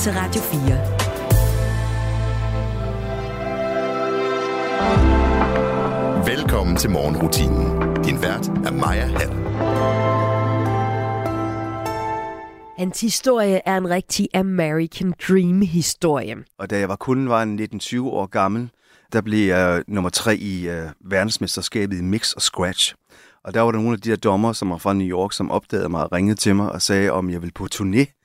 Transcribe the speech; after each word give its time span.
til 0.00 0.12
Radio 0.12 0.40
4. 0.40 0.60
Velkommen 6.36 6.76
til 6.76 6.90
morgenrutinen. 6.90 7.94
Din 8.04 8.22
vært 8.22 8.48
er 8.48 8.72
Maja 8.72 9.06
Hall. 9.06 9.32
Hans 12.78 13.00
historie 13.00 13.60
er 13.66 13.76
en 13.76 13.90
rigtig 13.90 14.28
American 14.34 15.14
Dream-historie. 15.28 16.36
Og 16.58 16.70
da 16.70 16.78
jeg 16.78 16.88
var 16.88 16.96
kun 16.96 17.28
var 17.28 17.44
19-20 17.44 18.00
år 18.00 18.26
gammel, 18.26 18.70
der 19.12 19.20
blev 19.20 19.46
jeg 19.46 19.82
nummer 19.88 20.10
tre 20.10 20.36
i 20.36 20.68
uh, 20.68 20.74
verdensmesterskabet 21.10 21.98
i 21.98 22.02
mix 22.02 22.32
og 22.32 22.42
scratch. 22.42 22.94
Og 23.44 23.54
der 23.54 23.60
var 23.60 23.70
der 23.70 23.78
nogle 23.78 23.92
af 23.92 24.00
de 24.00 24.10
der 24.10 24.16
dommer, 24.16 24.52
som 24.52 24.70
var 24.70 24.78
fra 24.78 24.92
New 24.92 25.06
York, 25.06 25.32
som 25.32 25.50
opdagede 25.50 25.88
mig 25.88 26.02
og 26.02 26.12
ringede 26.12 26.36
til 26.36 26.56
mig 26.56 26.72
og 26.72 26.82
sagde, 26.82 27.10
om 27.10 27.30
jeg 27.30 27.42
ville 27.42 27.52
på 27.52 27.66
turné 27.74 28.15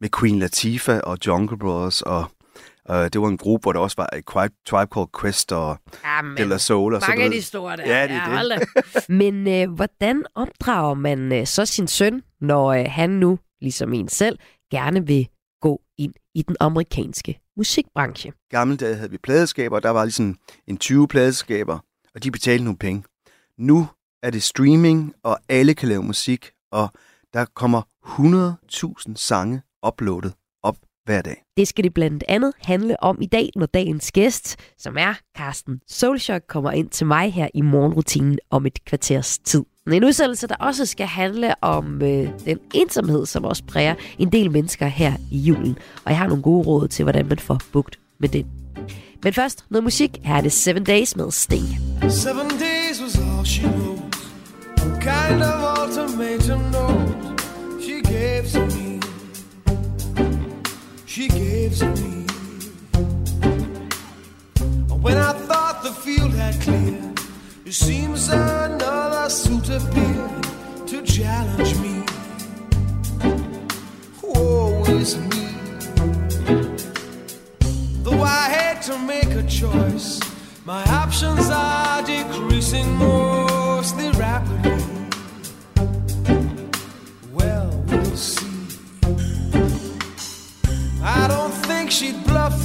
med 0.00 0.08
Queen 0.20 0.38
Latifah 0.38 1.00
og 1.04 1.18
Jungle 1.26 1.58
Brothers. 1.58 2.02
Og 2.02 2.24
uh, 2.90 2.96
det 2.96 3.20
var 3.20 3.28
en 3.28 3.38
gruppe, 3.38 3.64
hvor 3.64 3.72
der 3.72 3.80
også 3.80 3.96
var 3.98 4.08
Tribe, 4.28 4.54
Tribe 4.66 4.90
Called 4.94 5.08
Quest 5.20 5.52
og 5.52 5.78
Jamen, 6.04 6.36
De 6.36 6.44
La 6.44 6.58
Soul. 6.58 6.94
Og 6.94 7.02
mange 7.08 7.24
af 7.24 7.30
de 7.30 7.42
store 7.42 7.76
der. 7.76 7.86
Ja, 7.86 8.02
det 8.02 8.10
er 8.10 8.42
det. 8.42 8.68
det. 8.94 9.08
Men 9.20 9.48
øh, 9.48 9.74
hvordan 9.74 10.24
opdrager 10.34 10.94
man 10.94 11.32
øh, 11.32 11.46
så 11.46 11.66
sin 11.66 11.88
søn, 11.88 12.22
når 12.40 12.72
øh, 12.72 12.84
han 12.88 13.10
nu, 13.10 13.38
ligesom 13.60 13.92
en 13.92 14.08
selv, 14.08 14.38
gerne 14.70 15.06
vil 15.06 15.28
gå 15.60 15.80
ind 15.98 16.14
i 16.34 16.42
den 16.42 16.56
amerikanske 16.60 17.40
musikbranche? 17.56 18.32
Gamle 18.50 18.76
dage 18.76 18.94
havde 18.94 19.10
vi 19.10 19.18
pladeskaber, 19.18 19.80
der 19.80 19.90
var 19.90 20.04
ligesom 20.04 20.36
en 20.66 20.76
20 20.76 21.08
pladeskaber, 21.08 21.78
og 22.14 22.24
de 22.24 22.30
betalte 22.30 22.64
nogle 22.64 22.78
penge. 22.78 23.04
Nu 23.58 23.88
er 24.22 24.30
det 24.30 24.42
streaming, 24.42 25.14
og 25.22 25.38
alle 25.48 25.74
kan 25.74 25.88
lave 25.88 26.02
musik, 26.02 26.50
og 26.72 26.88
der 27.32 27.44
kommer 27.44 27.82
100.000 28.04 29.12
sange 29.16 29.62
uploadet 29.86 30.32
op 30.62 30.76
hver 31.04 31.22
dag. 31.22 31.42
Det 31.56 31.68
skal 31.68 31.84
det 31.84 31.94
blandt 31.94 32.24
andet 32.28 32.52
handle 32.62 33.02
om 33.02 33.18
i 33.20 33.26
dag, 33.26 33.50
når 33.56 33.66
dagens 33.66 34.12
gæst, 34.12 34.56
som 34.78 34.96
er 34.98 35.14
Carsten 35.36 35.80
Solchok, 35.88 36.42
kommer 36.48 36.70
ind 36.70 36.88
til 36.88 37.06
mig 37.06 37.32
her 37.32 37.48
i 37.54 37.60
morgenrutinen 37.60 38.38
om 38.50 38.66
et 38.66 38.84
kvarters 38.84 39.38
tid. 39.38 39.64
En 39.92 40.04
udsendelse, 40.04 40.46
der 40.46 40.54
også 40.60 40.86
skal 40.86 41.06
handle 41.06 41.54
om 41.64 42.02
øh, 42.02 42.28
den 42.44 42.58
ensomhed, 42.74 43.26
som 43.26 43.44
også 43.44 43.62
præger 43.64 43.94
en 44.18 44.32
del 44.32 44.50
mennesker 44.50 44.86
her 44.86 45.12
i 45.30 45.38
julen. 45.38 45.78
Og 46.04 46.10
jeg 46.10 46.18
har 46.18 46.26
nogle 46.26 46.42
gode 46.42 46.66
råd 46.66 46.88
til, 46.88 47.02
hvordan 47.02 47.26
man 47.28 47.38
får 47.38 47.60
bugt 47.72 47.98
med 48.20 48.28
det. 48.28 48.46
Men 49.24 49.32
først 49.32 49.64
noget 49.70 49.84
musik. 49.84 50.18
Her 50.24 50.34
er 50.34 50.40
det 50.40 50.52
Seven 50.52 50.84
Days 50.84 51.16
med 51.16 51.30
Sting. 51.30 51.66
Seven 52.10 52.48
days 52.48 53.02
was 53.02 53.18
all 53.18 53.46
she 53.46 53.66
wrote. 53.66 54.02
Kind 55.00 55.42
of 55.42 55.78
ultimatum 55.78 56.60
note 56.60 57.42
she 57.82 58.02
gave 58.02 58.44
to 58.52 58.60
me. 58.60 58.87
She 61.08 61.26
gave 61.26 61.74
to 61.78 61.86
me. 61.86 62.26
When 65.00 65.16
I 65.16 65.32
thought 65.32 65.82
the 65.82 65.90
field 65.90 66.34
had 66.34 66.60
cleared, 66.60 67.18
it 67.64 67.72
seems 67.72 68.28
another 68.28 69.30
suit 69.30 69.70
appeared 69.70 70.42
to 70.86 71.02
challenge 71.06 71.74
me. 71.78 72.04
Is 75.00 75.16
me. 75.16 75.48
Though 78.02 78.22
I 78.22 78.48
had 78.50 78.82
to 78.82 78.98
make 78.98 79.30
a 79.30 79.44
choice, 79.44 80.20
my 80.66 80.82
options 80.84 81.48
are 81.50 82.02
decreasing 82.02 82.96
mostly 82.96 84.10
rapidly. 84.10 84.87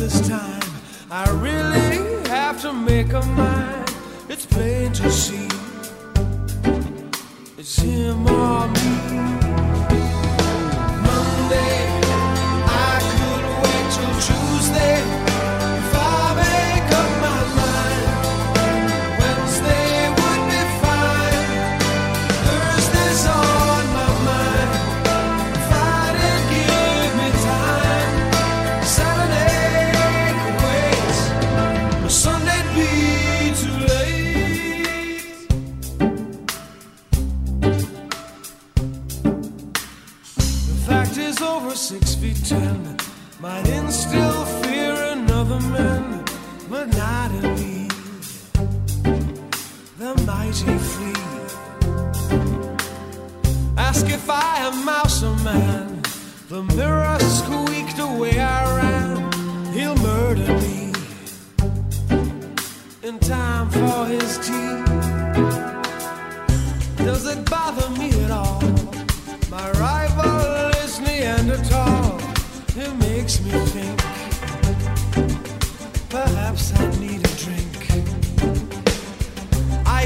This 0.04 0.28
time. 0.28 0.62
I 1.10 1.30
really 1.40 2.28
have 2.28 2.62
to 2.64 2.74
make 2.74 3.14
a 3.14 3.22
mind. 3.22 3.90
It's 4.28 4.46
plain 4.46 4.92
to 4.94 5.10
see. 5.10 5.48
It's 7.58 7.78
him 7.78 8.28
or 8.28 8.68
me. 8.68 9.43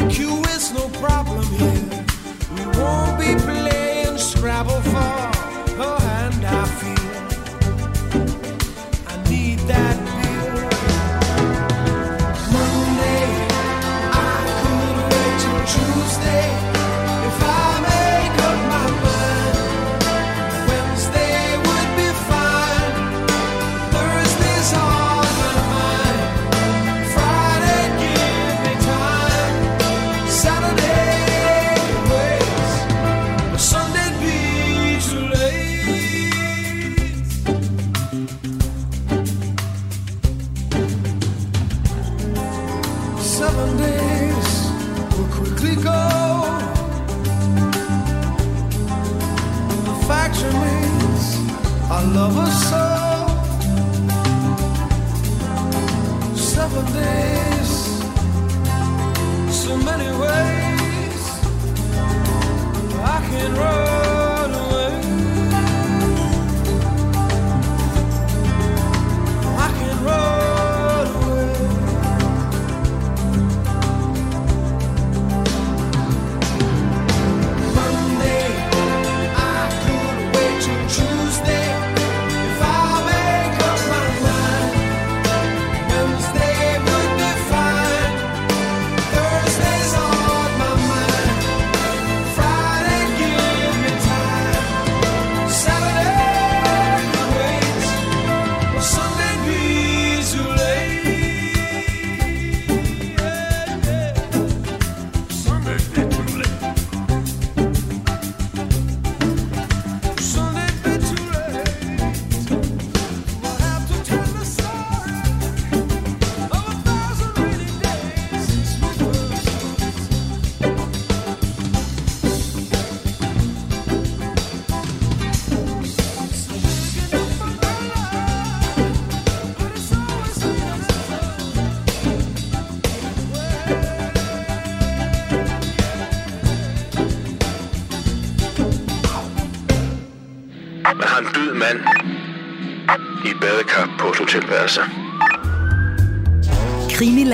IQ 0.08 0.48
is 0.56 0.72
no 0.72 0.88
problem 1.02 1.46
here. 1.48 1.87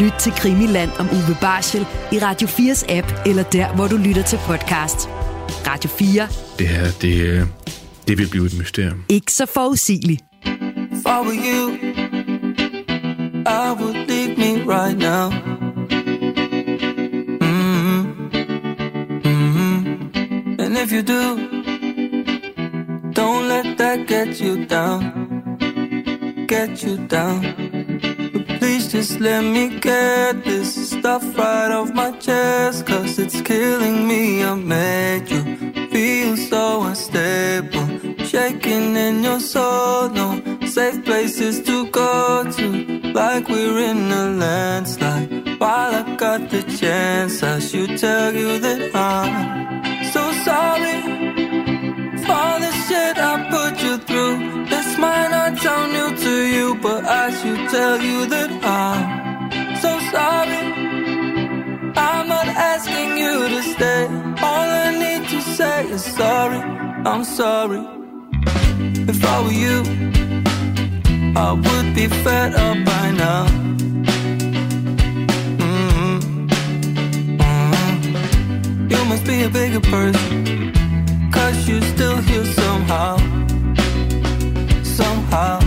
Lyt 0.00 0.12
til 0.20 0.32
Krimiland 0.32 0.90
om 0.98 1.06
Uwe 1.06 1.36
Barschel 1.40 1.86
i 2.12 2.18
Radio 2.18 2.48
4's 2.48 2.92
app, 2.92 3.12
eller 3.26 3.42
der, 3.42 3.74
hvor 3.74 3.86
du 3.86 3.96
lytter 3.96 4.22
til 4.22 4.38
podcast. 4.46 5.08
Radio 5.66 5.90
4. 5.90 6.28
Det 6.58 6.68
her, 6.68 6.86
det, 7.02 7.20
øh, 7.20 7.46
det 8.08 8.18
vil 8.18 8.28
blive 8.30 8.46
et 8.46 8.58
mysterium. 8.58 9.04
Ikke 9.08 9.32
så 9.32 9.46
forudsigeligt. 9.46 10.22
Were 11.06 11.34
you, 11.50 11.72
I 13.46 13.70
would 13.80 13.96
leave 14.08 14.36
me 14.36 14.50
right 14.74 14.98
now. 14.98 15.30
Mm-hmm. 17.40 18.02
Mm-hmm. 19.24 20.60
And 20.60 20.76
if 20.76 20.92
you 20.92 21.02
do, 21.02 21.36
don't 23.20 23.44
let 23.48 23.78
that 23.78 23.98
get 24.08 24.38
you 24.38 24.64
down. 24.70 25.02
Get 26.48 26.80
you 26.80 26.96
down. 27.10 27.61
Just 28.92 29.20
let 29.20 29.42
me 29.42 29.80
get 29.80 30.44
this 30.44 30.90
stuff 30.90 31.22
right 31.38 31.72
off 31.72 31.94
my 31.94 32.10
chest. 32.18 32.84
Cause 32.84 33.18
it's 33.18 33.40
killing 33.40 34.06
me. 34.06 34.44
I 34.44 34.54
made 34.54 35.30
you 35.30 35.42
feel 35.88 36.36
so 36.36 36.82
unstable. 36.82 37.88
Shaking 38.26 38.94
in 38.94 39.22
your 39.22 39.40
soul. 39.40 40.10
No 40.10 40.42
safe 40.66 41.02
places 41.06 41.62
to 41.62 41.86
go 41.86 42.44
to. 42.44 42.68
Like 43.14 43.48
we're 43.48 43.78
in 43.78 44.12
a 44.12 44.28
landslide. 44.28 45.58
While 45.58 45.94
I 45.94 46.14
got 46.16 46.50
the 46.50 46.62
chance, 46.62 47.42
I 47.42 47.60
should 47.60 47.96
tell 47.96 48.34
you 48.34 48.58
that 48.58 48.94
I'm 48.94 50.04
so 50.12 50.32
sorry 50.44 51.51
for 52.28 52.52
the 52.64 52.72
shit 52.86 53.16
I 53.18 53.34
put 53.50 53.82
you 53.82 53.94
through. 53.98 54.66
This 54.66 54.98
might 54.98 55.28
not 55.30 55.58
sound 55.58 55.92
new 55.92 56.10
to 56.24 56.34
you, 56.54 56.66
but 56.86 57.04
I 57.04 57.30
should 57.38 57.62
tell 57.70 58.00
you 58.00 58.26
that 58.26 58.50
I'm 58.64 59.00
so 59.84 59.92
sorry. 60.14 60.60
I'm 61.96 62.26
not 62.28 62.48
asking 62.72 63.10
you 63.22 63.34
to 63.54 63.60
stay. 63.74 64.02
All 64.48 64.68
I 64.84 64.88
need 65.04 65.22
to 65.32 65.40
say 65.56 65.86
is 65.96 66.04
sorry. 66.04 66.60
I'm 67.10 67.24
sorry. 67.24 67.82
If 69.12 69.18
I 69.34 69.36
were 69.44 69.58
you, 69.66 69.78
I 71.36 71.52
would 71.64 71.88
be 71.94 72.06
fed 72.24 72.50
up 72.66 72.76
by 72.90 73.04
now. 73.24 73.44
Mhm. 75.62 76.18
Mhm. 77.42 78.90
You 78.92 79.00
must 79.10 79.24
be 79.24 79.36
a 79.48 79.50
bigger 79.58 79.80
person. 79.80 80.61
Cause 81.52 81.68
you 81.68 81.82
still 81.82 82.16
here 82.16 82.46
somehow. 82.46 83.18
Somehow. 84.82 85.60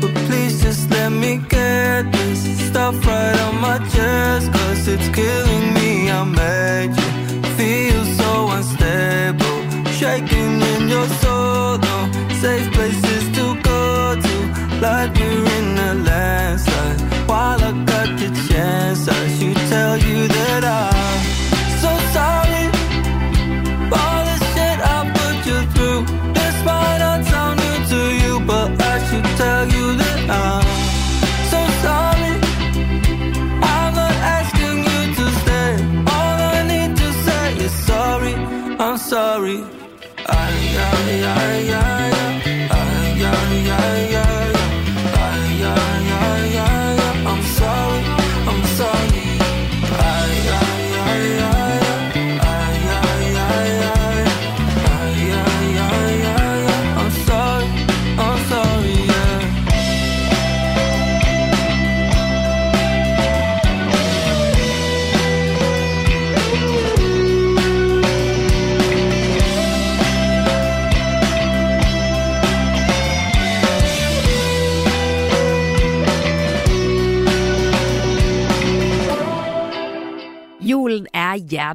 But 0.00 0.14
please 0.26 0.62
just 0.62 0.88
let 0.90 1.10
me 1.10 1.38
get 1.48 2.12
this 2.12 2.68
stuff 2.68 2.94
right 3.04 3.36
on 3.46 3.60
my 3.60 3.78
chest. 3.94 4.52
Cause 4.52 4.86
it's 4.86 5.08
killing 5.08 5.74
me. 5.74 6.08
I 6.08 6.22
made 6.22 6.92
you 7.02 7.42
feel 7.58 8.04
so 8.20 8.30
unstable. 8.56 9.58
Shaking 9.98 10.54
in 10.72 10.88
your 10.88 11.08
soul. 11.22 11.78
No 11.78 11.98
safe 12.40 12.70
places 12.72 13.24
to 13.36 13.60
go 13.60 14.14
to. 14.24 14.36
Like 14.80 15.12
we're 15.16 15.46
in 15.58 15.78
a 15.78 15.94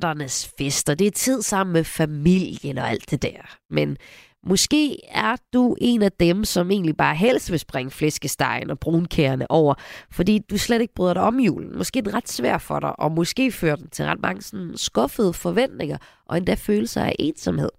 værternes 0.03 0.45
fester. 0.45 0.57
fest, 0.63 0.89
og 0.89 0.99
det 0.99 1.07
er 1.07 1.11
tid 1.11 1.41
sammen 1.41 1.73
med 1.73 1.83
familien 1.83 2.77
og 2.77 2.89
alt 2.89 3.11
det 3.11 3.21
der. 3.21 3.57
Men 3.69 3.97
måske 4.43 4.97
er 5.09 5.35
du 5.53 5.75
en 5.81 6.01
af 6.01 6.11
dem, 6.11 6.45
som 6.45 6.71
egentlig 6.71 6.97
bare 6.97 7.15
helst 7.15 7.51
vil 7.51 7.59
springe 7.59 7.91
flæskestegen 7.91 8.69
og 8.69 8.79
brunkærne 8.79 9.51
over, 9.51 9.73
fordi 10.11 10.39
du 10.49 10.57
slet 10.57 10.81
ikke 10.81 10.93
bryder 10.93 11.13
dig 11.13 11.23
om 11.23 11.39
julen. 11.39 11.77
Måske 11.77 11.99
er 11.99 12.03
den 12.03 12.13
ret 12.13 12.29
svær 12.29 12.57
for 12.57 12.79
dig, 12.79 12.99
og 12.99 13.11
måske 13.11 13.51
fører 13.51 13.75
den 13.75 13.89
til 13.89 14.05
ret 14.05 14.21
mange 14.21 14.41
sådan 14.41 14.77
skuffede 14.77 15.33
forventninger 15.33 15.97
og 16.25 16.37
endda 16.37 16.53
følelser 16.53 17.03
af 17.03 17.15
ensomhed. 17.19 17.69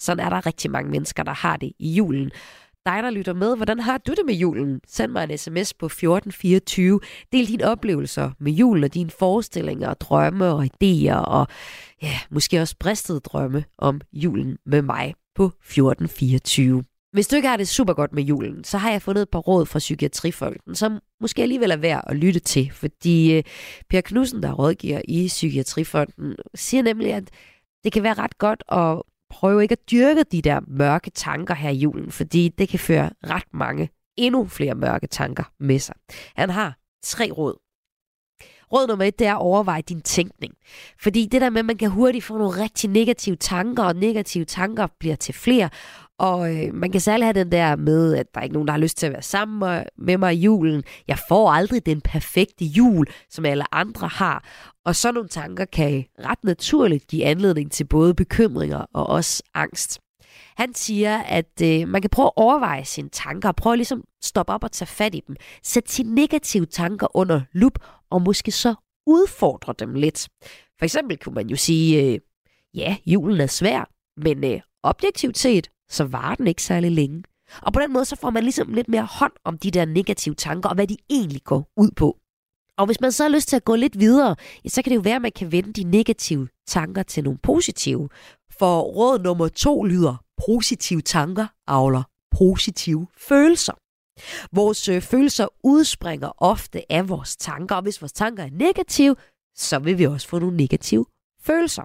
Sådan 0.00 0.26
er 0.26 0.30
der 0.30 0.46
rigtig 0.46 0.70
mange 0.70 0.90
mennesker, 0.90 1.22
der 1.22 1.34
har 1.34 1.56
det 1.56 1.72
i 1.78 1.92
julen. 1.92 2.30
Dig, 2.86 3.02
der 3.02 3.10
lytter 3.10 3.32
med, 3.32 3.56
hvordan 3.56 3.80
har 3.80 3.98
du 3.98 4.12
det 4.12 4.26
med 4.26 4.34
julen? 4.34 4.80
Send 4.86 5.12
mig 5.12 5.24
en 5.30 5.38
sms 5.38 5.74
på 5.74 5.86
1424. 5.86 7.00
Del 7.32 7.48
dine 7.48 7.64
oplevelser 7.64 8.30
med 8.38 8.52
julen 8.52 8.84
og 8.84 8.94
dine 8.94 9.10
forestillinger 9.10 9.88
og 9.88 10.00
drømme 10.00 10.46
og 10.46 10.64
idéer 10.64 11.14
og 11.14 11.46
ja, 12.02 12.18
måske 12.30 12.60
også 12.60 12.76
bristede 12.80 13.20
drømme 13.20 13.64
om 13.78 14.00
julen 14.12 14.58
med 14.66 14.82
mig 14.82 15.14
på 15.34 15.44
1424. 15.44 16.84
Hvis 17.12 17.28
du 17.28 17.36
ikke 17.36 17.48
har 17.48 17.56
det 17.56 17.68
super 17.68 17.92
godt 17.92 18.12
med 18.12 18.22
julen, 18.22 18.64
så 18.64 18.78
har 18.78 18.90
jeg 18.90 19.02
fundet 19.02 19.22
et 19.22 19.30
par 19.30 19.38
råd 19.38 19.66
fra 19.66 19.78
Psykiatrifonden, 19.78 20.74
som 20.74 20.98
måske 21.20 21.42
alligevel 21.42 21.70
er 21.70 21.76
værd 21.76 22.04
at 22.06 22.16
lytte 22.16 22.40
til, 22.40 22.70
fordi 22.72 23.36
øh, 23.36 23.42
Per 23.90 24.00
Knudsen, 24.00 24.42
der 24.42 24.52
rådgiver 24.52 25.00
i 25.08 25.26
Psykiatrifonden, 25.26 26.36
siger 26.54 26.82
nemlig, 26.82 27.12
at 27.12 27.30
det 27.84 27.92
kan 27.92 28.02
være 28.02 28.14
ret 28.14 28.38
godt 28.38 28.62
at 28.68 29.02
prøv 29.30 29.60
ikke 29.60 29.72
at 29.72 29.90
dyrke 29.90 30.24
de 30.32 30.42
der 30.42 30.60
mørke 30.66 31.10
tanker 31.10 31.54
her 31.54 31.70
i 31.70 31.76
julen, 31.76 32.10
fordi 32.10 32.48
det 32.48 32.68
kan 32.68 32.78
føre 32.78 33.10
ret 33.24 33.54
mange, 33.54 33.88
endnu 34.16 34.46
flere 34.46 34.74
mørke 34.74 35.06
tanker 35.06 35.44
med 35.60 35.78
sig. 35.78 35.94
Han 36.36 36.50
har 36.50 36.78
tre 37.02 37.30
råd. 37.30 37.58
Råd 38.72 38.86
nummer 38.86 39.04
et, 39.04 39.18
det 39.18 39.26
er 39.26 39.34
at 39.34 39.40
overveje 39.40 39.82
din 39.82 40.02
tænkning. 40.02 40.54
Fordi 41.00 41.26
det 41.26 41.40
der 41.40 41.50
med, 41.50 41.58
at 41.58 41.64
man 41.64 41.76
kan 41.76 41.90
hurtigt 41.90 42.24
få 42.24 42.38
nogle 42.38 42.62
rigtig 42.62 42.90
negative 42.90 43.36
tanker, 43.36 43.82
og 43.82 43.96
negative 43.96 44.44
tanker 44.44 44.86
bliver 44.98 45.16
til 45.16 45.34
flere. 45.34 45.70
Og 46.20 46.56
øh, 46.56 46.74
man 46.74 46.92
kan 46.92 47.00
særlig 47.00 47.26
have 47.26 47.32
den 47.32 47.52
der 47.52 47.76
med, 47.76 48.14
at 48.14 48.34
der 48.34 48.40
er 48.40 48.44
ikke 48.44 48.52
nogen, 48.52 48.66
der 48.66 48.72
har 48.72 48.80
lyst 48.80 48.96
til 48.96 49.06
at 49.06 49.12
være 49.12 49.22
sammen 49.22 49.84
med 49.98 50.18
mig 50.18 50.34
i 50.34 50.40
julen. 50.40 50.82
Jeg 51.08 51.18
får 51.28 51.50
aldrig 51.50 51.86
den 51.86 52.00
perfekte 52.00 52.64
jul, 52.64 53.06
som 53.30 53.44
alle 53.44 53.74
andre 53.74 54.08
har. 54.08 54.44
Og 54.84 54.96
sådan 54.96 55.14
nogle 55.14 55.28
tanker 55.28 55.64
kan 55.64 56.04
ret 56.18 56.44
naturligt 56.44 57.06
give 57.06 57.24
anledning 57.24 57.72
til 57.72 57.84
både 57.84 58.14
bekymringer 58.14 58.86
og 58.94 59.06
også 59.06 59.42
angst. 59.54 60.00
Han 60.56 60.74
siger, 60.74 61.18
at 61.18 61.62
øh, 61.62 61.88
man 61.88 62.00
kan 62.00 62.10
prøve 62.10 62.26
at 62.26 62.32
overveje 62.36 62.84
sine 62.84 63.08
tanker, 63.08 63.48
og 63.48 63.56
prøve 63.56 63.72
at 63.72 63.78
ligesom 63.78 64.04
stoppe 64.22 64.52
op 64.52 64.64
og 64.64 64.72
tage 64.72 64.86
fat 64.86 65.14
i 65.14 65.22
dem. 65.26 65.36
Sæt 65.62 65.90
sine 65.90 66.14
negative 66.14 66.66
tanker 66.66 67.16
under 67.16 67.40
lup, 67.52 67.78
og 68.10 68.22
måske 68.22 68.52
så 68.52 68.74
udfordre 69.06 69.74
dem 69.78 69.94
lidt. 69.94 70.28
For 70.78 70.84
eksempel 70.84 71.16
kunne 71.16 71.34
man 71.34 71.48
jo 71.48 71.56
sige, 71.56 72.02
øh, 72.02 72.18
ja, 72.74 72.96
julen 73.06 73.40
er 73.40 73.46
svær, 73.46 73.90
men 74.16 74.44
øh, 74.44 74.60
objektivt 74.82 75.38
set, 75.38 75.70
så 75.90 76.04
var 76.04 76.34
den 76.34 76.46
ikke 76.46 76.62
særlig 76.62 76.90
længe. 76.92 77.22
Og 77.62 77.72
på 77.72 77.80
den 77.80 77.92
måde, 77.92 78.04
så 78.04 78.16
får 78.16 78.30
man 78.30 78.42
ligesom 78.42 78.72
lidt 78.72 78.88
mere 78.88 79.08
hånd 79.10 79.32
om 79.44 79.58
de 79.58 79.70
der 79.70 79.84
negative 79.84 80.34
tanker, 80.34 80.68
og 80.68 80.74
hvad 80.74 80.86
de 80.86 80.96
egentlig 81.10 81.42
går 81.44 81.72
ud 81.76 81.90
på. 81.96 82.16
Og 82.78 82.86
hvis 82.86 83.00
man 83.00 83.12
så 83.12 83.22
har 83.22 83.30
lyst 83.30 83.48
til 83.48 83.56
at 83.56 83.64
gå 83.64 83.74
lidt 83.74 83.98
videre, 83.98 84.36
ja, 84.64 84.68
så 84.68 84.82
kan 84.82 84.90
det 84.90 84.96
jo 84.96 85.00
være, 85.00 85.16
at 85.16 85.22
man 85.22 85.32
kan 85.32 85.52
vende 85.52 85.72
de 85.72 85.84
negative 85.84 86.48
tanker 86.66 87.02
til 87.02 87.24
nogle 87.24 87.38
positive. 87.42 88.08
For 88.58 88.80
råd 88.80 89.18
nummer 89.18 89.48
to 89.48 89.84
lyder, 89.84 90.16
positive 90.46 91.00
tanker 91.00 91.46
avler 91.66 92.02
positive 92.30 93.06
følelser. 93.18 93.72
Vores 94.52 94.88
øh, 94.88 95.02
følelser 95.02 95.46
udspringer 95.64 96.32
ofte 96.38 96.92
af 96.92 97.08
vores 97.08 97.36
tanker, 97.36 97.74
og 97.74 97.82
hvis 97.82 98.02
vores 98.02 98.12
tanker 98.12 98.44
er 98.44 98.50
negative, 98.52 99.16
så 99.56 99.78
vil 99.78 99.98
vi 99.98 100.06
også 100.06 100.28
få 100.28 100.38
nogle 100.38 100.56
negative 100.56 101.06
følelser. 101.42 101.82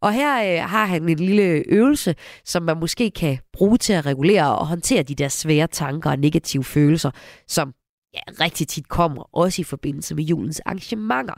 Og 0.00 0.12
her 0.12 0.62
øh, 0.62 0.70
har 0.70 0.86
han 0.86 1.08
en 1.08 1.18
lille 1.18 1.42
øvelse, 1.68 2.14
som 2.44 2.62
man 2.62 2.76
måske 2.80 3.10
kan 3.10 3.38
bruge 3.52 3.78
til 3.78 3.92
at 3.92 4.06
regulere 4.06 4.58
og 4.58 4.66
håndtere 4.66 5.02
de 5.02 5.14
der 5.14 5.28
svære 5.28 5.66
tanker 5.66 6.10
og 6.10 6.18
negative 6.18 6.64
følelser, 6.64 7.10
som 7.48 7.72
ja, 8.14 8.44
rigtig 8.44 8.68
tit 8.68 8.88
kommer, 8.88 9.36
også 9.36 9.62
i 9.62 9.64
forbindelse 9.64 10.14
med 10.14 10.24
julens 10.24 10.60
arrangementer. 10.60 11.34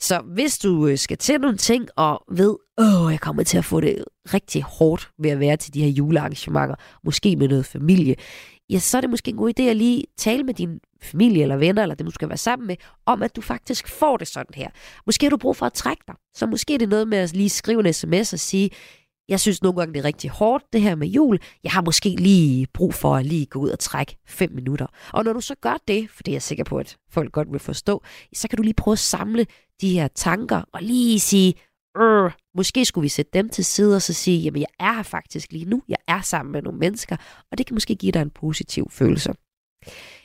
Så 0.00 0.22
hvis 0.34 0.58
du 0.58 0.86
øh, 0.86 0.98
skal 0.98 1.16
til 1.16 1.40
nogle 1.40 1.56
ting 1.56 1.88
og 1.96 2.24
ved, 2.32 2.56
åh, 2.78 3.12
jeg 3.12 3.20
kommer 3.20 3.42
til 3.42 3.58
at 3.58 3.64
få 3.64 3.80
det 3.80 4.04
rigtig 4.34 4.62
hårdt 4.62 5.10
ved 5.18 5.30
at 5.30 5.40
være 5.40 5.56
til 5.56 5.74
de 5.74 5.82
her 5.82 5.88
julearrangementer, 5.88 6.74
måske 7.04 7.36
med 7.36 7.48
noget 7.48 7.66
familie, 7.66 8.14
ja, 8.74 8.78
så 8.78 8.96
er 8.96 9.00
det 9.00 9.10
måske 9.10 9.30
en 9.30 9.36
god 9.36 9.52
idé 9.58 9.62
at 9.62 9.76
lige 9.76 10.04
tale 10.16 10.44
med 10.44 10.54
din 10.54 10.80
familie 11.02 11.42
eller 11.42 11.56
venner, 11.56 11.82
eller 11.82 11.94
dem 11.94 12.06
du 12.06 12.10
skal 12.10 12.28
være 12.28 12.38
sammen 12.38 12.66
med, 12.66 12.76
om 13.06 13.22
at 13.22 13.36
du 13.36 13.40
faktisk 13.40 13.88
får 13.88 14.16
det 14.16 14.28
sådan 14.28 14.54
her. 14.54 14.68
Måske 15.06 15.24
har 15.26 15.30
du 15.30 15.36
brug 15.36 15.56
for 15.56 15.66
at 15.66 15.72
trække 15.72 16.02
dig. 16.06 16.14
Så 16.34 16.46
måske 16.46 16.74
er 16.74 16.78
det 16.78 16.88
noget 16.88 17.08
med 17.08 17.18
at 17.18 17.32
lige 17.32 17.50
skrive 17.50 17.86
en 17.86 17.92
sms 17.92 18.32
og 18.32 18.38
sige, 18.38 18.70
jeg 19.28 19.40
synes 19.40 19.62
nogle 19.62 19.78
gange, 19.78 19.94
det 19.94 20.00
er 20.00 20.04
rigtig 20.04 20.30
hårdt, 20.30 20.64
det 20.72 20.80
her 20.80 20.94
med 20.94 21.08
jul. 21.08 21.38
Jeg 21.64 21.72
har 21.72 21.82
måske 21.82 22.08
lige 22.08 22.66
brug 22.74 22.94
for 22.94 23.16
at 23.16 23.26
lige 23.26 23.46
gå 23.46 23.58
ud 23.58 23.70
og 23.70 23.78
trække 23.78 24.16
5 24.26 24.52
minutter. 24.52 24.86
Og 25.12 25.24
når 25.24 25.32
du 25.32 25.40
så 25.40 25.54
gør 25.60 25.76
det, 25.88 26.10
for 26.10 26.22
det 26.22 26.32
er 26.32 26.34
jeg 26.34 26.42
sikker 26.42 26.64
på, 26.64 26.78
at 26.78 26.96
folk 27.10 27.32
godt 27.32 27.52
vil 27.52 27.60
forstå, 27.60 28.02
så 28.34 28.48
kan 28.48 28.56
du 28.56 28.62
lige 28.62 28.74
prøve 28.74 28.92
at 28.92 28.98
samle 28.98 29.46
de 29.80 29.92
her 29.92 30.08
tanker 30.08 30.62
og 30.72 30.82
lige 30.82 31.20
sige, 31.20 31.54
øh, 31.96 32.30
måske 32.54 32.84
skulle 32.84 33.02
vi 33.02 33.08
sætte 33.08 33.30
dem 33.34 33.48
til 33.48 33.64
side 33.64 33.96
og 33.96 34.02
så 34.02 34.12
sige, 34.12 34.38
jamen 34.38 34.60
jeg 34.60 34.86
er 34.86 34.92
her 34.92 35.02
faktisk 35.02 35.52
lige 35.52 35.64
nu, 35.64 35.82
jeg 35.88 35.98
er 36.08 36.20
sammen 36.20 36.52
med 36.52 36.62
nogle 36.62 36.78
mennesker, 36.78 37.16
og 37.50 37.58
det 37.58 37.66
kan 37.66 37.74
måske 37.74 37.94
give 37.94 38.12
dig 38.12 38.22
en 38.22 38.30
positiv 38.30 38.90
følelse. 38.90 39.32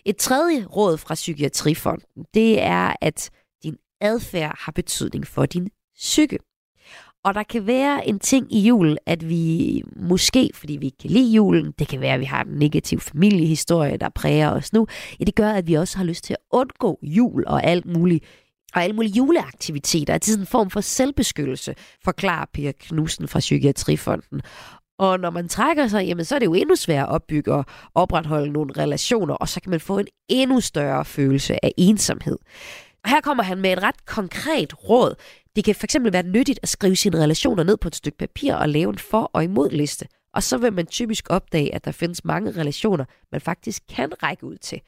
Et 0.06 0.18
tredje 0.18 0.66
råd 0.66 0.98
fra 0.98 1.14
Psykiatrifonden, 1.14 2.26
det 2.34 2.62
er, 2.62 2.94
at 3.02 3.30
din 3.64 3.78
adfærd 4.02 4.56
har 4.60 4.72
betydning 4.72 5.28
for 5.28 5.46
din 5.46 5.70
psyke. 5.96 6.38
Og 7.24 7.34
der 7.34 7.44
kan 7.44 7.68
være 7.68 8.08
en 8.08 8.20
ting 8.20 8.54
i 8.54 8.60
julen, 8.60 8.98
at 9.06 9.30
vi 9.30 9.84
måske, 9.96 10.50
fordi 10.54 10.78
vi 10.78 10.86
ikke 10.86 10.98
kan 10.98 11.10
lide 11.10 11.34
julen, 11.34 11.74
det 11.80 11.88
kan 11.88 12.02
være, 12.02 12.14
at 12.14 12.20
vi 12.20 12.26
har 12.26 12.44
en 12.44 12.52
negativ 12.52 13.00
familiehistorie, 13.00 13.98
der 13.98 14.10
præger 14.10 14.52
os 14.52 14.74
nu, 14.74 14.88
ja, 15.20 15.24
det 15.26 15.36
gør, 15.36 15.50
at 15.52 15.68
vi 15.68 15.74
også 15.74 15.98
har 15.98 16.06
lyst 16.06 16.24
til 16.24 16.34
at 16.34 16.40
undgå 16.52 17.00
jul 17.02 17.44
og 17.48 17.64
alt 17.64 17.86
muligt 17.86 18.26
og 18.76 18.84
alle 18.84 18.96
mulige 18.96 19.14
juleaktiviteter. 19.14 20.14
Det 20.14 20.28
er 20.28 20.32
sådan 20.32 20.44
en 20.44 20.48
form 20.48 20.70
for 20.70 20.82
selvbeskyttelse, 20.82 21.76
forklarer 22.04 22.46
Pia 22.54 22.72
Knudsen 22.72 23.28
fra 23.28 23.40
Psykiatrifonden. 23.40 24.42
Og 25.00 25.20
når 25.20 25.30
man 25.30 25.50
trækker 25.50 25.88
sig, 25.88 26.06
jamen, 26.06 26.26
så 26.26 26.36
er 26.36 26.40
det 26.40 26.46
jo 26.46 26.54
endnu 26.54 26.76
sværere 26.76 27.08
at 27.08 27.10
opbygge 27.10 27.54
og 27.54 27.66
opretholde 27.96 28.52
nogle 28.52 28.74
relationer, 28.78 29.34
og 29.34 29.50
så 29.50 29.62
kan 29.62 29.70
man 29.70 29.80
få 29.80 30.00
en 30.00 30.08
endnu 30.30 30.60
større 30.62 31.06
følelse 31.06 31.66
af 31.66 31.72
ensomhed. 31.78 32.38
Og 33.04 33.10
her 33.10 33.22
kommer 33.22 33.44
han 33.44 33.62
med 33.62 33.74
et 33.74 33.84
ret 33.84 34.06
konkret 34.06 34.90
råd. 34.90 35.16
Det 35.56 35.64
kan 35.64 35.76
fx 35.76 35.96
være 36.02 36.24
nyttigt 36.24 36.60
at 36.64 36.70
skrive 36.70 36.96
sine 36.96 37.18
relationer 37.18 37.64
ned 37.64 37.78
på 37.78 37.88
et 37.88 37.96
stykke 37.96 38.18
papir 38.18 38.56
og 38.56 38.70
lave 38.70 38.90
en 38.90 39.00
for- 39.00 39.32
og 39.34 39.44
imodliste. 39.44 40.08
Og 40.34 40.44
så 40.44 40.58
vil 40.58 40.74
man 40.74 40.86
typisk 40.86 41.26
opdage, 41.30 41.76
at 41.76 41.86
der 41.86 41.92
findes 41.92 42.26
mange 42.26 42.52
relationer, 42.52 43.06
man 43.32 43.42
faktisk 43.42 43.84
kan 43.90 44.24
række 44.24 44.46
ud 44.46 44.58
til. 44.58 44.82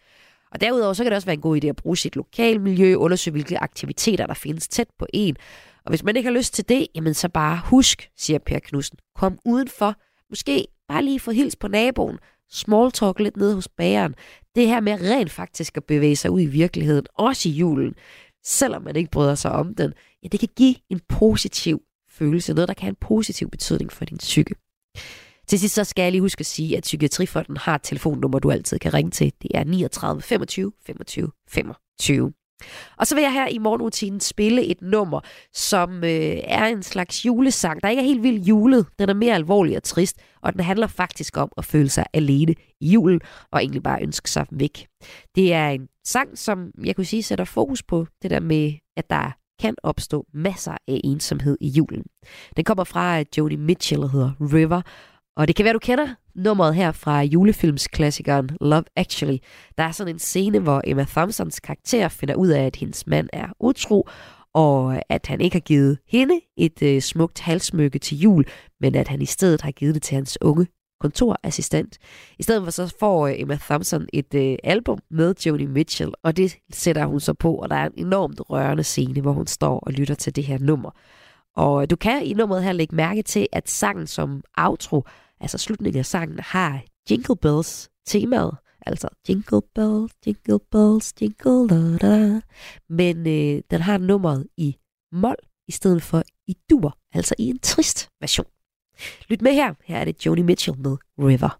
Og 0.51 0.61
derudover 0.61 0.93
så 0.93 1.03
kan 1.03 1.11
det 1.11 1.15
også 1.15 1.25
være 1.25 1.33
en 1.33 1.41
god 1.41 1.63
idé 1.63 1.67
at 1.67 1.75
bruge 1.75 1.97
sit 1.97 2.15
lokalmiljø, 2.15 2.95
undersøge 2.95 3.31
hvilke 3.31 3.57
aktiviteter, 3.57 4.27
der 4.27 4.33
findes 4.33 4.67
tæt 4.67 4.87
på 4.99 5.05
en. 5.13 5.37
Og 5.85 5.89
hvis 5.89 6.03
man 6.03 6.15
ikke 6.15 6.29
har 6.29 6.37
lyst 6.37 6.53
til 6.53 6.69
det, 6.69 6.87
jamen 6.95 7.13
så 7.13 7.29
bare 7.29 7.61
husk, 7.65 8.09
siger 8.17 8.39
Per 8.39 8.59
Knudsen. 8.59 8.97
Kom 9.15 9.39
udenfor. 9.45 9.95
Måske 10.29 10.67
bare 10.87 11.03
lige 11.03 11.19
få 11.19 11.31
hils 11.31 11.55
på 11.55 11.67
naboen. 11.67 12.19
Small 12.49 12.91
talk 12.91 13.19
lidt 13.19 13.37
nede 13.37 13.55
hos 13.55 13.67
bageren. 13.67 14.15
Det 14.55 14.67
her 14.67 14.79
med 14.79 14.93
rent 15.01 15.31
faktisk 15.31 15.77
at 15.77 15.83
bevæge 15.83 16.15
sig 16.15 16.31
ud 16.31 16.41
i 16.41 16.45
virkeligheden, 16.45 17.05
også 17.17 17.49
i 17.49 17.51
julen, 17.51 17.95
selvom 18.43 18.81
man 18.81 18.95
ikke 18.95 19.11
bryder 19.11 19.35
sig 19.35 19.51
om 19.51 19.75
den, 19.75 19.93
ja, 20.23 20.27
det 20.27 20.39
kan 20.39 20.49
give 20.55 20.75
en 20.89 21.01
positiv 21.09 21.81
følelse, 22.09 22.53
noget 22.53 22.67
der 22.67 22.73
kan 22.73 22.81
have 22.81 22.89
en 22.89 22.95
positiv 23.01 23.49
betydning 23.49 23.91
for 23.91 24.05
din 24.05 24.17
psyke. 24.17 24.55
Til 25.47 25.59
sidst 25.59 25.75
så 25.75 25.83
skal 25.83 26.03
jeg 26.03 26.11
lige 26.11 26.21
huske 26.21 26.39
at 26.39 26.45
sige, 26.45 26.77
at 26.77 26.83
Psykiatrifonden 26.83 27.57
har 27.57 27.75
et 27.75 27.83
telefonnummer, 27.83 28.39
du 28.39 28.51
altid 28.51 28.79
kan 28.79 28.93
ringe 28.93 29.11
til. 29.11 29.33
Det 29.41 29.51
er 29.53 29.63
39 29.63 30.21
25 30.21 30.71
25 30.85 31.31
25. 31.49 32.33
Og 32.97 33.07
så 33.07 33.15
vil 33.15 33.21
jeg 33.21 33.33
her 33.33 33.47
i 33.47 33.57
morgenrutinen 33.57 34.19
spille 34.19 34.65
et 34.65 34.81
nummer, 34.81 35.19
som 35.53 36.03
øh, 36.03 36.37
er 36.43 36.65
en 36.65 36.83
slags 36.83 37.25
julesang, 37.25 37.83
der 37.83 37.89
ikke 37.89 38.01
er 38.01 38.05
helt 38.05 38.23
vildt 38.23 38.47
julet. 38.47 38.85
Den 38.99 39.09
er 39.09 39.13
mere 39.13 39.35
alvorlig 39.35 39.77
og 39.77 39.83
trist, 39.83 40.17
og 40.41 40.53
den 40.53 40.61
handler 40.61 40.87
faktisk 40.87 41.37
om 41.37 41.51
at 41.57 41.65
føle 41.65 41.89
sig 41.89 42.05
alene 42.13 42.55
i 42.81 42.89
julen, 42.89 43.21
og 43.51 43.61
egentlig 43.61 43.83
bare 43.83 44.01
ønske 44.01 44.29
sig 44.29 44.45
væk. 44.51 44.87
Det 45.35 45.53
er 45.53 45.69
en 45.69 45.87
sang, 46.05 46.37
som 46.37 46.71
jeg 46.83 46.95
kunne 46.95 47.05
sige 47.05 47.23
sætter 47.23 47.45
fokus 47.45 47.83
på 47.83 48.07
det 48.21 48.31
der 48.31 48.39
med, 48.39 48.73
at 48.97 49.09
der 49.09 49.31
kan 49.59 49.75
opstå 49.83 50.25
masser 50.33 50.71
af 50.71 51.01
ensomhed 51.03 51.57
i 51.61 51.67
julen. 51.67 52.03
Den 52.57 52.65
kommer 52.65 52.83
fra 52.83 53.19
øh, 53.19 53.25
Joni 53.37 53.55
Mitchell 53.55 54.03
og 54.03 54.11
hedder 54.11 54.31
River, 54.53 54.81
og 55.37 55.47
det 55.47 55.55
kan 55.55 55.65
være, 55.65 55.73
du 55.73 55.79
kender 55.79 56.07
nummeret 56.35 56.75
her 56.75 56.91
fra 56.91 57.21
julefilmsklassikeren 57.21 58.49
Love 58.61 58.83
Actually. 58.95 59.37
Der 59.77 59.83
er 59.83 59.91
sådan 59.91 60.13
en 60.13 60.19
scene, 60.19 60.59
hvor 60.59 60.81
Emma 60.83 61.03
Thompsons 61.03 61.59
karakter 61.59 62.07
finder 62.07 62.35
ud 62.35 62.47
af, 62.47 62.65
at 62.65 62.75
hendes 62.75 63.07
mand 63.07 63.29
er 63.33 63.47
utro, 63.59 64.09
og 64.53 65.01
at 65.09 65.27
han 65.27 65.41
ikke 65.41 65.55
har 65.55 65.61
givet 65.61 65.97
hende 66.07 66.39
et 66.57 66.81
øh, 66.81 67.01
smukt 67.01 67.39
halsmykke 67.39 67.99
til 67.99 68.17
jul, 68.17 68.45
men 68.79 68.95
at 68.95 69.07
han 69.07 69.21
i 69.21 69.25
stedet 69.25 69.61
har 69.61 69.71
givet 69.71 69.95
det 69.95 70.03
til 70.03 70.15
hans 70.15 70.37
unge 70.41 70.67
kontorassistent. 71.01 71.97
I 72.39 72.43
stedet 72.43 72.63
for 72.63 72.71
så 72.71 72.95
får 72.99 73.27
øh, 73.27 73.33
Emma 73.37 73.55
Thompson 73.55 74.07
et 74.13 74.33
øh, 74.33 74.57
album 74.63 74.99
med 75.11 75.35
Joni 75.45 75.65
Mitchell, 75.65 76.11
og 76.23 76.37
det 76.37 76.57
sætter 76.73 77.05
hun 77.05 77.19
så 77.19 77.33
på, 77.33 77.55
og 77.55 77.69
der 77.69 77.75
er 77.75 77.85
en 77.85 78.05
enormt 78.07 78.41
rørende 78.49 78.83
scene, 78.83 79.21
hvor 79.21 79.31
hun 79.31 79.47
står 79.47 79.79
og 79.79 79.91
lytter 79.91 80.15
til 80.15 80.35
det 80.35 80.43
her 80.43 80.57
nummer. 80.59 80.91
Og 81.55 81.89
du 81.89 81.95
kan 81.95 82.23
i 82.23 82.33
nummeret 82.33 82.63
her 82.63 82.71
lægge 82.71 82.95
mærke 82.95 83.21
til, 83.21 83.47
at 83.51 83.69
sangen 83.69 84.07
som 84.07 84.43
outro, 84.57 85.03
altså 85.39 85.57
slutningen 85.57 85.99
af 85.99 86.05
sangen, 86.05 86.39
har 86.39 86.81
Jingle 87.09 87.35
Bells 87.35 87.89
temaet. 88.05 88.57
Altså 88.85 89.07
Jingle 89.29 89.61
Bells, 89.75 90.11
Jingle 90.27 90.59
Bells, 90.71 91.13
Jingle 91.21 91.67
da 91.69 91.97
da. 91.97 92.41
Men 92.89 93.17
øh, 93.17 93.61
den 93.71 93.81
har 93.81 93.97
nummeret 93.97 94.47
i 94.57 94.77
mol 95.11 95.35
i 95.67 95.71
stedet 95.71 96.03
for 96.03 96.23
i 96.47 96.55
dur, 96.69 96.97
altså 97.13 97.35
i 97.39 97.49
en 97.49 97.59
trist 97.59 98.09
version. 98.21 98.47
Lyt 99.29 99.41
med 99.41 99.53
her. 99.53 99.73
Her 99.83 99.97
er 99.97 100.05
det 100.05 100.25
Joni 100.25 100.41
Mitchell 100.41 100.79
med 100.79 100.97
River. 101.19 101.59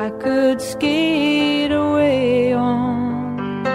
I 0.00 0.10
could 0.10 0.60
skate 0.62 1.72
away 1.72 2.52
on. 2.52 3.66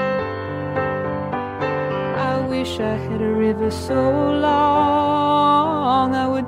I 2.32 2.48
wish 2.48 2.80
I 2.80 2.96
had 2.96 3.22
a 3.22 3.34
river 3.34 3.70
so 3.70 4.02
long 4.40 6.16
I 6.16 6.26
would 6.30 6.48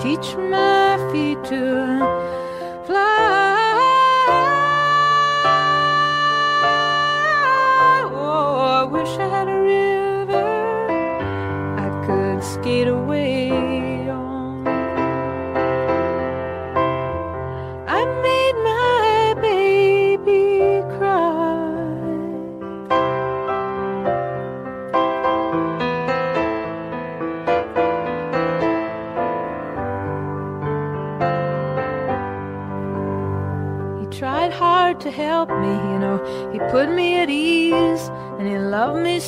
teach 0.00 0.34
my 0.36 0.96
feet 1.12 1.44
to 1.50 2.07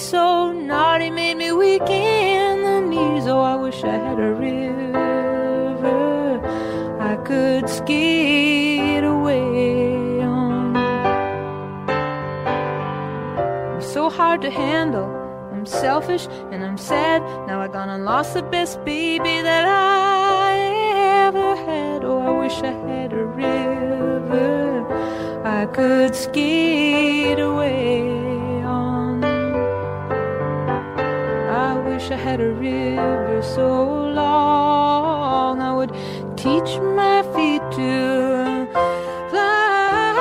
so. 0.00 0.52
naughty, 0.52 1.10
made 1.10 1.36
me 1.36 1.52
weak 1.52 1.88
in 1.88 2.62
the 2.62 2.80
knees. 2.80 3.26
Oh, 3.26 3.40
I 3.40 3.56
wish 3.56 3.84
I 3.84 3.96
had 4.06 4.18
a 4.18 4.32
river 4.32 6.40
I 7.00 7.16
could 7.16 7.68
skate 7.68 9.04
away 9.04 10.22
on. 10.22 10.74
You're 13.72 13.82
so 13.82 14.08
hard 14.08 14.40
to 14.42 14.50
handle. 14.50 15.08
I'm 15.52 15.66
selfish 15.66 16.26
and 16.50 16.64
I'm 16.64 16.78
sad. 16.78 17.22
Now 17.46 17.60
I 17.60 17.68
gone 17.68 17.90
and 17.90 18.04
lost 18.04 18.34
the 18.34 18.42
best 18.42 18.82
baby 18.84 19.42
that 19.42 19.66
I 19.66 21.26
ever 21.26 21.56
had. 21.56 22.04
Oh, 22.04 22.20
I 22.20 22.30
wish 22.42 22.62
I 22.62 22.72
had 22.88 23.12
a 23.12 23.26
river 23.26 24.86
I 25.44 25.66
could 25.66 26.14
skate 26.14 27.19
had 32.30 32.40
a 32.40 32.52
river 32.52 33.42
so 33.42 34.12
long 34.12 35.60
I 35.60 35.74
would 35.74 35.92
teach 36.36 36.78
my 36.78 37.24
feet 37.34 37.62
to 37.78 38.68
fly. 39.30 40.14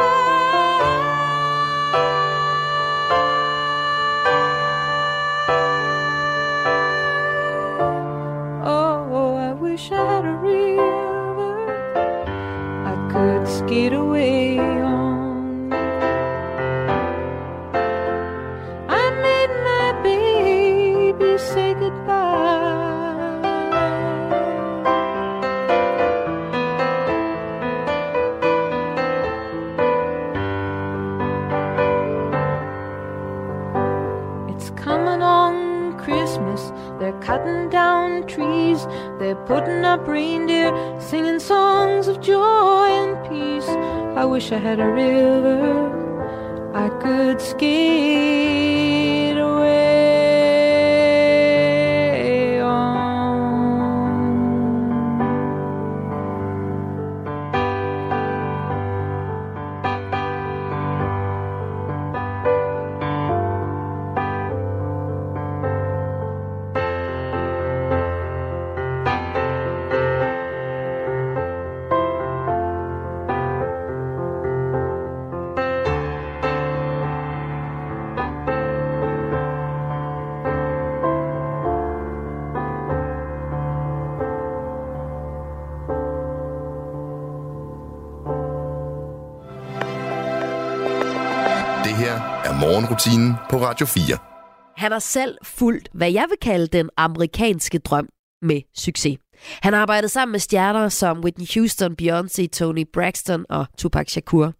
Oh, 8.65 9.35
I 9.35 9.53
wish 9.53 9.91
I 9.91 10.03
had 10.11 10.25
a 10.25 10.33
river 10.33 11.53
I 12.91 12.95
could 13.11 13.47
skate 13.47 13.93
away 13.93 14.57
on. 14.57 14.98
Morgenrutinen 92.99 93.33
på 93.49 93.57
Radio 93.57 93.85
4. 93.85 94.17
Han 94.77 94.91
har 94.91 94.99
selv 94.99 95.37
fulgt, 95.43 95.89
hvad 95.93 96.11
jeg 96.11 96.25
vil 96.29 96.37
kalde 96.41 96.67
den 96.67 96.89
amerikanske 96.97 97.79
drøm 97.79 98.09
med 98.41 98.61
succes. 98.75 99.17
Han 99.61 99.73
har 99.73 99.81
arbejdet 99.81 100.11
sammen 100.11 100.31
med 100.31 100.39
stjerner 100.39 100.89
som 100.89 101.19
Whitney 101.19 101.45
Houston, 101.55 101.95
Beyoncé, 102.01 102.47
Tony 102.47 102.85
Braxton 102.93 103.45
og 103.49 103.65
Tupac 103.77 104.11
Shakur. 104.11 104.53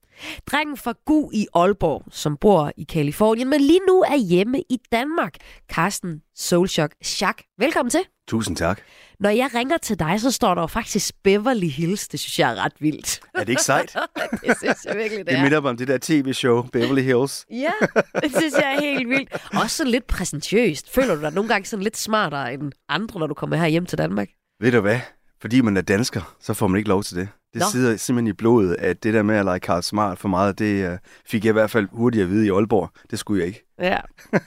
Drengen 0.51 0.77
fra 0.77 0.93
Gu 1.05 1.29
i 1.33 1.47
Aalborg, 1.53 2.03
som 2.11 2.37
bor 2.37 2.71
i 2.77 2.83
Kalifornien, 2.83 3.49
men 3.49 3.61
lige 3.61 3.79
nu 3.87 4.01
er 4.01 4.17
hjemme 4.17 4.59
i 4.69 4.77
Danmark. 4.91 5.33
Carsten 5.71 6.21
Soulshock 6.35 6.95
Schack, 7.01 7.43
velkommen 7.59 7.89
til. 7.89 8.01
Tusind 8.27 8.55
tak. 8.57 8.81
Når 9.19 9.29
jeg 9.29 9.49
ringer 9.55 9.77
til 9.77 9.99
dig, 9.99 10.21
så 10.21 10.31
står 10.31 10.53
der 10.55 10.61
jo 10.61 10.67
faktisk 10.67 11.13
Beverly 11.23 11.67
Hills. 11.67 12.07
Det 12.07 12.19
synes 12.19 12.39
jeg 12.39 12.51
er 12.51 12.55
ret 12.65 12.73
vildt. 12.79 13.19
Er 13.35 13.39
det 13.39 13.49
ikke 13.49 13.61
sejt? 13.63 13.97
det 14.45 14.57
synes 14.57 14.77
jeg 14.85 14.97
virkelig, 14.97 15.17
det 15.17 15.27
Det 15.27 15.37
er. 15.37 15.43
minder 15.43 15.61
mig 15.61 15.69
om 15.69 15.77
det 15.77 15.87
der 15.87 15.97
tv-show, 16.01 16.61
Beverly 16.61 17.01
Hills. 17.01 17.45
Ja, 17.51 17.71
det 18.21 18.31
synes 18.37 18.53
jeg 18.53 18.75
er 18.75 18.81
helt 18.81 19.09
vildt. 19.09 19.33
Også 19.63 19.77
sådan 19.77 19.91
lidt 19.91 20.07
præsentøst. 20.07 20.89
Føler 20.93 21.15
du 21.15 21.21
dig 21.21 21.33
nogle 21.33 21.49
gange 21.49 21.65
sådan 21.65 21.83
lidt 21.83 21.97
smartere 21.97 22.53
end 22.53 22.71
andre, 22.89 23.19
når 23.19 23.27
du 23.27 23.33
kommer 23.33 23.55
her 23.55 23.67
hjem 23.67 23.85
til 23.85 23.97
Danmark? 23.97 24.29
Ved 24.59 24.71
du 24.71 24.79
hvad? 24.81 24.99
Fordi 25.41 25.61
man 25.61 25.77
er 25.77 25.81
dansker, 25.81 26.35
så 26.39 26.53
får 26.53 26.67
man 26.67 26.77
ikke 26.77 26.89
lov 26.89 27.03
til 27.03 27.17
det. 27.17 27.29
Det 27.53 27.59
Nå. 27.59 27.65
sidder 27.71 27.97
simpelthen 27.97 28.27
i 28.27 28.33
blodet, 28.33 28.75
at 28.79 29.03
det 29.03 29.13
der 29.13 29.23
med 29.23 29.35
at 29.35 29.45
lege 29.45 29.59
Karl 29.59 29.81
Smart 29.81 30.17
for 30.17 30.27
meget, 30.27 30.59
det 30.59 30.91
uh, 30.91 30.97
fik 31.25 31.45
jeg 31.45 31.49
i 31.49 31.53
hvert 31.53 31.69
fald 31.71 31.87
hurtigt 31.91 32.23
at 32.23 32.29
vide 32.29 32.45
i 32.45 32.49
Aalborg. 32.49 32.89
Det 33.11 33.19
skulle 33.19 33.39
jeg 33.39 33.47
ikke. 33.47 33.68
Ja. 33.79 33.97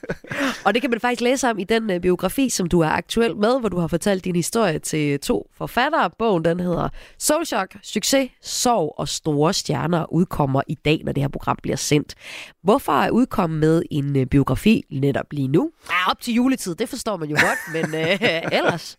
og 0.64 0.75
det 0.75 0.83
kan 0.83 0.90
man 0.90 1.01
faktisk 1.01 1.21
læse 1.21 1.51
om 1.51 1.59
i 1.59 1.64
den 1.64 1.90
uh, 1.90 2.01
biografi, 2.01 2.51
som 2.51 2.68
du 2.68 2.81
er 2.81 2.88
aktuel 2.88 3.37
med, 3.37 3.61
hvor 3.61 3.68
du 3.68 3.79
har 3.79 3.87
fortalt 3.87 4.25
din 4.25 4.37
historie 4.37 4.79
til 4.79 5.21
to 5.21 5.51
forfattere. 5.59 6.11
Bogen 6.18 6.45
den 6.45 6.61
hedder 6.61 6.88
Soul 7.18 7.47
Shock, 7.47 7.77
Succes, 7.83 8.31
Sorg 8.42 8.95
og 8.99 9.09
Store 9.09 9.53
Stjerner 9.53 10.12
udkommer 10.12 10.62
i 10.68 10.75
dag, 10.75 11.01
når 11.05 11.12
det 11.12 11.23
her 11.23 11.29
program 11.29 11.59
bliver 11.62 11.77
sendt. 11.77 12.14
Hvorfor 12.62 12.92
er 12.92 13.11
udkommet 13.11 13.59
med 13.59 13.83
en 13.90 14.16
uh, 14.16 14.27
biografi 14.27 14.85
netop 14.90 15.27
lige 15.31 15.49
nu? 15.49 15.71
Ja, 15.90 16.11
op 16.11 16.21
til 16.21 16.35
juletid, 16.35 16.75
det 16.75 16.88
forstår 16.88 17.16
man 17.16 17.29
jo 17.29 17.37
godt, 17.40 17.59
men 17.75 17.85
uh, 17.85 18.57
ellers... 18.59 18.99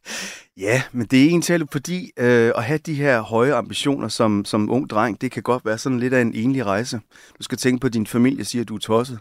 Ja, 0.57 0.81
men 0.91 1.07
det 1.07 1.23
er 1.23 1.27
egentlig 1.27 1.67
fordi 1.71 2.11
øh, 2.17 2.51
at 2.55 2.63
have 2.63 2.77
de 2.77 2.93
her 2.93 3.21
høje 3.21 3.55
ambitioner 3.55 4.07
som, 4.07 4.45
som 4.45 4.71
ung 4.71 4.89
dreng, 4.89 5.21
det 5.21 5.31
kan 5.31 5.43
godt 5.43 5.65
være 5.65 5.77
sådan 5.77 5.99
lidt 5.99 6.13
af 6.13 6.21
en 6.21 6.33
enlig 6.33 6.65
rejse. 6.65 6.99
Du 7.37 7.43
skal 7.43 7.57
tænke 7.57 7.81
på, 7.81 7.87
at 7.87 7.93
din 7.93 8.07
familie 8.07 8.45
siger, 8.45 8.61
at 8.61 8.69
du 8.69 8.75
er 8.75 8.79
tosset, 8.79 9.19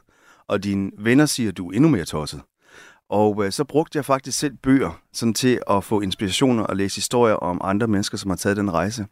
og 0.48 0.64
dine 0.64 0.90
venner 0.98 1.26
siger, 1.26 1.50
at 1.50 1.57
du 1.57 1.70
er 1.70 1.74
endnu 1.74 1.88
mere 1.88 2.05
tosset. 2.05 2.40
Og 3.11 3.44
øh, 3.44 3.52
så 3.52 3.64
brugte 3.64 3.96
jeg 3.96 4.05
faktisk 4.05 4.38
selv 4.38 4.57
bøger 4.62 5.00
sådan 5.12 5.35
til 5.35 5.61
at 5.70 5.85
få 5.85 6.00
inspirationer 6.00 6.62
og 6.64 6.76
læse 6.76 6.96
historier 6.96 7.35
om 7.35 7.61
andre 7.64 7.87
mennesker, 7.87 8.18
som 8.18 8.31
har 8.31 8.37
taget 8.37 8.57
den 8.57 8.72
rejse. 8.72 9.07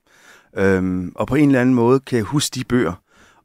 Øhm, 0.56 1.12
og 1.14 1.26
på 1.26 1.34
en 1.34 1.48
eller 1.48 1.60
anden 1.60 1.74
måde 1.74 2.00
kan 2.00 2.16
jeg 2.16 2.24
huske 2.24 2.54
de 2.54 2.64
bøger, 2.64 2.92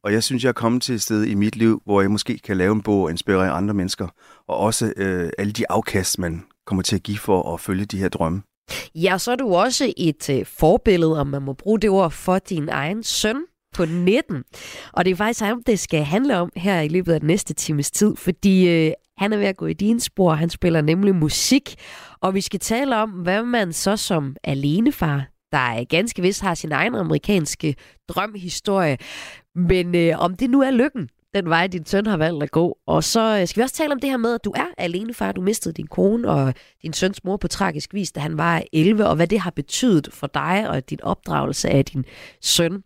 og 0.03 0.13
jeg 0.13 0.23
synes, 0.23 0.43
jeg 0.43 0.49
er 0.49 0.53
kommet 0.53 0.81
til 0.81 0.95
et 0.95 1.01
sted 1.01 1.23
i 1.23 1.35
mit 1.35 1.55
liv, 1.55 1.81
hvor 1.85 2.01
jeg 2.01 2.11
måske 2.11 2.37
kan 2.37 2.57
lave 2.57 2.71
en 2.71 2.81
bog 2.81 3.01
og 3.01 3.11
inspirere 3.11 3.49
andre 3.49 3.73
mennesker, 3.73 4.07
og 4.47 4.57
også 4.57 4.93
øh, 4.97 5.29
alle 5.37 5.51
de 5.53 5.71
afkast, 5.71 6.19
man 6.19 6.43
kommer 6.65 6.81
til 6.81 6.95
at 6.95 7.03
give 7.03 7.17
for 7.17 7.53
at 7.53 7.59
følge 7.59 7.85
de 7.85 7.97
her 7.97 8.09
drømme. 8.09 8.41
Ja, 8.95 9.17
så 9.17 9.31
er 9.31 9.35
du 9.35 9.55
også 9.55 9.93
et 9.97 10.29
øh, 10.29 10.45
forbillede, 10.45 11.19
om 11.19 11.27
man 11.27 11.41
må 11.41 11.53
bruge 11.53 11.79
det 11.79 11.89
ord, 11.89 12.11
for 12.11 12.39
din 12.39 12.69
egen 12.69 13.03
søn 13.03 13.37
på 13.75 13.85
19. 13.85 14.43
Og 14.93 15.05
det 15.05 15.11
er 15.11 15.15
faktisk 15.15 15.41
ham, 15.41 15.63
det 15.63 15.79
skal 15.79 16.03
handle 16.03 16.37
om 16.37 16.49
her 16.55 16.81
i 16.81 16.87
løbet 16.87 17.13
af 17.13 17.19
den 17.19 17.27
næste 17.27 17.53
times 17.53 17.91
tid, 17.91 18.15
fordi 18.15 18.69
øh, 18.69 18.91
han 19.17 19.33
er 19.33 19.37
ved 19.37 19.45
at 19.45 19.57
gå 19.57 19.65
i 19.65 19.73
dine 19.73 19.99
spor. 19.99 20.33
Han 20.33 20.49
spiller 20.49 20.81
nemlig 20.81 21.15
musik, 21.15 21.75
og 22.21 22.33
vi 22.33 22.41
skal 22.41 22.59
tale 22.59 22.95
om, 22.95 23.09
hvad 23.09 23.43
man 23.43 23.73
så 23.73 23.97
som 23.97 24.35
alenefar, 24.43 25.25
der 25.51 25.57
er 25.57 25.83
ganske 25.83 26.21
vist 26.21 26.41
har 26.41 26.55
sin 26.55 26.71
egen 26.71 26.95
amerikanske 26.95 27.75
drømhistorie, 28.07 28.97
men 29.55 29.95
øh, 29.95 30.19
om 30.19 30.35
det 30.35 30.49
nu 30.49 30.61
er 30.61 30.71
lykken, 30.71 31.09
den 31.35 31.49
vej, 31.49 31.67
din 31.67 31.85
søn 31.85 32.05
har 32.05 32.17
valgt 32.17 32.43
at 32.43 32.51
gå. 32.51 32.77
Og 32.87 33.03
så 33.03 33.39
øh, 33.39 33.47
skal 33.47 33.61
vi 33.61 33.63
også 33.63 33.75
tale 33.75 33.93
om 33.93 33.99
det 33.99 34.09
her 34.09 34.17
med, 34.17 34.33
at 34.33 34.45
du 34.45 34.51
er 34.55 34.65
alenefar. 34.77 35.31
Du 35.31 35.41
mistede 35.41 35.73
din 35.73 35.87
kone 35.87 36.29
og 36.29 36.53
din 36.81 36.93
søns 36.93 37.23
mor 37.23 37.37
på 37.37 37.47
tragisk 37.47 37.93
vis, 37.93 38.11
da 38.11 38.19
han 38.19 38.37
var 38.37 38.63
11, 38.73 39.07
og 39.07 39.15
hvad 39.15 39.27
det 39.27 39.39
har 39.39 39.51
betydet 39.51 40.09
for 40.11 40.27
dig 40.27 40.69
og 40.69 40.89
din 40.89 41.01
opdragelse 41.03 41.69
af 41.69 41.85
din 41.85 42.05
søn. 42.41 42.83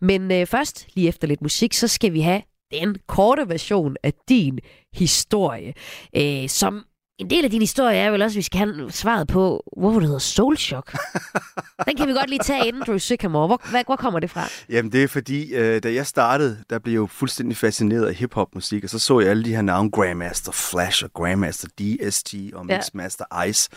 Men 0.00 0.32
øh, 0.32 0.46
først, 0.46 0.86
lige 0.94 1.08
efter 1.08 1.28
lidt 1.28 1.42
musik, 1.42 1.74
så 1.74 1.88
skal 1.88 2.12
vi 2.12 2.20
have 2.20 2.42
den 2.72 2.96
korte 3.06 3.48
version 3.48 3.96
af 4.02 4.12
din 4.28 4.58
historie, 4.92 5.74
øh, 6.16 6.48
som 6.48 6.84
en 7.20 7.30
del 7.30 7.44
af 7.44 7.50
din 7.50 7.60
historie 7.60 7.96
er 7.98 8.10
vel 8.10 8.22
også, 8.22 8.34
at 8.34 8.36
vi 8.36 8.42
skal 8.42 8.58
have 8.58 8.90
svaret 8.92 9.28
på, 9.28 9.64
hvorfor 9.76 10.00
det 10.00 10.06
hedder 10.08 10.18
Soul 10.18 10.56
Shock. 10.56 10.96
Den 11.86 11.96
kan 11.96 12.08
vi 12.08 12.12
godt 12.12 12.30
lige 12.30 12.40
tage 12.44 12.66
inden, 12.68 12.82
Drew 12.86 12.98
Sycamore. 12.98 13.46
Hvor, 13.46 13.62
hvad, 13.70 13.82
hvor 13.86 13.96
kommer 13.96 14.20
det 14.20 14.30
fra? 14.30 14.48
Jamen, 14.68 14.92
det 14.92 15.02
er 15.02 15.08
fordi, 15.08 15.54
øh, 15.54 15.82
da 15.82 15.92
jeg 15.92 16.06
startede, 16.06 16.58
der 16.70 16.78
blev 16.78 16.92
jeg 16.92 16.98
jo 16.98 17.06
fuldstændig 17.06 17.56
fascineret 17.56 18.06
af 18.06 18.14
hip-hop-musik, 18.14 18.84
og 18.84 18.90
så 18.90 18.98
så 18.98 19.20
jeg 19.20 19.30
alle 19.30 19.44
de 19.44 19.54
her 19.54 19.62
navne, 19.62 19.90
Grandmaster 19.90 20.52
Flash 20.52 21.04
og 21.04 21.10
Grandmaster 21.12 21.68
DST 21.68 22.34
og 22.54 22.66
Ja. 22.68 22.76
Mixmaster 22.76 23.44
Ice. 23.48 23.68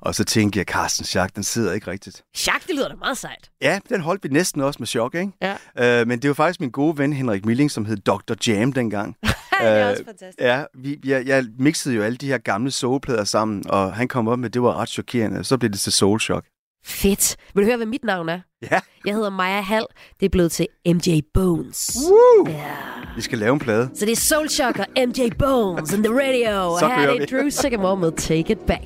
Og 0.00 0.14
så 0.14 0.24
tænkte 0.24 0.58
jeg, 0.58 0.66
Carsten 0.66 1.04
Schack, 1.04 1.34
den 1.36 1.42
sidder 1.44 1.72
ikke 1.72 1.90
rigtigt. 1.90 2.22
Jacques, 2.46 2.66
det 2.66 2.74
lyder 2.74 2.88
da 2.88 2.94
meget 2.94 3.18
sejt. 3.18 3.50
Ja, 3.62 3.78
den 3.88 4.00
holdt 4.00 4.24
vi 4.24 4.28
næsten 4.28 4.60
også 4.60 4.76
med 4.78 4.86
chok, 4.86 5.14
ikke? 5.14 5.32
Ja. 5.76 6.00
Øh, 6.00 6.08
men 6.08 6.22
det 6.22 6.28
var 6.28 6.34
faktisk 6.34 6.60
min 6.60 6.70
gode 6.70 6.98
ven 6.98 7.12
Henrik 7.12 7.44
Milling, 7.44 7.70
som 7.70 7.84
hed 7.84 7.96
Dr. 7.96 8.34
Jam 8.46 8.72
dengang. 8.72 9.16
det 9.60 9.68
er 9.68 9.84
Øh, 9.84 9.90
også 9.90 10.04
fantastisk. 10.04 10.40
Ja, 10.40 10.64
vi, 10.74 10.98
jeg, 11.04 11.26
jeg 11.26 11.44
mixede 11.58 11.94
jo 11.94 12.02
alle 12.02 12.16
de 12.16 12.26
her 12.26 12.38
gamle 12.38 12.70
soulplader 12.70 13.24
sammen, 13.24 13.64
og 13.70 13.92
han 13.94 14.08
kom 14.08 14.28
op 14.28 14.38
med, 14.38 14.46
at 14.48 14.54
det 14.54 14.62
var 14.62 14.74
ret 14.80 14.88
chokerende. 14.88 15.44
Så 15.44 15.58
blev 15.58 15.70
det 15.70 15.80
til 15.80 15.92
Soul 15.92 16.20
Shock. 16.20 16.46
Fedt. 16.84 17.36
Vil 17.54 17.62
du 17.62 17.66
høre, 17.66 17.76
hvad 17.76 17.86
mit 17.86 18.04
navn 18.04 18.28
er? 18.28 18.40
Ja. 18.70 18.80
Jeg 19.06 19.14
hedder 19.14 19.30
Maja 19.30 19.60
Hall. 19.60 19.86
Det 20.20 20.26
er 20.26 20.30
blevet 20.30 20.52
til 20.52 20.66
MJ 20.86 21.20
Bones. 21.34 21.96
Woo! 22.10 22.48
Ja. 22.52 22.74
Vi 23.16 23.22
skal 23.22 23.38
lave 23.38 23.52
en 23.52 23.58
plade. 23.58 23.90
Så 23.94 24.04
det 24.04 24.12
er 24.12 24.16
Soul 24.16 24.48
Shock 24.48 24.78
og 24.78 24.86
MJ 24.96 25.30
Bones 25.38 25.92
in 25.92 26.02
the 26.02 26.12
radio. 26.14 26.78
Så 26.78 26.84
og 26.86 26.96
her 26.96 27.08
er 27.08 27.18
det. 27.18 27.30
Drew 27.30 27.48
Sycamore 27.48 27.96
med 27.96 28.12
Take 28.12 28.52
It 28.52 28.58
Back. 28.60 28.84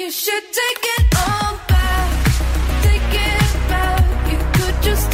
You 0.00 0.10
should 0.10 0.46
take 0.60 0.82
it 0.98 1.06
all 1.26 1.56
back. 1.68 2.10
Take 2.86 3.14
it 3.26 3.56
back. 3.68 4.02
You 4.32 4.38
could 4.54 4.76
just 4.88 5.06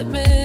just 0.00 0.06
admit 0.06 0.39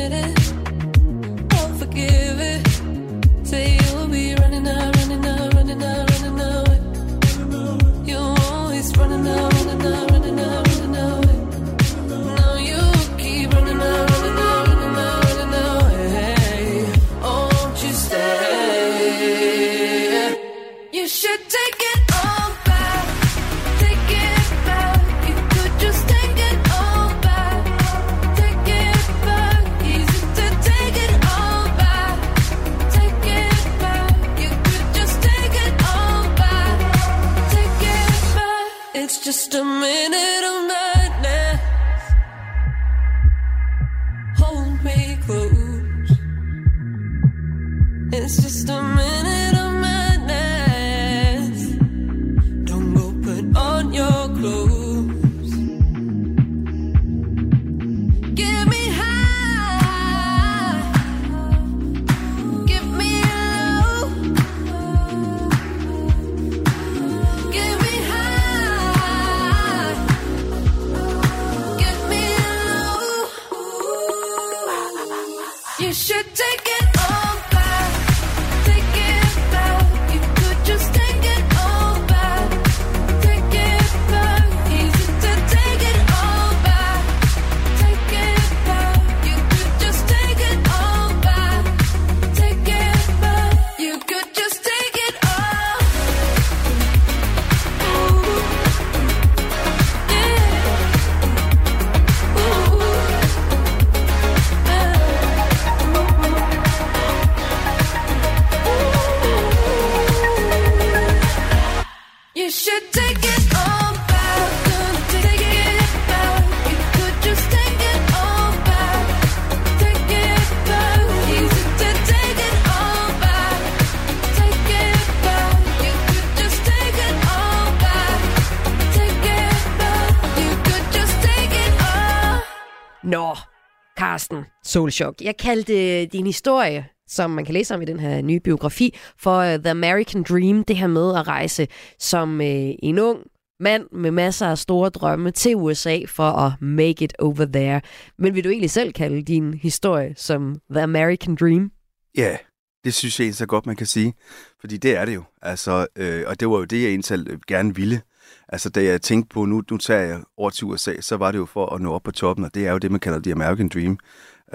Solchok. 134.75 135.15
Jeg 135.21 135.37
kaldte 135.37 136.01
øh, 136.01 136.07
din 136.11 136.25
historie, 136.25 136.85
som 137.07 137.31
man 137.31 137.45
kan 137.45 137.53
læse 137.53 137.75
om 137.75 137.81
i 137.81 137.85
den 137.85 137.99
her 137.99 138.21
nye 138.21 138.39
biografi, 138.39 138.95
for 139.17 139.39
uh, 139.39 139.59
The 139.59 139.69
American 139.69 140.23
Dream. 140.23 140.63
Det 140.63 140.75
her 140.75 140.87
med 140.87 141.15
at 141.15 141.27
rejse 141.27 141.67
som 141.99 142.39
uh, 142.39 142.45
en 142.83 142.99
ung 142.99 143.19
mand 143.59 143.87
med 143.91 144.11
masser 144.11 144.47
af 144.47 144.57
store 144.57 144.89
drømme 144.89 145.31
til 145.31 145.55
USA 145.55 145.99
for 146.07 146.23
at 146.23 146.61
make 146.61 147.03
it 147.03 147.13
over 147.19 147.45
there. 147.45 147.81
Men 148.17 148.35
vil 148.35 148.43
du 148.43 148.49
egentlig 148.49 148.71
selv 148.71 148.93
kalde 148.93 149.21
din 149.21 149.53
historie 149.53 150.13
som 150.17 150.55
The 150.71 150.81
American 150.81 151.35
Dream? 151.35 151.71
Ja, 152.17 152.37
det 152.83 152.93
synes 152.93 153.19
jeg 153.19 153.35
så 153.35 153.45
godt, 153.45 153.65
man 153.65 153.75
kan 153.75 153.87
sige. 153.87 154.13
Fordi 154.59 154.77
det 154.77 154.97
er 154.97 155.05
det 155.05 155.15
jo. 155.15 155.23
Altså, 155.41 155.87
øh, 155.95 156.23
og 156.27 156.39
det 156.39 156.49
var 156.49 156.57
jo 156.57 156.63
det, 156.63 156.81
jeg 156.81 156.89
egentlig 156.89 157.39
gerne 157.47 157.75
ville. 157.75 158.01
Altså, 158.49 158.69
da 158.69 158.83
jeg 158.83 159.01
tænkte 159.01 159.33
på, 159.33 159.45
nu, 159.45 159.63
nu 159.71 159.77
tager 159.77 160.01
jeg 160.01 160.23
over 160.37 160.49
til 160.49 160.65
USA, 160.65 161.01
så 161.01 161.17
var 161.17 161.31
det 161.31 161.37
jo 161.37 161.45
for 161.45 161.75
at 161.75 161.81
nå 161.81 161.93
op 161.93 162.03
på 162.03 162.11
toppen, 162.11 162.45
og 162.45 162.55
det 162.55 162.67
er 162.67 162.71
jo 162.71 162.77
det, 162.77 162.91
man 162.91 162.99
kalder 162.99 163.19
The 163.19 163.31
American 163.31 163.69
Dream. 163.69 163.99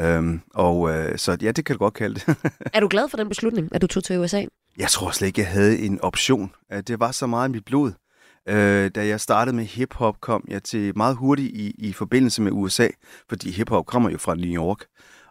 Øhm, 0.00 0.40
og 0.54 0.90
øh, 0.90 1.18
så 1.18 1.36
ja, 1.42 1.52
det 1.52 1.64
kan 1.64 1.76
du 1.76 1.78
godt 1.78 1.94
kalde 1.94 2.14
det. 2.14 2.36
Er 2.74 2.80
du 2.80 2.88
glad 2.88 3.08
for 3.08 3.16
den 3.16 3.28
beslutning, 3.28 3.74
at 3.74 3.82
du 3.82 3.86
tog 3.86 4.04
til 4.04 4.18
USA? 4.18 4.44
Jeg 4.78 4.88
tror 4.88 5.10
slet 5.10 5.26
ikke, 5.28 5.40
jeg 5.40 5.48
havde 5.48 5.78
en 5.78 6.00
option. 6.00 6.52
Øh, 6.72 6.82
Det 6.86 7.00
var 7.00 7.10
så 7.10 7.26
meget 7.26 7.48
i 7.48 7.52
mit 7.52 7.64
blod. 7.64 7.92
Øh, 8.48 8.90
da 8.94 9.06
jeg 9.06 9.20
startede 9.20 9.56
med 9.56 9.64
hiphop, 9.64 10.20
kom 10.20 10.44
jeg 10.48 10.62
til 10.62 10.92
meget 10.96 11.16
hurtigt 11.16 11.56
i, 11.56 11.74
i 11.78 11.92
forbindelse 11.92 12.42
med 12.42 12.52
USA, 12.52 12.88
fordi 13.28 13.50
hiphop 13.50 13.86
kommer 13.86 14.10
jo 14.10 14.18
fra 14.18 14.34
New 14.34 14.54
York. 14.62 14.84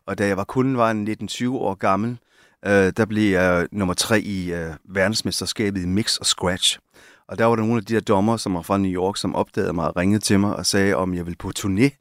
Og 0.08 0.17
da 0.17 0.27
jeg 0.27 0.38
var 0.38 0.43
kun 0.43 0.77
var 0.77 0.91
en 0.91 1.08
19-20 1.08 1.49
år 1.49 1.73
gammel, 1.75 2.17
øh, 2.65 2.93
der 2.97 3.05
blev 3.05 3.32
jeg 3.32 3.67
nummer 3.71 3.93
tre 3.93 4.21
i 4.21 4.53
øh, 4.53 4.73
verdensmesterskabet 4.89 5.82
i 5.82 5.86
mix 5.86 6.17
og 6.17 6.25
scratch. 6.25 6.79
Og 7.27 7.38
der 7.38 7.45
var 7.45 7.55
der 7.55 7.63
nogle 7.63 7.77
af 7.77 7.86
de 7.86 7.93
der 7.93 7.99
dommer, 7.99 8.38
som 8.38 8.53
var 8.53 8.62
fra 8.62 8.77
New 8.77 8.91
York, 8.91 9.17
som 9.17 9.36
opdagede 9.36 9.73
mig 9.73 9.88
og 9.88 9.97
ringede 9.97 10.19
til 10.23 10.39
mig 10.39 10.55
og 10.55 10.65
sagde, 10.65 10.95
om 10.95 11.13
jeg 11.13 11.25
ville 11.25 11.38
på 11.38 11.51
turné 11.60 11.98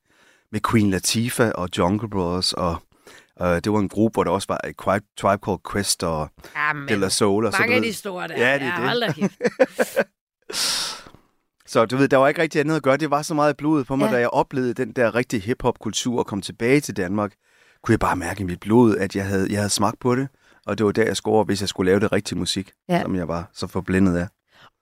med 0.53 0.61
Queen 0.71 0.91
Latifah 0.91 1.51
og 1.55 1.69
Jungle 1.79 2.11
Brothers. 2.11 2.53
Og 2.53 2.77
øh, 3.43 3.49
det 3.49 3.73
var 3.73 3.79
en 3.79 3.89
gruppe, 3.89 4.17
hvor 4.17 4.25
der 4.25 4.31
også 4.31 4.47
var 4.49 4.61
Tribe, 4.85 5.07
Tribe 5.21 5.41
Called 5.45 5.61
Quest 5.73 6.05
og 6.05 6.29
Jamen, 6.57 6.89
De 6.89 6.97
La 6.97 7.09
Soul. 7.09 7.47
Og 7.47 7.53
mange 7.59 7.73
du 7.73 7.77
af 7.77 7.83
de 7.83 7.93
store 7.93 8.29
der. 8.29 8.39
Ja, 8.39 8.55
det 8.55 8.63
er 8.63 8.91
ja, 8.91 9.07
det. 9.07 10.07
Så 11.67 11.85
du 11.87 11.97
ved, 11.97 12.09
der 12.09 12.17
var 12.17 12.29
ikke 12.29 12.43
rigtig 12.43 12.61
andet 12.61 12.77
at 12.77 12.83
gøre. 12.83 12.97
Det 12.97 13.11
var 13.11 13.23
så 13.23 13.35
meget 13.35 13.57
blodet 13.57 13.87
på 13.87 13.97
mig, 13.97 14.07
Ja. 14.07 14.13
da 14.13 14.21
jeg 14.21 14.29
oplevede 14.29 14.75
den 14.75 14.93
der 14.93 15.15
rigtige 15.15 15.41
hip-hop-kultur 15.41 16.19
og 16.19 16.27
kom 16.27 16.41
tilbage 16.43 16.81
til 16.81 16.97
Danmark, 16.97 17.33
kunne 17.83 17.93
jeg 17.93 18.01
bare 18.01 18.17
mærke 18.17 18.41
i 18.41 18.45
mit 18.45 18.61
blod, 18.61 18.97
at 18.97 19.17
jeg 19.17 19.27
havde, 19.27 19.47
jeg 19.51 19.59
havde 19.59 19.71
smagt 19.71 20.01
på 20.01 20.15
det. 20.15 20.29
Og 20.67 20.79
det 20.79 20.87
var 20.87 20.93
der, 20.93 21.05
jeg 21.05 21.17
over, 21.25 21.45
hvis 21.45 21.61
jeg 21.61 21.69
skulle 21.69 21.91
lave 21.91 22.01
det 22.01 22.13
rigtige 22.13 22.39
musik, 22.39 22.73
ja. 22.89 23.03
som 23.03 23.15
jeg 23.15 23.29
var 23.29 23.51
så 23.53 23.67
forblændet 23.67 24.17
af. 24.17 24.29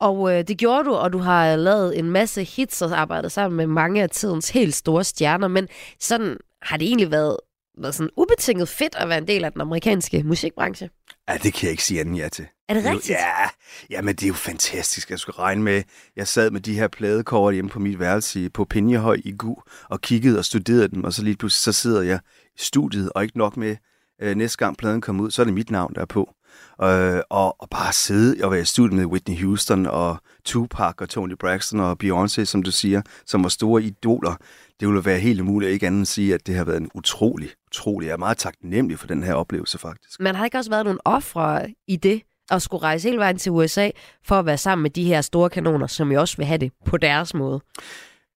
Og 0.00 0.34
øh, 0.34 0.44
det 0.48 0.58
gjorde 0.58 0.84
du, 0.84 0.94
og 0.94 1.12
du 1.12 1.18
har 1.18 1.56
lavet 1.56 1.98
en 1.98 2.10
masse 2.10 2.44
hits 2.44 2.82
og 2.82 3.00
arbejdet 3.00 3.32
sammen 3.32 3.56
med 3.56 3.66
mange 3.66 4.02
af 4.02 4.10
tidens 4.10 4.50
helt 4.50 4.74
store 4.74 5.04
stjerner. 5.04 5.48
Men 5.48 5.68
sådan 6.00 6.36
har 6.62 6.76
det 6.76 6.88
egentlig 6.88 7.10
været, 7.10 7.36
været 7.78 7.94
sådan 7.94 8.10
ubetinget 8.16 8.68
fedt 8.68 8.94
at 8.94 9.08
være 9.08 9.18
en 9.18 9.28
del 9.28 9.44
af 9.44 9.52
den 9.52 9.60
amerikanske 9.60 10.22
musikbranche. 10.22 10.90
Ja, 11.28 11.34
det 11.42 11.54
kan 11.54 11.62
jeg 11.62 11.70
ikke 11.70 11.84
sige 11.84 12.00
anden 12.00 12.16
ja 12.16 12.28
til. 12.28 12.46
Er 12.68 12.74
det 12.74 12.84
rigtigt? 12.84 13.10
Ja, 13.10 13.48
ja, 13.90 14.02
men 14.02 14.14
det 14.14 14.22
er 14.22 14.28
jo 14.28 14.34
fantastisk. 14.34 15.10
Jeg 15.10 15.18
skulle 15.18 15.38
regne 15.38 15.62
med, 15.62 15.82
jeg 16.16 16.28
sad 16.28 16.50
med 16.50 16.60
de 16.60 16.74
her 16.74 16.88
pladekort 16.88 17.54
hjemme 17.54 17.70
på 17.70 17.78
mit 17.78 17.98
værelse 17.98 18.50
på 18.50 18.64
Pinjehøj 18.64 19.20
i 19.24 19.32
Gu, 19.38 19.56
og 19.90 20.00
kiggede 20.00 20.38
og 20.38 20.44
studerede 20.44 20.88
dem, 20.88 21.04
og 21.04 21.12
så 21.12 21.22
lige 21.22 21.36
pludselig 21.36 21.74
så 21.74 21.80
sidder 21.80 22.02
jeg 22.02 22.18
i 22.54 22.58
studiet, 22.58 23.12
og 23.14 23.22
ikke 23.22 23.38
nok 23.38 23.56
med, 23.56 23.76
øh, 24.22 24.36
næste 24.36 24.58
gang 24.58 24.76
pladen 24.76 25.00
kommer 25.00 25.24
ud, 25.24 25.30
så 25.30 25.42
er 25.42 25.44
det 25.44 25.54
mit 25.54 25.70
navn, 25.70 25.94
der 25.94 26.00
er 26.00 26.06
på. 26.06 26.35
Øh, 26.82 27.20
og, 27.30 27.56
og 27.62 27.68
bare 27.70 27.92
sidde 27.92 28.44
og 28.44 28.50
være 28.50 28.60
i 28.60 28.64
studiet 28.64 28.92
med 28.92 29.04
Whitney 29.04 29.42
Houston 29.42 29.86
og 29.86 30.16
Tupac 30.44 30.94
og 30.98 31.08
Tony 31.08 31.34
Braxton 31.40 31.80
og 31.80 31.96
Beyoncé, 32.04 32.44
som 32.44 32.62
du 32.62 32.70
siger, 32.70 33.02
som 33.26 33.42
var 33.42 33.48
store 33.48 33.82
idoler. 33.82 34.36
Det 34.80 34.88
ville 34.88 35.04
være 35.04 35.18
helt 35.18 35.40
umuligt 35.40 35.72
ikke 35.72 35.86
andet 35.86 35.98
end 35.98 36.02
at 36.02 36.08
sige, 36.08 36.34
at 36.34 36.46
det 36.46 36.54
har 36.54 36.64
været 36.64 36.80
en 36.80 36.90
utrolig, 36.94 37.48
utrolig. 37.66 38.06
Jeg 38.06 38.12
er 38.12 38.16
meget 38.16 38.38
taknemmelig 38.38 38.98
for 38.98 39.06
den 39.06 39.22
her 39.22 39.34
oplevelse, 39.34 39.78
faktisk. 39.78 40.20
Men 40.20 40.34
har 40.34 40.44
ikke 40.44 40.58
også 40.58 40.70
været 40.70 40.84
nogle 40.84 41.00
ofre 41.04 41.74
i 41.88 41.96
det, 41.96 42.22
at 42.50 42.62
skulle 42.62 42.82
rejse 42.82 43.08
hele 43.08 43.18
vejen 43.18 43.38
til 43.38 43.52
USA 43.52 43.90
for 44.24 44.38
at 44.38 44.46
være 44.46 44.58
sammen 44.58 44.82
med 44.82 44.90
de 44.90 45.04
her 45.04 45.20
store 45.20 45.50
kanoner, 45.50 45.86
som 45.86 46.12
jo 46.12 46.20
også 46.20 46.36
vil 46.36 46.46
have 46.46 46.58
det 46.58 46.72
på 46.84 46.96
deres 46.96 47.34
måde? 47.34 47.60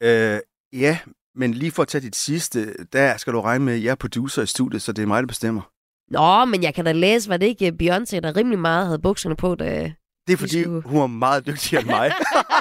Øh, 0.02 0.38
ja, 0.72 0.98
men 1.34 1.54
lige 1.54 1.70
for 1.70 1.82
at 1.82 1.88
tage 1.88 2.02
dit 2.02 2.16
sidste, 2.16 2.74
der 2.92 3.16
skal 3.16 3.32
du 3.32 3.40
regne 3.40 3.64
med, 3.64 3.74
at 3.74 3.84
jeg 3.84 3.90
er 3.90 3.94
producer 3.94 4.42
i 4.42 4.46
studiet, 4.46 4.82
så 4.82 4.92
det 4.92 5.02
er 5.02 5.06
mig, 5.06 5.22
der 5.22 5.26
bestemmer. 5.26 5.62
Nå, 6.10 6.44
men 6.44 6.62
jeg 6.62 6.74
kan 6.74 6.84
da 6.84 6.92
læse, 6.92 7.28
var 7.28 7.36
det 7.36 7.46
ikke 7.46 7.72
Beyoncé, 7.82 8.20
der 8.20 8.36
rimelig 8.36 8.58
meget 8.58 8.86
havde 8.86 8.98
bukserne 8.98 9.36
på, 9.36 9.54
da... 9.54 9.92
Det 10.26 10.32
er 10.32 10.36
fordi, 10.36 10.62
skulle- 10.62 10.82
hun 10.86 11.00
var 11.00 11.06
meget 11.06 11.46
dygtigere 11.46 11.82
end 11.82 11.90
mig. 11.90 12.12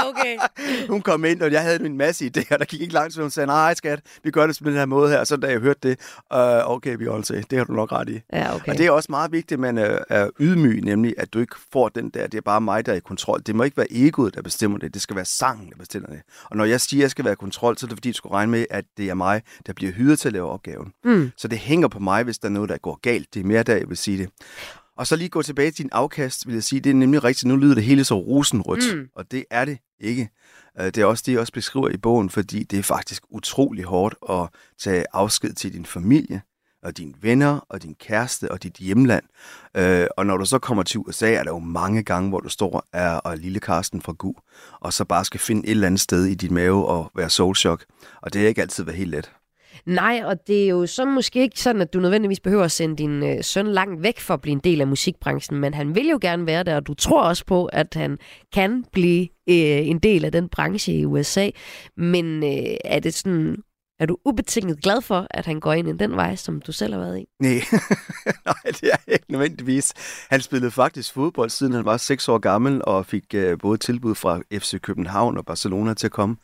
Så 0.00 0.14
det 0.14 0.18
okay. 0.18 0.36
hun 0.92 1.02
kom 1.02 1.24
ind, 1.24 1.42
og 1.42 1.52
jeg 1.52 1.62
havde 1.62 1.86
en 1.86 1.96
masse 1.96 2.24
idéer. 2.24 2.56
Der 2.58 2.64
gik 2.64 2.80
ikke 2.80 2.94
lang 2.94 3.12
tid, 3.12 3.20
hun 3.20 3.30
sagde, 3.30 3.46
nej 3.46 3.74
skat, 3.74 4.00
vi 4.24 4.30
gør 4.30 4.46
det 4.46 4.58
på 4.62 4.70
den 4.70 4.78
her 4.78 4.86
måde 4.86 5.10
her. 5.10 5.18
Og 5.18 5.26
så 5.26 5.36
da 5.36 5.46
jeg 5.46 5.58
hørte 5.60 5.88
det, 5.88 5.98
uh, 6.34 6.70
okay 6.70 6.96
Beyoncé, 6.96 7.42
det 7.50 7.58
har 7.58 7.64
du 7.64 7.72
nok 7.72 7.92
ret 7.92 8.08
i. 8.08 8.20
Ja, 8.32 8.54
okay. 8.54 8.72
Og 8.72 8.78
det 8.78 8.86
er 8.86 8.90
også 8.90 9.06
meget 9.12 9.32
vigtigt, 9.32 9.52
at 9.52 9.60
man 9.60 9.78
er, 9.78 9.98
er 10.08 10.30
ydmyg, 10.40 10.80
nemlig 10.80 11.14
at 11.18 11.34
du 11.34 11.38
ikke 11.38 11.54
får 11.72 11.88
den 11.88 12.10
der, 12.10 12.26
det 12.26 12.38
er 12.38 12.42
bare 12.42 12.60
mig, 12.60 12.86
der 12.86 12.92
er 12.92 12.96
i 12.96 13.00
kontrol. 13.00 13.42
Det 13.46 13.54
må 13.54 13.62
ikke 13.62 13.76
være 13.76 13.92
egoet, 13.92 14.34
der 14.34 14.42
bestemmer 14.42 14.78
det. 14.78 14.94
Det 14.94 15.02
skal 15.02 15.16
være 15.16 15.24
sangen, 15.24 15.70
der 15.70 15.76
bestemmer 15.76 16.08
det. 16.08 16.20
Og 16.44 16.56
når 16.56 16.64
jeg 16.64 16.80
siger, 16.80 17.00
at 17.00 17.02
jeg 17.02 17.10
skal 17.10 17.24
være 17.24 17.32
i 17.32 17.36
kontrol, 17.36 17.78
så 17.78 17.86
er 17.86 17.88
det 17.88 17.96
fordi, 17.96 18.10
du 18.10 18.16
skal 18.16 18.28
regne 18.28 18.52
med, 18.52 18.66
at 18.70 18.84
det 18.96 19.08
er 19.08 19.14
mig, 19.14 19.42
der 19.66 19.72
bliver 19.72 19.92
hyret 19.92 20.18
til 20.18 20.28
at 20.28 20.32
lave 20.32 20.50
opgaven. 20.50 20.92
Mm. 21.04 21.30
Så 21.36 21.48
det 21.48 21.58
hænger 21.58 21.88
på 21.88 21.98
mig, 21.98 22.22
hvis 22.22 22.38
der 22.38 22.48
er 22.48 22.52
noget, 22.52 22.68
der 22.68 22.78
går 22.78 22.98
galt. 23.02 23.34
Det 23.34 23.40
er 23.40 23.44
mere 23.44 23.62
der, 23.62 23.76
jeg 23.76 23.88
vil 23.88 23.96
sige 23.96 24.18
det. 24.18 24.28
Og 24.96 25.06
så 25.06 25.16
lige 25.16 25.28
gå 25.28 25.42
tilbage 25.42 25.70
til 25.70 25.82
din 25.84 25.90
afkast, 25.92 26.46
vil 26.46 26.54
jeg 26.54 26.62
sige, 26.64 26.80
det 26.80 26.90
er 26.90 26.94
nemlig 26.94 27.24
rigtigt. 27.24 27.48
Nu 27.48 27.56
lyder 27.56 27.74
det 27.74 27.84
hele 27.84 28.04
så 28.04 28.14
rosenrødt, 28.18 28.96
Mm. 28.96 29.08
og 29.16 29.30
det 29.30 29.44
er 29.50 29.64
det 29.64 29.78
ikke. 30.00 30.28
Øh, 30.80 30.86
Det 30.86 30.98
er 30.98 31.04
også 31.04 31.22
det, 31.26 31.32
jeg 31.32 31.40
også 31.40 31.52
beskriver 31.52 31.88
i 31.88 31.96
bogen, 31.96 32.30
fordi 32.30 32.62
det 32.62 32.78
er 32.78 32.82
faktisk 32.82 33.22
utrolig 33.30 33.84
hårdt 33.84 34.14
at 34.30 34.48
tage 34.78 35.04
afsked 35.12 35.52
til 35.52 35.72
din 35.72 35.86
familie, 35.86 36.42
og 36.82 36.96
dine 36.96 37.14
venner, 37.22 37.66
og 37.68 37.82
din 37.82 37.94
kæreste, 37.94 38.50
og 38.50 38.62
dit 38.62 38.76
hjemland. 38.76 39.24
Øh, 39.76 40.06
Og 40.16 40.26
når 40.26 40.36
du 40.36 40.44
så 40.44 40.58
kommer 40.58 40.82
til 40.82 41.00
USA, 41.00 41.32
er 41.32 41.42
der 41.42 41.50
jo 41.50 41.58
mange 41.58 42.02
gange, 42.02 42.28
hvor 42.28 42.40
du 42.40 42.48
står 42.48 42.86
er, 42.92 43.10
og 43.16 43.36
lille 43.38 43.60
Karsten 43.60 44.02
fra 44.02 44.12
Gu, 44.12 44.34
og 44.80 44.92
så 44.92 45.04
bare 45.04 45.24
skal 45.24 45.40
finde 45.40 45.66
et 45.66 45.70
eller 45.70 45.86
andet 45.86 46.00
sted 46.00 46.24
i 46.24 46.34
dit 46.34 46.50
mave 46.50 46.86
og 46.86 47.10
være 47.16 47.30
soulshock. 47.30 47.84
Og 48.22 48.32
det 48.32 48.40
har 48.40 48.48
ikke 48.48 48.60
altid 48.62 48.84
været 48.84 48.96
helt 48.98 49.10
let. 49.10 49.32
Nej, 49.86 50.22
og 50.24 50.46
det 50.46 50.64
er 50.64 50.68
jo 50.68 50.86
så 50.86 51.04
måske 51.04 51.42
ikke 51.42 51.60
sådan, 51.60 51.82
at 51.82 51.94
du 51.94 52.00
nødvendigvis 52.00 52.40
behøver 52.40 52.64
at 52.64 52.72
sende 52.72 52.96
din 52.96 53.22
øh, 53.22 53.44
søn 53.44 53.66
langt 53.66 54.02
væk 54.02 54.20
for 54.20 54.34
at 54.34 54.40
blive 54.40 54.52
en 54.52 54.60
del 54.64 54.80
af 54.80 54.86
musikbranchen, 54.86 55.58
men 55.60 55.74
han 55.74 55.94
vil 55.94 56.08
jo 56.08 56.18
gerne 56.20 56.46
være 56.46 56.62
der, 56.62 56.76
og 56.76 56.86
du 56.86 56.94
tror 56.94 57.22
også 57.22 57.44
på, 57.46 57.66
at 57.66 57.94
han 57.94 58.18
kan 58.54 58.84
blive 58.92 59.22
øh, 59.48 59.88
en 59.88 59.98
del 59.98 60.24
af 60.24 60.32
den 60.32 60.48
branche 60.48 60.92
i 60.92 61.04
USA. 61.04 61.50
Men 61.96 62.42
øh, 62.44 62.76
er 62.84 63.00
det 63.00 63.14
sådan, 63.14 63.56
er 64.00 64.06
du 64.06 64.16
ubetinget 64.24 64.82
glad 64.82 65.02
for, 65.02 65.26
at 65.30 65.46
han 65.46 65.60
går 65.60 65.72
ind 65.72 65.88
i 65.88 65.92
den 65.92 66.16
vej, 66.16 66.36
som 66.36 66.60
du 66.60 66.72
selv 66.72 66.94
har 66.94 67.00
været 67.00 67.18
i? 67.18 67.26
Nej, 67.40 67.52
Nej 68.46 68.72
det 68.80 68.90
er 68.92 69.12
ikke 69.12 69.32
nødvendigvis. 69.32 69.92
Han 70.30 70.40
spillede 70.40 70.70
faktisk 70.70 71.12
fodbold, 71.12 71.50
siden 71.50 71.72
han 71.72 71.84
var 71.84 71.96
6 71.96 72.28
år 72.28 72.38
gammel, 72.38 72.82
og 72.84 73.06
fik 73.06 73.34
uh, 73.34 73.58
både 73.58 73.78
tilbud 73.78 74.14
fra 74.14 74.40
FC 74.52 74.80
København 74.80 75.38
og 75.38 75.46
Barcelona 75.46 75.94
til 75.94 76.06
at 76.06 76.12
komme 76.12 76.36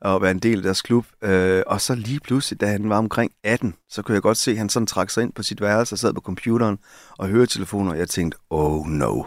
og 0.00 0.22
være 0.22 0.30
en 0.30 0.38
del 0.38 0.56
af 0.56 0.62
deres 0.62 0.82
klub. 0.82 1.06
Øh, 1.22 1.62
og 1.66 1.80
så 1.80 1.94
lige 1.94 2.20
pludselig, 2.20 2.60
da 2.60 2.66
han 2.66 2.88
var 2.88 2.98
omkring 2.98 3.32
18, 3.44 3.74
så 3.88 4.02
kunne 4.02 4.14
jeg 4.14 4.22
godt 4.22 4.36
se, 4.36 4.50
at 4.50 4.56
han 4.56 4.68
sådan 4.68 4.86
trak 4.86 5.10
sig 5.10 5.22
ind 5.22 5.32
på 5.32 5.42
sit 5.42 5.60
værelse 5.60 5.94
og 5.94 5.98
sad 5.98 6.12
på 6.12 6.20
computeren 6.20 6.78
og 7.18 7.28
hørte 7.28 7.52
telefoner, 7.52 7.90
og 7.90 7.98
jeg 7.98 8.08
tænkte, 8.08 8.38
oh 8.50 8.86
no. 8.86 9.22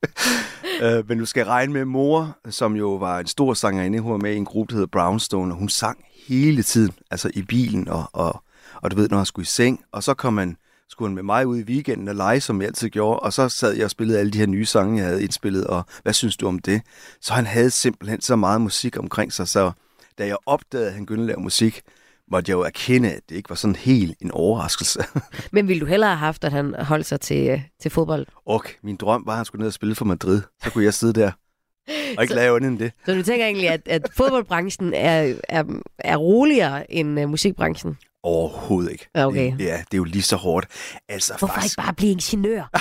øh, 0.82 1.08
men 1.08 1.18
du 1.18 1.26
skal 1.26 1.46
regne 1.46 1.72
med 1.72 1.84
mor, 1.84 2.36
som 2.50 2.76
jo 2.76 2.94
var 2.94 3.18
en 3.18 3.26
stor 3.26 3.54
sangerinde. 3.54 4.00
Hun 4.00 4.12
var 4.12 4.18
med 4.18 4.32
i 4.32 4.36
en 4.36 4.44
gruppe, 4.44 4.70
der 4.70 4.76
hedder 4.76 4.90
Brownstone, 4.92 5.54
og 5.54 5.58
hun 5.58 5.68
sang 5.68 6.04
hele 6.28 6.62
tiden, 6.62 6.92
altså 7.10 7.30
i 7.34 7.42
bilen, 7.42 7.88
og, 7.88 8.04
og, 8.12 8.42
og 8.82 8.90
du 8.90 8.96
ved, 8.96 9.08
når 9.08 9.16
han 9.16 9.26
skulle 9.26 9.44
i 9.44 9.46
seng. 9.46 9.80
Og 9.92 10.02
så 10.02 10.14
kom 10.14 10.38
han, 10.38 10.56
skulle 10.88 11.08
han 11.08 11.14
med 11.14 11.22
mig 11.22 11.46
ud 11.46 11.58
i 11.58 11.62
weekenden 11.62 12.08
og 12.08 12.14
lege, 12.14 12.40
som 12.40 12.60
jeg 12.60 12.66
altid 12.66 12.88
gjorde. 12.88 13.20
Og 13.20 13.32
så 13.32 13.48
sad 13.48 13.72
jeg 13.72 13.84
og 13.84 13.90
spillede 13.90 14.18
alle 14.18 14.32
de 14.32 14.38
her 14.38 14.46
nye 14.46 14.66
sange, 14.66 14.98
jeg 14.98 15.06
havde 15.06 15.22
indspillet, 15.22 15.66
og 15.66 15.84
hvad 16.02 16.12
synes 16.12 16.36
du 16.36 16.46
om 16.46 16.58
det? 16.58 16.82
Så 17.20 17.34
han 17.34 17.46
havde 17.46 17.70
simpelthen 17.70 18.20
så 18.20 18.36
meget 18.36 18.60
musik 18.60 18.98
omkring 18.98 19.32
sig, 19.32 19.48
så 19.48 19.72
da 20.18 20.26
jeg 20.26 20.36
opdagede, 20.46 20.86
at 20.88 20.94
han 20.94 21.06
begyndte 21.06 21.22
at 21.22 21.26
lave 21.26 21.40
musik, 21.40 21.82
måtte 22.30 22.50
jeg 22.50 22.56
jo 22.56 22.62
erkende, 22.62 23.12
at 23.12 23.20
det 23.28 23.36
ikke 23.36 23.50
var 23.50 23.56
sådan 23.56 23.76
helt 23.76 24.14
en 24.20 24.30
overraskelse. 24.30 25.04
Men 25.52 25.68
ville 25.68 25.80
du 25.80 25.86
hellere 25.86 26.10
have 26.10 26.18
haft, 26.18 26.44
at 26.44 26.52
han 26.52 26.74
holdt 26.78 27.06
sig 27.06 27.20
til, 27.20 27.48
øh, 27.48 27.60
til 27.82 27.90
fodbold? 27.90 28.26
og 28.46 28.64
min 28.82 28.96
drøm 28.96 29.22
var, 29.26 29.32
at 29.32 29.36
han 29.36 29.44
skulle 29.44 29.60
ned 29.60 29.66
og 29.66 29.72
spille 29.72 29.94
for 29.94 30.04
Madrid. 30.04 30.42
Så 30.64 30.70
kunne 30.70 30.84
jeg 30.84 30.94
sidde 30.94 31.12
der 31.12 31.30
og 32.16 32.22
ikke 32.22 32.28
Så- 32.28 32.34
lave 32.34 32.56
andet 32.56 32.68
end 32.70 32.78
det. 32.78 32.92
Så 33.06 33.14
du 33.14 33.22
tænker 33.22 33.46
egentlig, 33.46 33.68
at, 33.68 33.80
at 33.86 34.02
fodboldbranchen 34.16 34.94
er, 34.94 35.34
er, 35.48 35.64
er 35.98 36.16
roligere 36.16 36.92
end 36.92 37.20
uh, 37.20 37.28
musikbranchen? 37.30 37.96
Overhovedet 38.22 38.92
ikke. 38.92 39.08
Ja, 39.14 39.26
okay. 39.26 39.52
Det, 39.52 39.60
ja, 39.64 39.76
det 39.76 39.94
er 39.94 39.98
jo 39.98 40.04
lige 40.04 40.22
så 40.22 40.36
hårdt. 40.36 40.66
Altså, 41.08 41.32
Hvorfor 41.38 41.54
faktisk, 41.54 41.78
ikke 41.78 41.82
bare 41.86 41.94
blive 41.94 42.12
ingeniør? 42.12 42.64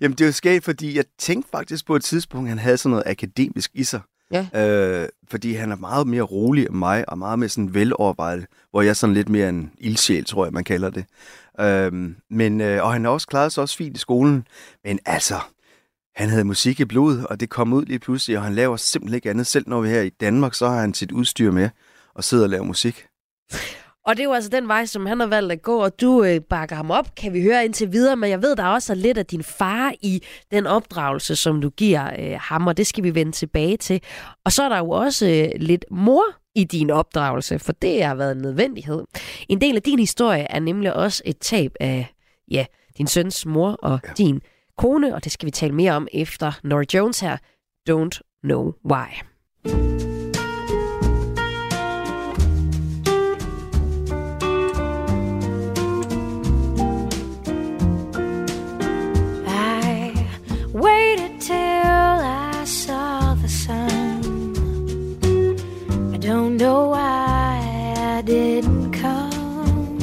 Jamen, 0.00 0.18
det 0.18 0.24
er 0.24 0.28
jo 0.28 0.32
skægt, 0.32 0.64
fordi 0.64 0.96
jeg 0.96 1.04
tænkte 1.18 1.50
faktisk 1.50 1.86
på 1.86 1.96
et 1.96 2.04
tidspunkt, 2.04 2.46
at 2.46 2.48
han 2.48 2.58
havde 2.58 2.76
sådan 2.76 2.90
noget 2.90 3.02
akademisk 3.06 3.70
i 3.74 3.84
sig. 3.84 4.00
Ja. 4.34 4.46
Øh, 4.66 5.08
fordi 5.30 5.54
han 5.54 5.72
er 5.72 5.76
meget 5.76 6.06
mere 6.06 6.22
rolig 6.22 6.66
end 6.66 6.74
mig, 6.74 7.08
og 7.08 7.18
meget 7.18 7.38
mere 7.38 7.48
sådan 7.48 7.74
velovervejet, 7.74 8.46
hvor 8.70 8.82
jeg 8.82 8.90
er 8.90 8.94
sådan 8.94 9.14
lidt 9.14 9.28
mere 9.28 9.48
en 9.48 9.72
ildsjæl, 9.78 10.24
tror 10.24 10.44
jeg, 10.46 10.52
man 10.52 10.64
kalder 10.64 10.90
det. 10.90 11.04
Øh, 11.60 11.92
men, 12.30 12.60
øh, 12.60 12.84
og 12.84 12.92
han 12.92 13.04
har 13.04 13.10
også 13.10 13.26
klaret 13.26 13.52
sig 13.52 13.62
også 13.62 13.76
fint 13.76 13.96
i 13.96 14.00
skolen. 14.00 14.46
Men 14.84 14.98
altså, 15.06 15.40
han 16.16 16.28
havde 16.28 16.44
musik 16.44 16.80
i 16.80 16.84
blodet, 16.84 17.26
og 17.26 17.40
det 17.40 17.50
kom 17.50 17.72
ud 17.72 17.84
lige 17.84 17.98
pludselig, 17.98 18.38
og 18.38 18.44
han 18.44 18.54
laver 18.54 18.76
simpelthen 18.76 19.14
ikke 19.14 19.30
andet. 19.30 19.46
Selv 19.46 19.68
når 19.68 19.80
vi 19.80 19.88
er 19.88 19.92
her 19.92 20.02
i 20.02 20.08
Danmark, 20.08 20.54
så 20.54 20.68
har 20.68 20.80
han 20.80 20.94
sit 20.94 21.12
udstyr 21.12 21.50
med 21.50 21.68
og 22.14 22.24
sidder 22.24 22.44
og 22.44 22.50
laver 22.50 22.64
musik. 22.64 23.06
Og 24.06 24.16
det 24.16 24.20
er 24.20 24.24
jo 24.24 24.32
altså 24.32 24.50
den 24.50 24.68
vej, 24.68 24.86
som 24.86 25.06
han 25.06 25.20
har 25.20 25.26
valgt 25.26 25.52
at 25.52 25.62
gå, 25.62 25.84
og 25.84 26.00
du 26.00 26.24
øh, 26.24 26.40
bakker 26.40 26.76
ham 26.76 26.90
op, 26.90 27.14
kan 27.14 27.32
vi 27.32 27.42
høre 27.42 27.64
indtil 27.64 27.92
videre. 27.92 28.16
Men 28.16 28.30
jeg 28.30 28.42
ved, 28.42 28.56
der 28.56 28.66
også 28.66 28.92
er 28.92 28.96
lidt 28.96 29.18
af 29.18 29.26
din 29.26 29.42
far 29.42 29.94
i 30.02 30.22
den 30.50 30.66
opdragelse, 30.66 31.36
som 31.36 31.60
du 31.60 31.70
giver 31.70 32.10
øh, 32.18 32.38
ham, 32.40 32.66
og 32.66 32.76
det 32.76 32.86
skal 32.86 33.04
vi 33.04 33.14
vende 33.14 33.32
tilbage 33.32 33.76
til. 33.76 34.00
Og 34.44 34.52
så 34.52 34.62
er 34.62 34.68
der 34.68 34.78
jo 34.78 34.90
også 34.90 35.26
øh, 35.26 35.60
lidt 35.60 35.84
mor 35.90 36.24
i 36.54 36.64
din 36.64 36.90
opdragelse, 36.90 37.58
for 37.58 37.72
det 37.72 38.04
har 38.04 38.14
været 38.14 38.32
en 38.32 38.42
nødvendighed. 38.42 39.04
En 39.48 39.60
del 39.60 39.76
af 39.76 39.82
din 39.82 39.98
historie 39.98 40.46
er 40.50 40.60
nemlig 40.60 40.94
også 40.94 41.22
et 41.24 41.38
tab 41.38 41.72
af 41.80 42.14
ja, 42.50 42.64
din 42.98 43.06
søns 43.06 43.46
mor 43.46 43.70
og 43.70 44.00
ja. 44.06 44.12
din 44.12 44.40
kone, 44.78 45.14
og 45.14 45.24
det 45.24 45.32
skal 45.32 45.46
vi 45.46 45.50
tale 45.50 45.74
mere 45.74 45.92
om 45.92 46.08
efter 46.12 46.52
Nora 46.64 46.84
Jones 46.94 47.20
her. 47.20 47.36
Don't 47.90 48.40
know 48.42 48.72
why. 48.90 50.13
Know 66.64 66.88
why 66.96 67.94
I 68.14 68.22
didn't 68.22 68.92
come. 68.92 69.98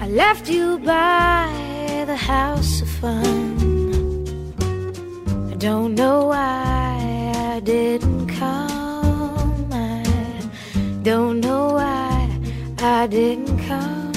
I 0.00 0.06
left 0.22 0.48
you 0.48 0.78
by 0.78 2.04
the 2.10 2.16
house 2.16 2.80
of 2.84 2.90
fun. 3.00 3.28
I 5.52 5.54
don't 5.66 5.92
know 6.02 6.18
why 6.32 6.94
I 7.52 7.60
didn't 7.60 8.26
come. 8.40 9.68
I 9.72 10.02
don't 11.02 11.40
know 11.46 11.64
why 11.78 12.14
I 12.78 13.06
didn't 13.18 13.58
come. 13.68 14.12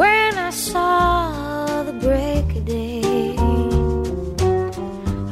When 0.00 0.32
I 0.48 0.50
saw 0.50 1.84
the 1.90 1.96
break 2.06 2.46
of 2.58 2.64
day, 2.64 3.36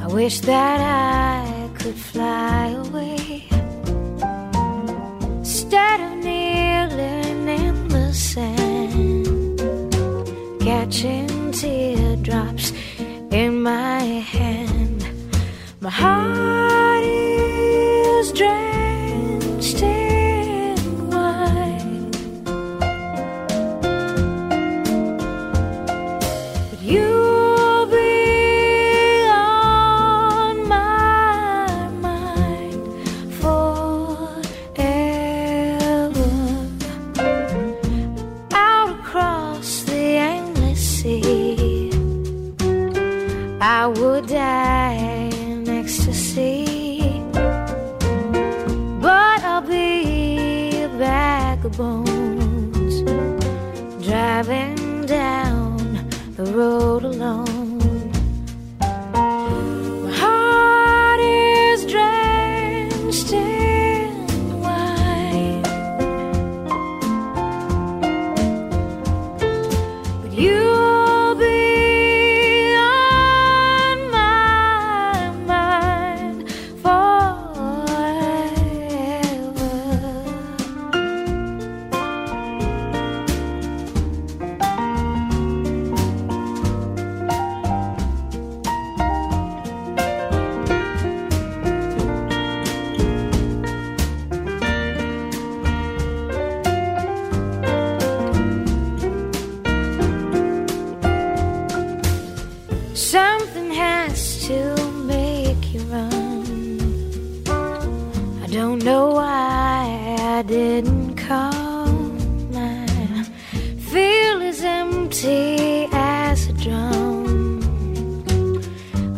I 0.04 0.06
wish 0.18 0.36
that 0.52 0.78
I 0.80 1.68
could 1.78 1.98
fly 2.10 2.68
away. 2.84 2.95
Instead 5.66 6.00
of 6.00 6.12
kneeling 6.18 7.48
in 7.48 7.88
the 7.88 8.14
sand, 8.14 9.58
catching 10.60 11.50
teardrops 11.50 12.72
in 13.32 13.62
my 13.62 14.00
hand. 14.00 15.04
My 15.80 15.90
heart 15.90 16.65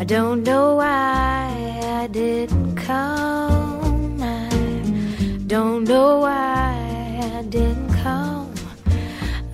don't 0.08 0.42
know 0.42 0.76
why 0.76 1.82
I 2.02 2.06
didn't 2.06 2.76
come. 2.76 4.16
I 4.22 4.48
don't 5.46 5.84
know 5.84 6.20
why 6.20 6.72
I 7.36 7.42
didn't 7.42 7.90
come. 8.02 8.48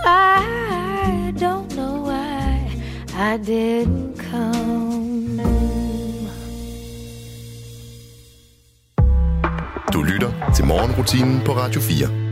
I 0.06 1.32
don't 1.36 1.74
know 1.74 2.02
why 2.02 2.70
I 3.16 3.36
didn't 3.36 4.16
come. 4.30 5.40
Du 9.92 10.02
lytter 10.02 10.52
til 10.54 10.64
morgenrutinen 10.64 11.40
på 11.46 11.52
Radio 11.52 11.80
4. 11.80 12.23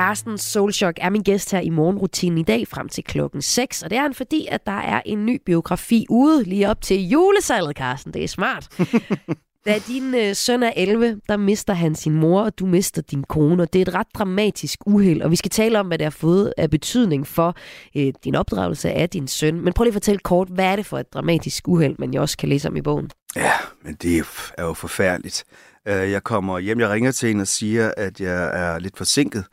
Carsten 0.00 0.38
Solchok 0.38 0.94
er 1.00 1.10
min 1.10 1.22
gæst 1.22 1.50
her 1.52 1.60
i 1.60 1.68
morgenrutinen 1.70 2.38
i 2.38 2.42
dag 2.42 2.68
frem 2.68 2.88
til 2.88 3.04
klokken 3.04 3.42
6, 3.42 3.82
og 3.82 3.90
det 3.90 3.98
er 3.98 4.02
han 4.02 4.14
fordi, 4.14 4.46
at 4.50 4.66
der 4.66 4.72
er 4.72 5.02
en 5.06 5.26
ny 5.26 5.40
biografi 5.46 6.06
ude 6.10 6.42
lige 6.44 6.68
op 6.70 6.80
til 6.82 7.08
julesalget, 7.08 7.76
Carsten. 7.76 8.14
Det 8.14 8.24
er 8.24 8.28
smart. 8.28 8.68
Da 9.66 9.78
din 9.86 10.14
øh, 10.14 10.34
søn 10.36 10.62
er 10.62 10.72
11, 10.76 11.20
der 11.28 11.36
mister 11.36 11.74
han 11.74 11.94
sin 11.94 12.14
mor, 12.14 12.42
og 12.42 12.58
du 12.58 12.66
mister 12.66 13.02
din 13.02 13.24
kone. 13.24 13.62
Og 13.62 13.72
det 13.72 13.78
er 13.78 13.82
et 13.82 13.94
ret 13.94 14.06
dramatisk 14.14 14.78
uheld, 14.86 15.22
og 15.22 15.30
vi 15.30 15.36
skal 15.36 15.50
tale 15.50 15.80
om, 15.80 15.86
hvad 15.86 15.98
det 15.98 16.04
har 16.04 16.10
fået 16.10 16.52
af 16.56 16.70
betydning 16.70 17.26
for 17.26 17.54
øh, 17.96 18.12
din 18.24 18.34
opdragelse 18.34 18.90
af 18.90 19.08
din 19.10 19.28
søn. 19.28 19.60
Men 19.60 19.72
prøv 19.72 19.84
lige 19.84 19.90
at 19.90 19.94
fortælle 19.94 20.18
kort, 20.18 20.48
hvad 20.48 20.64
er 20.64 20.76
det 20.76 20.86
for 20.86 20.98
et 20.98 21.12
dramatisk 21.14 21.68
uheld, 21.68 21.94
man 21.98 22.14
jo 22.14 22.20
også 22.22 22.36
kan 22.36 22.48
læse 22.48 22.68
om 22.68 22.76
i 22.76 22.82
bogen? 22.82 23.10
Ja, 23.36 23.52
men 23.84 23.94
det 24.02 24.24
er 24.58 24.64
jo- 24.64 24.74
forfærdeligt. 24.74 25.44
Øh, 25.88 26.10
Jeg 26.10 26.22
kommer 26.24 26.58
hjem, 26.58 26.80
jeg 26.80 26.88
ringer 26.90 27.10
til 27.12 27.28
hende 27.28 27.42
og 27.42 27.48
siger, 27.48 27.92
at 27.96 28.20
jeg 28.20 28.60
er 28.74 28.78
lidt 28.78 28.96
forsinket. 28.98 29.44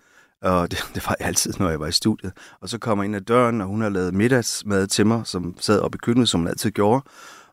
Og 0.42 0.72
det, 0.72 0.80
det 0.96 1.06
var 1.06 1.16
jeg 1.20 1.28
altid, 1.28 1.54
når 1.60 1.70
jeg 1.70 1.80
var 1.80 1.88
i 1.88 1.92
studiet. 1.92 2.34
Og 2.62 2.70
så 2.70 2.78
kommer 2.78 3.04
jeg 3.04 3.08
ind 3.08 3.16
ad 3.16 3.22
døren, 3.22 3.62
og 3.62 3.68
hun 3.68 3.82
har 3.82 3.90
lavet 3.90 4.14
middagsmad 4.14 4.88
til 4.88 5.06
mig, 5.08 5.22
som 5.28 5.58
sad 5.60 5.80
oppe 5.80 5.96
i 5.96 6.04
køkkenet, 6.04 6.30
som 6.30 6.40
hun 6.40 6.48
altid 6.48 6.72
gjorde. 6.72 7.06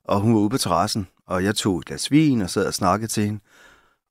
Og 0.05 0.21
hun 0.21 0.35
var 0.35 0.41
ude 0.41 0.51
på 0.51 0.59
terrassen, 0.59 1.07
og 1.27 1.45
jeg 1.45 1.55
tog 1.55 1.79
et 1.79 1.85
glas 1.85 2.11
vin 2.11 2.43
og 2.43 2.51
sad 2.51 2.67
og 2.67 2.75
snakkede 2.75 3.11
til 3.11 3.25
hende. 3.25 3.41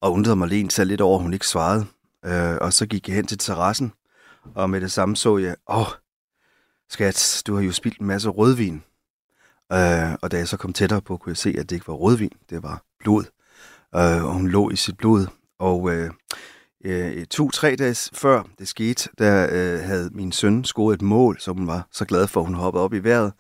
Og 0.02 0.14
undrede 0.14 0.36
mig 0.36 0.48
lige 0.48 0.72
selv 0.72 0.88
lidt 0.88 1.02
over, 1.02 1.18
at 1.18 1.24
hun 1.24 1.34
ikke 1.34 1.48
svarede. 1.48 1.86
Øh, 2.26 2.58
og 2.62 2.74
så 2.74 2.86
gik 2.86 3.08
jeg 3.08 3.16
hen 3.16 3.28
til 3.28 3.38
terrassen, 3.38 3.94
og 4.56 4.70
med 4.70 4.82
det 4.82 4.92
samme 4.92 5.16
så 5.16 5.38
jeg, 5.38 5.56
åh, 5.70 5.78
oh, 5.80 5.88
skat, 6.90 7.44
du 7.48 7.56
har 7.56 7.62
jo 7.62 7.72
spildt 7.72 8.00
en 8.00 8.08
masse 8.08 8.30
rødvin. 8.30 8.84
Øh, 9.74 10.14
og 10.22 10.32
da 10.32 10.38
jeg 10.38 10.48
så 10.48 10.58
kom 10.58 10.74
tættere 10.74 11.02
på, 11.02 11.18
kunne 11.18 11.32
jeg 11.32 11.38
se, 11.38 11.56
at 11.60 11.70
det 11.70 11.76
ikke 11.76 11.88
var 11.88 11.94
rødvin, 11.94 12.32
det 12.50 12.64
var 12.64 12.84
blod. 13.00 13.24
Øh, 13.96 14.24
og 14.26 14.34
hun 14.34 14.48
lå 14.48 14.70
i 14.70 14.76
sit 14.76 14.98
blod. 14.98 15.28
Og 15.60 15.92
øh, 15.92 16.12
øh, 16.84 17.26
to-tre 17.26 17.76
dage 17.76 18.10
før 18.14 18.44
det 18.60 18.68
skete, 18.68 19.10
der 19.18 19.48
øh, 19.52 19.80
havde 19.80 20.10
min 20.14 20.32
søn 20.32 20.64
scoret 20.64 20.96
et 20.96 21.02
mål, 21.02 21.40
som 21.40 21.58
hun 21.58 21.68
var 21.68 21.88
så 21.92 22.06
glad 22.06 22.28
for, 22.28 22.40
at 22.40 22.46
hun 22.46 22.56
hoppede 22.56 22.84
op 22.84 22.94
i 22.94 23.00
vejret. 23.00 23.34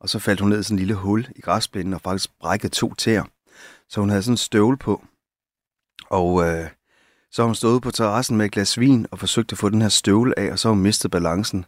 Og 0.00 0.08
så 0.08 0.18
faldt 0.18 0.40
hun 0.40 0.50
ned 0.50 0.60
i 0.60 0.62
sådan 0.62 0.74
en 0.74 0.78
lille 0.78 0.94
hul 0.94 1.28
i 1.36 1.40
græsplænen 1.40 1.94
og 1.94 2.00
faktisk 2.00 2.30
brækkede 2.40 2.72
to 2.72 2.94
tæer. 2.94 3.24
Så 3.88 4.00
hun 4.00 4.08
havde 4.08 4.22
sådan 4.22 4.32
en 4.32 4.36
støvle 4.36 4.76
på. 4.76 5.04
Og 6.10 6.44
øh, 6.44 6.68
så 7.30 7.42
har 7.42 7.46
hun 7.46 7.54
stået 7.54 7.82
på 7.82 7.90
terrassen 7.90 8.36
med 8.36 8.46
et 8.46 8.52
glas 8.52 8.80
vin 8.80 9.06
og 9.10 9.18
forsøgt 9.18 9.52
at 9.52 9.58
få 9.58 9.68
den 9.68 9.82
her 9.82 9.88
støvle 9.88 10.38
af, 10.38 10.52
og 10.52 10.58
så 10.58 10.68
har 10.68 10.74
hun 10.74 10.82
mistet 10.82 11.10
balancen. 11.10 11.64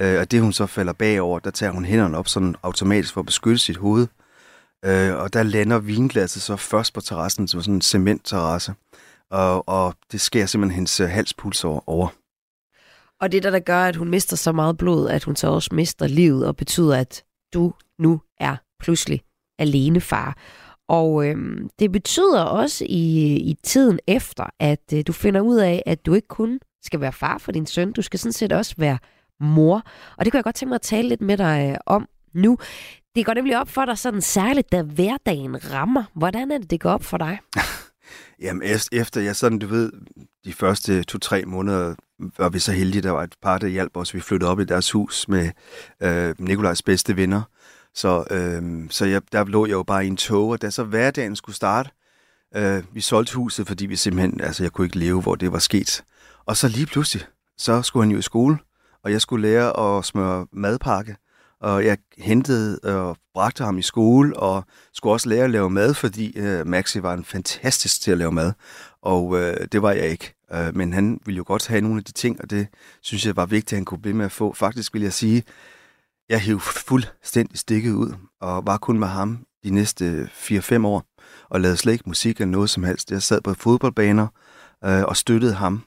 Øh, 0.00 0.20
og 0.20 0.30
det 0.30 0.40
hun 0.40 0.52
så 0.52 0.66
falder 0.66 0.92
bagover, 0.92 1.38
der 1.38 1.50
tager 1.50 1.72
hun 1.72 1.84
hænderne 1.84 2.18
op 2.18 2.28
sådan 2.28 2.56
automatisk 2.62 3.14
for 3.14 3.20
at 3.20 3.26
beskytte 3.26 3.58
sit 3.58 3.76
hoved. 3.76 4.06
Øh, 4.84 5.14
og 5.14 5.32
der 5.32 5.42
lander 5.42 5.78
vinglasset 5.78 6.42
så 6.42 6.56
først 6.56 6.94
på 6.94 7.00
terrassen, 7.00 7.48
som 7.48 7.62
sådan 7.62 7.74
en 7.74 7.82
cementterrasse. 7.82 8.74
Og, 9.30 9.68
og 9.68 9.94
det 10.12 10.20
sker 10.20 10.46
simpelthen 10.46 10.74
hendes 10.74 11.00
øh, 11.00 11.08
halspuls 11.08 11.64
over. 11.64 12.08
Og 13.20 13.32
det 13.32 13.38
er 13.38 13.42
der, 13.42 13.50
der 13.50 13.58
gør, 13.58 13.84
at 13.84 13.96
hun 13.96 14.10
mister 14.10 14.36
så 14.36 14.52
meget 14.52 14.76
blod, 14.76 15.08
at 15.08 15.24
hun 15.24 15.36
så 15.36 15.48
også 15.48 15.74
mister 15.74 16.06
livet, 16.06 16.46
og 16.46 16.56
betyder, 16.56 16.96
at 16.96 17.24
du 17.54 17.72
nu 17.98 18.20
er 18.40 18.56
pludselig 18.80 19.22
alene 19.58 20.00
far. 20.00 20.36
Og 20.88 21.26
øhm, 21.26 21.68
det 21.78 21.92
betyder 21.92 22.42
også 22.42 22.84
i, 22.88 23.36
i 23.36 23.56
tiden 23.62 23.98
efter, 24.06 24.44
at 24.60 24.92
øh, 24.94 25.04
du 25.06 25.12
finder 25.12 25.40
ud 25.40 25.56
af, 25.56 25.82
at 25.86 26.06
du 26.06 26.14
ikke 26.14 26.28
kun 26.28 26.60
skal 26.82 27.00
være 27.00 27.12
far 27.12 27.38
for 27.38 27.52
din 27.52 27.66
søn, 27.66 27.92
du 27.92 28.02
skal 28.02 28.18
sådan 28.18 28.32
set 28.32 28.52
også 28.52 28.74
være 28.78 28.98
mor. 29.40 29.82
Og 30.16 30.24
det 30.24 30.32
kan 30.32 30.38
jeg 30.38 30.44
godt 30.44 30.56
tænke 30.56 30.68
mig 30.68 30.74
at 30.74 30.82
tale 30.82 31.08
lidt 31.08 31.20
med 31.20 31.36
dig 31.36 31.70
øh, 31.70 31.76
om 31.86 32.08
nu. 32.34 32.58
Det 33.14 33.26
går 33.26 33.34
nemlig 33.34 33.60
op 33.60 33.68
for 33.68 33.84
dig 33.84 33.98
sådan 33.98 34.22
særligt, 34.22 34.72
da 34.72 34.82
hverdagen 34.82 35.72
rammer. 35.72 36.04
Hvordan 36.14 36.50
er 36.50 36.58
det, 36.58 36.70
det 36.70 36.80
går 36.80 36.90
op 36.90 37.04
for 37.04 37.18
dig? 37.18 37.38
Jamen, 38.40 38.62
efter 38.92 39.20
jeg 39.20 39.36
sådan, 39.36 39.58
du 39.58 39.66
ved, 39.66 39.92
de 40.44 40.52
første 40.52 41.02
to-tre 41.02 41.44
måneder 41.44 41.94
var 42.38 42.48
vi 42.48 42.58
så 42.58 42.72
heldige, 42.72 43.02
der 43.02 43.10
var 43.10 43.22
et 43.22 43.34
par, 43.42 43.58
der 43.58 43.66
hjalp 43.66 43.96
os. 43.96 44.14
Vi 44.14 44.20
flyttede 44.20 44.50
op 44.50 44.60
i 44.60 44.64
deres 44.64 44.90
hus 44.90 45.28
med 45.28 45.50
øh, 46.00 46.34
Nikolajs 46.38 46.82
bedste 46.82 47.16
venner. 47.16 47.42
Så, 47.94 48.24
øh, 48.30 48.90
så 48.90 49.04
jeg, 49.04 49.22
der 49.32 49.44
lå 49.44 49.66
jeg 49.66 49.72
jo 49.72 49.82
bare 49.82 50.04
i 50.04 50.08
en 50.08 50.16
tog, 50.16 50.48
og 50.48 50.62
da 50.62 50.70
så 50.70 50.84
hverdagen 50.84 51.36
skulle 51.36 51.56
starte, 51.56 51.90
øh, 52.56 52.82
vi 52.92 53.00
solgte 53.00 53.34
huset, 53.34 53.66
fordi 53.66 53.86
vi 53.86 53.96
simpelthen, 53.96 54.40
altså 54.40 54.64
jeg 54.64 54.72
kunne 54.72 54.84
ikke 54.86 54.98
leve, 54.98 55.20
hvor 55.20 55.34
det 55.34 55.52
var 55.52 55.58
sket. 55.58 56.04
Og 56.46 56.56
så 56.56 56.68
lige 56.68 56.86
pludselig, 56.86 57.26
så 57.58 57.82
skulle 57.82 58.04
han 58.04 58.12
jo 58.12 58.18
i 58.18 58.22
skole, 58.22 58.58
og 59.02 59.12
jeg 59.12 59.20
skulle 59.20 59.48
lære 59.48 59.98
at 59.98 60.04
smøre 60.04 60.46
madpakke. 60.52 61.16
Og 61.64 61.84
jeg 61.84 61.98
hentede 62.18 62.78
og 62.82 63.16
bragte 63.34 63.64
ham 63.64 63.78
i 63.78 63.82
skole, 63.82 64.36
og 64.36 64.64
skulle 64.92 65.12
også 65.12 65.28
lære 65.28 65.44
at 65.44 65.50
lave 65.50 65.70
mad, 65.70 65.94
fordi 65.94 66.38
øh, 66.38 66.66
Maxi 66.66 67.02
var 67.02 67.14
en 67.14 67.24
fantastisk 67.24 68.00
til 68.00 68.10
at 68.10 68.18
lave 68.18 68.32
mad. 68.32 68.52
Og 69.02 69.40
øh, 69.40 69.56
det 69.72 69.82
var 69.82 69.92
jeg 69.92 70.08
ikke. 70.08 70.34
Øh, 70.52 70.76
men 70.76 70.92
han 70.92 71.20
ville 71.26 71.36
jo 71.36 71.44
godt 71.46 71.66
have 71.66 71.80
nogle 71.80 71.98
af 71.98 72.04
de 72.04 72.12
ting, 72.12 72.40
og 72.40 72.50
det 72.50 72.66
synes 73.02 73.26
jeg 73.26 73.36
var 73.36 73.46
vigtigt, 73.46 73.72
at 73.72 73.76
han 73.76 73.84
kunne 73.84 74.00
blive 74.00 74.16
med 74.16 74.24
at 74.24 74.32
få. 74.32 74.52
Faktisk 74.52 74.94
vil 74.94 75.02
jeg 75.02 75.12
sige, 75.12 75.42
jeg 76.28 76.40
hævde 76.40 76.60
fuldstændig 76.60 77.58
stikket 77.58 77.92
ud, 77.92 78.14
og 78.40 78.66
var 78.66 78.76
kun 78.76 78.98
med 78.98 79.08
ham 79.08 79.46
de 79.64 79.70
næste 79.70 80.30
4-5 80.32 80.86
år, 80.86 81.04
og 81.50 81.60
lavede 81.60 81.76
slet 81.76 81.92
ikke 81.92 82.04
musik 82.06 82.36
eller 82.36 82.50
noget 82.50 82.70
som 82.70 82.84
helst. 82.84 83.10
Jeg 83.10 83.22
sad 83.22 83.40
på 83.40 83.54
fodboldbaner 83.54 84.26
øh, 84.84 85.02
og 85.02 85.16
støttede 85.16 85.54
ham. 85.54 85.84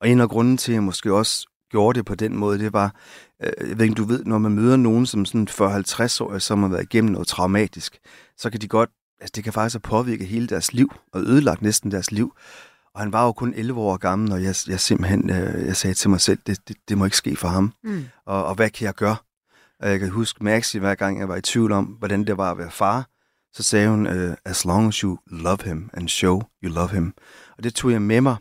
Og 0.00 0.08
en 0.08 0.20
af 0.20 0.28
grunden 0.28 0.56
til, 0.56 0.72
at 0.72 0.74
jeg 0.74 0.82
måske 0.82 1.14
også 1.14 1.46
gjorde 1.70 1.98
det 1.98 2.06
på 2.06 2.14
den 2.14 2.36
måde, 2.36 2.58
det 2.58 2.72
var, 2.72 2.94
øh, 3.42 3.68
jeg 3.68 3.78
ved 3.78 3.84
ikke, 3.84 3.94
du 3.94 4.04
ved, 4.04 4.24
når 4.24 4.38
man 4.38 4.52
møder 4.52 4.76
nogen 4.76 5.06
som 5.06 5.24
sådan 5.24 5.48
40-50 5.50 6.24
år, 6.24 6.38
som 6.38 6.62
har 6.62 6.68
været 6.68 6.82
igennem 6.82 7.12
noget 7.12 7.28
traumatisk, 7.28 7.98
så 8.36 8.50
kan 8.50 8.60
de 8.60 8.68
godt, 8.68 8.90
altså 9.20 9.32
det 9.36 9.44
kan 9.44 9.52
faktisk 9.52 9.74
have 9.74 9.80
påvirket 9.80 10.26
hele 10.26 10.46
deres 10.46 10.72
liv, 10.72 10.92
og 11.12 11.20
ødelagt 11.20 11.62
næsten 11.62 11.90
deres 11.90 12.10
liv. 12.10 12.32
Og 12.94 13.00
han 13.00 13.12
var 13.12 13.24
jo 13.24 13.32
kun 13.32 13.54
11 13.56 13.80
år 13.80 13.96
gammel, 13.96 14.32
og 14.32 14.42
jeg, 14.42 14.54
jeg 14.68 14.80
simpelthen, 14.80 15.30
øh, 15.30 15.66
jeg 15.66 15.76
sagde 15.76 15.94
til 15.94 16.10
mig 16.10 16.20
selv, 16.20 16.38
det, 16.46 16.68
det, 16.68 16.76
det 16.88 16.98
må 16.98 17.04
ikke 17.04 17.16
ske 17.16 17.36
for 17.36 17.48
ham. 17.48 17.72
Mm. 17.84 18.04
Og, 18.26 18.44
og 18.44 18.54
hvad 18.54 18.70
kan 18.70 18.84
jeg 18.84 18.94
gøre? 18.94 19.16
Og 19.80 19.88
jeg 19.88 19.98
kan 19.98 20.08
huske 20.08 20.44
Maxi, 20.44 20.78
hver 20.78 20.94
gang 20.94 21.18
jeg 21.18 21.28
var 21.28 21.36
i 21.36 21.40
tvivl 21.40 21.72
om, 21.72 21.84
hvordan 21.84 22.24
det 22.24 22.36
var 22.36 22.50
at 22.50 22.58
være 22.58 22.70
far, 22.70 23.08
så 23.52 23.62
sagde 23.62 23.88
hun, 23.88 24.06
uh, 24.06 24.34
as 24.44 24.64
long 24.64 24.88
as 24.88 24.96
you 24.96 25.18
love 25.26 25.58
him 25.64 25.90
and 25.92 26.08
show 26.08 26.42
you 26.64 26.70
love 26.70 26.88
him. 26.88 27.14
Og 27.58 27.64
det 27.64 27.74
tog 27.74 27.92
jeg 27.92 28.02
med 28.02 28.20
mig. 28.20 28.36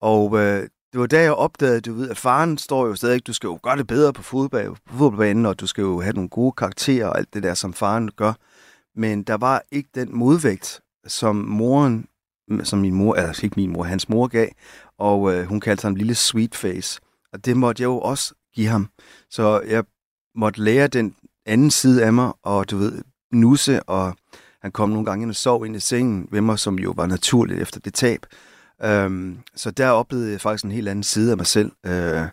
Og 0.00 0.38
øh, 0.38 0.68
det 0.92 1.00
var 1.00 1.06
da 1.06 1.22
jeg 1.22 1.32
opdagede, 1.32 1.80
du 1.80 1.94
ved, 1.94 2.10
at 2.10 2.18
faren 2.18 2.58
står 2.58 2.86
jo 2.86 2.94
stadig, 2.94 3.26
du 3.26 3.32
skal 3.32 3.46
jo 3.46 3.58
gøre 3.62 3.76
det 3.76 3.86
bedre 3.86 4.12
på, 4.12 4.22
fodbold, 4.22 4.76
på 4.86 4.96
fodboldbanen, 4.98 5.46
og 5.46 5.60
du 5.60 5.66
skal 5.66 5.82
jo 5.82 6.00
have 6.00 6.12
nogle 6.12 6.28
gode 6.28 6.52
karakterer 6.52 7.06
og 7.06 7.18
alt 7.18 7.34
det 7.34 7.42
der, 7.42 7.54
som 7.54 7.74
faren 7.74 8.10
gør. 8.16 8.32
Men 8.96 9.22
der 9.22 9.34
var 9.34 9.62
ikke 9.72 9.88
den 9.94 10.16
modvægt, 10.16 10.80
som 11.06 11.36
moren, 11.36 12.06
som 12.62 12.78
min 12.78 12.94
mor, 12.94 13.14
altså 13.14 13.46
ikke 13.46 13.60
min 13.60 13.72
mor, 13.72 13.84
hans 13.84 14.08
mor 14.08 14.26
gav, 14.26 14.48
og 14.98 15.34
øh, 15.34 15.46
hun 15.46 15.60
kaldte 15.60 15.82
ham 15.82 15.94
lille 15.94 16.14
sweet 16.14 16.54
face. 16.54 17.00
Og 17.32 17.44
det 17.44 17.56
måtte 17.56 17.82
jeg 17.82 17.86
jo 17.86 17.98
også 17.98 18.34
give 18.54 18.68
ham. 18.68 18.88
Så 19.30 19.60
jeg 19.60 19.84
måtte 20.34 20.60
lære 20.60 20.86
den 20.86 21.14
anden 21.46 21.70
side 21.70 22.04
af 22.04 22.12
mig, 22.12 22.32
og 22.42 22.70
du 22.70 22.76
ved, 22.76 23.02
nusse, 23.32 23.82
og 23.82 24.16
han 24.62 24.72
kom 24.72 24.90
nogle 24.90 25.04
gange 25.04 25.22
ind 25.22 25.30
og 25.30 25.36
sov 25.36 25.66
ind 25.66 25.76
i 25.76 25.80
sengen 25.80 26.28
ved 26.30 26.40
mig, 26.40 26.58
som 26.58 26.78
jo 26.78 26.92
var 26.96 27.06
naturligt 27.06 27.60
efter 27.60 27.80
det 27.80 27.94
tab. 27.94 28.26
Øhm, 28.82 29.38
så 29.56 29.70
der 29.70 29.90
oplevede 29.90 30.32
jeg 30.32 30.40
faktisk 30.40 30.64
en 30.64 30.70
helt 30.70 30.88
anden 30.88 31.02
side 31.02 31.30
af 31.30 31.36
mig 31.36 31.46
selv. 31.46 31.72
Øh, 31.86 32.28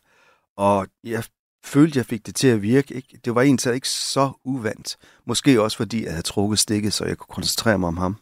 og 0.57 0.87
jeg 1.03 1.23
følte, 1.65 1.97
jeg 1.97 2.05
fik 2.05 2.25
det 2.25 2.35
til 2.35 2.47
at 2.47 2.61
virke. 2.61 2.93
Ikke? 2.93 3.19
Det 3.25 3.35
var 3.35 3.41
egentlig 3.41 3.73
ikke 3.73 3.89
så 3.89 4.31
uvandt. 4.43 4.97
Måske 5.25 5.61
også 5.61 5.77
fordi, 5.77 6.03
jeg 6.03 6.11
havde 6.11 6.23
trukket 6.23 6.59
stikket, 6.59 6.93
så 6.93 7.05
jeg 7.05 7.17
kunne 7.17 7.33
koncentrere 7.33 7.79
mig 7.79 7.87
om 7.87 7.97
ham. 7.97 8.15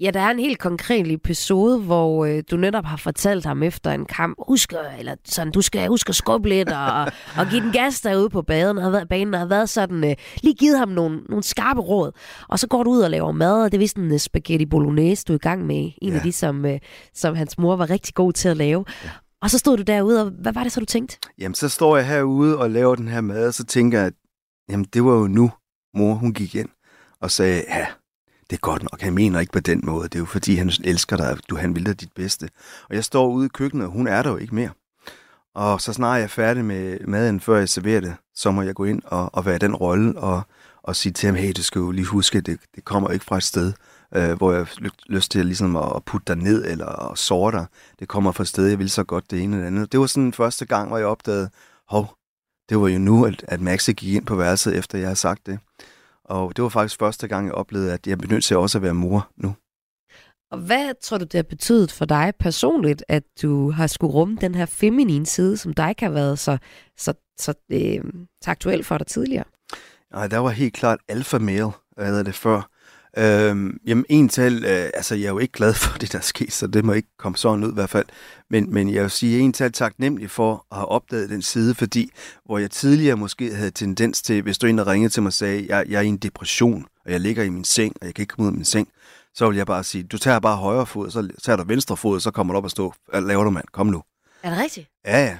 Ja, 0.00 0.10
der 0.10 0.20
er 0.20 0.30
en 0.30 0.38
helt 0.38 0.58
konkret 0.58 1.12
episode, 1.12 1.78
hvor 1.80 2.24
øh, 2.24 2.42
du 2.50 2.56
netop 2.56 2.84
har 2.84 2.96
fortalt 2.96 3.44
ham 3.44 3.62
efter 3.62 3.90
en 3.92 4.04
kamp, 4.04 4.38
husk, 4.48 4.72
at- 4.72 4.78
eller 4.98 5.14
sådan, 5.24 5.52
du 5.52 5.60
skal 5.62 5.88
huske 5.88 6.08
at 6.08 6.14
skubbe 6.14 6.48
lidt 6.48 6.68
og, 6.72 7.02
og 7.38 7.46
give 7.50 7.60
den 7.60 7.72
gas 7.72 8.00
derude 8.00 8.30
på 8.30 8.42
banen, 8.42 8.76
og 8.78 8.82
har 8.84 8.90
været, 8.90 9.08
banen 9.08 9.34
og 9.34 9.40
har 9.40 9.46
været 9.46 9.68
sådan, 9.68 10.04
øh, 10.10 10.16
lige 10.42 10.54
givet 10.54 10.78
ham 10.78 10.88
nogle, 10.88 11.20
nogle 11.28 11.42
skarpe 11.42 11.80
råd. 11.80 12.12
Og 12.48 12.58
så 12.58 12.66
går 12.66 12.82
du 12.82 12.90
ud 12.90 13.00
og 13.00 13.10
laver 13.10 13.32
mad, 13.32 13.62
og 13.64 13.72
det 13.72 13.76
er 13.76 13.82
vist 13.82 13.96
en 13.96 14.12
øh, 14.12 14.18
spaghetti 14.18 14.66
bolognese, 14.66 15.24
du 15.24 15.32
er 15.32 15.36
i 15.36 15.38
gang 15.38 15.66
med. 15.66 15.90
En 16.02 16.08
Ja. 16.12 16.14
af 16.16 16.20
de, 16.22 16.32
som, 16.32 16.64
øh, 16.66 16.78
som 17.14 17.34
hans 17.36 17.58
mor 17.58 17.76
var 17.76 17.90
rigtig 17.90 18.14
god 18.14 18.32
til 18.32 18.48
at 18.48 18.56
lave. 18.56 18.84
Og 19.42 19.50
så 19.50 19.58
stod 19.58 19.76
du 19.76 19.82
derude, 19.82 20.22
og 20.24 20.30
hvad 20.42 20.52
var 20.52 20.62
det 20.62 20.72
så, 20.72 20.80
du 20.80 20.86
tænkte? 20.86 21.18
Jamen, 21.38 21.54
så 21.54 21.68
står 21.68 21.96
jeg 21.96 22.06
herude 22.06 22.58
og 22.58 22.70
laver 22.70 22.94
den 22.94 23.08
her 23.08 23.20
mad, 23.20 23.46
og 23.48 23.54
så 23.54 23.64
tænker 23.64 23.98
jeg, 23.98 24.06
at 24.06 24.12
jamen, 24.70 24.86
det 24.94 25.04
var 25.04 25.12
jo 25.12 25.26
nu, 25.26 25.50
mor 25.94 26.14
hun 26.14 26.32
gik 26.34 26.54
ind 26.54 26.68
og 27.20 27.30
sagde, 27.30 27.64
ja, 27.68 27.86
det 28.52 28.58
er 28.58 28.60
godt 28.60 28.82
nok, 28.82 29.00
han 29.00 29.14
mener 29.14 29.40
ikke 29.40 29.52
på 29.52 29.60
den 29.60 29.80
måde. 29.82 30.08
Det 30.08 30.14
er 30.14 30.18
jo 30.18 30.24
fordi, 30.24 30.56
han 30.56 30.70
elsker 30.84 31.16
dig, 31.16 31.38
du, 31.50 31.56
han 31.56 31.74
vil 31.74 31.86
dig 31.86 32.00
dit 32.00 32.12
bedste. 32.14 32.48
Og 32.88 32.94
jeg 32.94 33.04
står 33.04 33.28
ude 33.28 33.46
i 33.46 33.48
køkkenet, 33.48 33.86
og 33.86 33.92
hun 33.92 34.06
er 34.06 34.22
der 34.22 34.30
jo 34.30 34.36
ikke 34.36 34.54
mere. 34.54 34.70
Og 35.54 35.80
så 35.80 35.92
snart 35.92 36.16
jeg 36.16 36.24
er 36.24 36.28
færdig 36.28 36.64
med 36.64 36.98
maden, 37.06 37.40
før 37.40 37.58
jeg 37.58 37.68
serverer 37.68 38.00
det, 38.00 38.14
så 38.34 38.50
må 38.50 38.62
jeg 38.62 38.74
gå 38.74 38.84
ind 38.84 39.02
og, 39.04 39.34
og 39.34 39.46
være 39.46 39.58
den 39.58 39.74
rolle 39.74 40.18
og, 40.18 40.42
og 40.82 40.96
sige 40.96 41.12
til 41.12 41.26
ham, 41.26 41.36
hey, 41.36 41.52
du 41.56 41.62
skal 41.62 41.78
jo 41.78 41.90
lige 41.90 42.04
huske, 42.06 42.40
det, 42.40 42.60
det 42.74 42.84
kommer 42.84 43.10
ikke 43.10 43.24
fra 43.24 43.36
et 43.36 43.42
sted, 43.42 43.72
øh, 44.14 44.32
hvor 44.32 44.52
jeg 44.52 44.60
har 44.60 44.90
lyst 45.06 45.30
til 45.30 45.46
ligesom 45.46 45.76
at, 45.76 45.92
at 45.96 46.04
putte 46.04 46.24
dig 46.34 46.42
ned 46.42 46.64
eller 46.66 47.10
at 47.10 47.18
såre 47.18 47.52
dig. 47.52 47.66
Det 47.98 48.08
kommer 48.08 48.32
fra 48.32 48.42
et 48.42 48.48
sted, 48.48 48.66
jeg 48.66 48.78
vil 48.78 48.90
så 48.90 49.04
godt 49.04 49.30
det 49.30 49.42
ene 49.42 49.56
eller 49.56 49.66
andet. 49.66 49.92
Det 49.92 50.00
var 50.00 50.06
sådan 50.06 50.24
den 50.24 50.32
første 50.32 50.66
gang, 50.66 50.88
hvor 50.88 50.98
jeg 50.98 51.06
opdagede, 51.06 51.50
hov, 51.88 52.14
det 52.68 52.80
var 52.80 52.88
jo 52.88 52.98
nu, 52.98 53.26
at, 53.26 53.44
at 53.48 53.60
Maxe 53.60 53.92
gik 53.92 54.14
ind 54.14 54.26
på 54.26 54.36
værelset, 54.36 54.76
efter 54.76 54.98
jeg 54.98 55.06
havde 55.06 55.16
sagt 55.16 55.46
det. 55.46 55.58
Og 56.24 56.56
det 56.56 56.62
var 56.62 56.68
faktisk 56.68 56.98
første 56.98 57.28
gang, 57.28 57.46
jeg 57.46 57.54
oplevede, 57.54 57.92
at 57.92 58.06
jeg 58.06 58.18
blev 58.18 58.30
nødt 58.30 58.44
til 58.44 58.56
også 58.56 58.78
at 58.78 58.82
være 58.82 58.94
mor 58.94 59.30
nu. 59.36 59.54
Og 60.50 60.58
hvad 60.58 60.94
tror 61.02 61.18
du, 61.18 61.24
det 61.24 61.34
har 61.34 61.42
betydet 61.42 61.92
for 61.92 62.04
dig 62.04 62.32
personligt, 62.40 63.04
at 63.08 63.22
du 63.42 63.70
har 63.70 63.86
skulle 63.86 64.12
rumme 64.12 64.36
den 64.40 64.54
her 64.54 64.66
feminine 64.66 65.26
side, 65.26 65.56
som 65.56 65.74
dig 65.74 65.88
ikke 65.88 66.02
har 66.02 66.10
været 66.10 66.38
så, 66.38 66.58
så, 66.96 67.14
så, 67.38 67.54
øh, 67.72 68.04
så 68.42 68.50
aktuel 68.50 68.84
for 68.84 68.98
dig 68.98 69.06
tidligere? 69.06 69.44
Nej, 70.12 70.26
der 70.26 70.38
var 70.38 70.50
helt 70.50 70.74
klart 70.74 70.98
alfa 71.08 71.38
male, 71.38 71.70
hvad 71.96 72.06
hedder 72.06 72.22
det 72.22 72.34
før. 72.34 72.71
Øhm, 73.18 73.78
jamen, 73.86 74.04
en 74.08 74.28
tal, 74.28 74.64
øh, 74.64 74.90
altså 74.94 75.14
jeg 75.14 75.24
er 75.24 75.30
jo 75.30 75.38
ikke 75.38 75.52
glad 75.52 75.74
for 75.74 75.96
det, 76.00 76.12
der 76.12 76.18
er 76.18 76.22
sket, 76.22 76.52
så 76.52 76.66
det 76.66 76.84
må 76.84 76.92
ikke 76.92 77.08
komme 77.18 77.38
sådan 77.38 77.64
ud 77.64 77.70
i 77.70 77.74
hvert 77.74 77.90
fald. 77.90 78.06
Men, 78.50 78.74
men 78.74 78.94
jeg 78.94 79.02
vil 79.02 79.10
sige, 79.10 79.40
en 79.40 79.52
tal 79.52 79.72
taknemmelig 79.72 80.30
for 80.30 80.66
at 80.70 80.76
have 80.76 80.88
opdaget 80.88 81.30
den 81.30 81.42
side, 81.42 81.74
fordi 81.74 82.10
hvor 82.44 82.58
jeg 82.58 82.70
tidligere 82.70 83.16
måske 83.16 83.54
havde 83.54 83.70
tendens 83.70 84.22
til, 84.22 84.42
hvis 84.42 84.58
du 84.58 84.66
en 84.66 84.78
der 84.78 84.86
ringede 84.86 85.12
til 85.12 85.22
mig 85.22 85.28
og 85.28 85.32
sagde, 85.32 85.66
jeg, 85.68 85.84
jeg 85.88 85.98
er 85.98 86.02
i 86.02 86.06
en 86.06 86.16
depression, 86.16 86.86
og 87.04 87.12
jeg 87.12 87.20
ligger 87.20 87.42
i 87.42 87.48
min 87.48 87.64
seng, 87.64 87.96
og 88.00 88.06
jeg 88.06 88.14
kan 88.14 88.22
ikke 88.22 88.34
komme 88.34 88.46
ud 88.46 88.52
af 88.52 88.56
min 88.56 88.64
seng, 88.64 88.88
så 89.34 89.48
vil 89.48 89.56
jeg 89.56 89.66
bare 89.66 89.84
sige, 89.84 90.04
du 90.04 90.18
tager 90.18 90.38
bare 90.38 90.56
højre 90.56 90.86
fod, 90.86 91.10
så 91.10 91.28
tager 91.42 91.56
du 91.56 91.64
venstre 91.66 91.96
fod, 91.96 92.20
så 92.20 92.30
kommer 92.30 92.54
du 92.54 92.58
op 92.58 92.64
og 92.64 92.70
stå. 92.70 92.94
Laver 93.12 93.44
du, 93.44 93.50
mand? 93.50 93.64
Kom 93.72 93.86
nu. 93.86 94.02
Er 94.42 94.50
det 94.50 94.58
rigtigt? 94.58 94.88
Ja, 95.04 95.24
ja. 95.24 95.36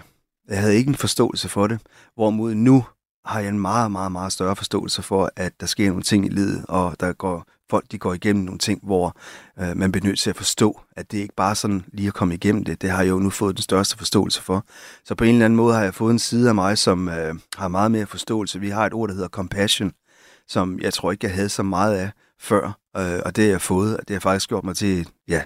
Jeg 0.48 0.60
havde 0.60 0.76
ikke 0.76 0.88
en 0.88 0.94
forståelse 0.94 1.48
for 1.48 1.66
det. 1.66 1.80
Hvorimod 2.14 2.54
nu 2.54 2.84
har 3.24 3.40
jeg 3.40 3.48
en 3.48 3.60
meget, 3.60 3.90
meget, 3.90 4.12
meget 4.12 4.32
større 4.32 4.56
forståelse 4.56 5.02
for, 5.02 5.30
at 5.36 5.52
der 5.60 5.66
sker 5.66 5.88
nogle 5.88 6.02
ting 6.02 6.26
i 6.26 6.28
livet, 6.28 6.64
og 6.68 6.96
der 7.00 7.12
går 7.12 7.44
folk, 7.72 7.92
de 7.92 7.98
går 7.98 8.14
igennem 8.14 8.44
nogle 8.44 8.58
ting, 8.58 8.80
hvor 8.82 9.16
øh, 9.60 9.76
man 9.76 9.92
bliver 9.92 10.06
nødt 10.06 10.18
til 10.18 10.30
at 10.30 10.36
forstå, 10.36 10.80
at 10.96 11.12
det 11.12 11.18
ikke 11.18 11.34
bare 11.36 11.54
sådan 11.54 11.84
lige 11.92 12.08
at 12.08 12.14
komme 12.14 12.34
igennem 12.34 12.64
det. 12.64 12.82
Det 12.82 12.90
har 12.90 13.02
jeg 13.02 13.10
jo 13.10 13.18
nu 13.18 13.30
fået 13.30 13.56
den 13.56 13.62
største 13.62 13.98
forståelse 13.98 14.42
for. 14.42 14.64
Så 15.04 15.14
på 15.14 15.24
en 15.24 15.34
eller 15.34 15.44
anden 15.44 15.56
måde 15.56 15.74
har 15.74 15.82
jeg 15.82 15.94
fået 15.94 16.12
en 16.12 16.18
side 16.18 16.48
af 16.48 16.54
mig, 16.54 16.78
som 16.78 17.08
øh, 17.08 17.34
har 17.56 17.68
meget 17.68 17.90
mere 17.90 18.06
forståelse. 18.06 18.60
Vi 18.60 18.68
har 18.70 18.86
et 18.86 18.94
ord, 18.94 19.08
der 19.08 19.14
hedder 19.14 19.28
compassion, 19.28 19.92
som 20.48 20.78
jeg 20.80 20.92
tror 20.94 21.12
ikke, 21.12 21.26
jeg 21.26 21.34
havde 21.34 21.48
så 21.48 21.62
meget 21.62 21.94
af 21.96 22.10
før, 22.40 22.78
øh, 22.96 23.20
og 23.24 23.36
det 23.36 23.44
har 23.44 23.50
jeg 23.50 23.60
fået, 23.60 23.96
og 23.96 24.08
det 24.08 24.14
har 24.14 24.20
faktisk 24.20 24.48
gjort 24.48 24.64
mig 24.64 24.76
til, 24.76 25.08
ja, 25.28 25.42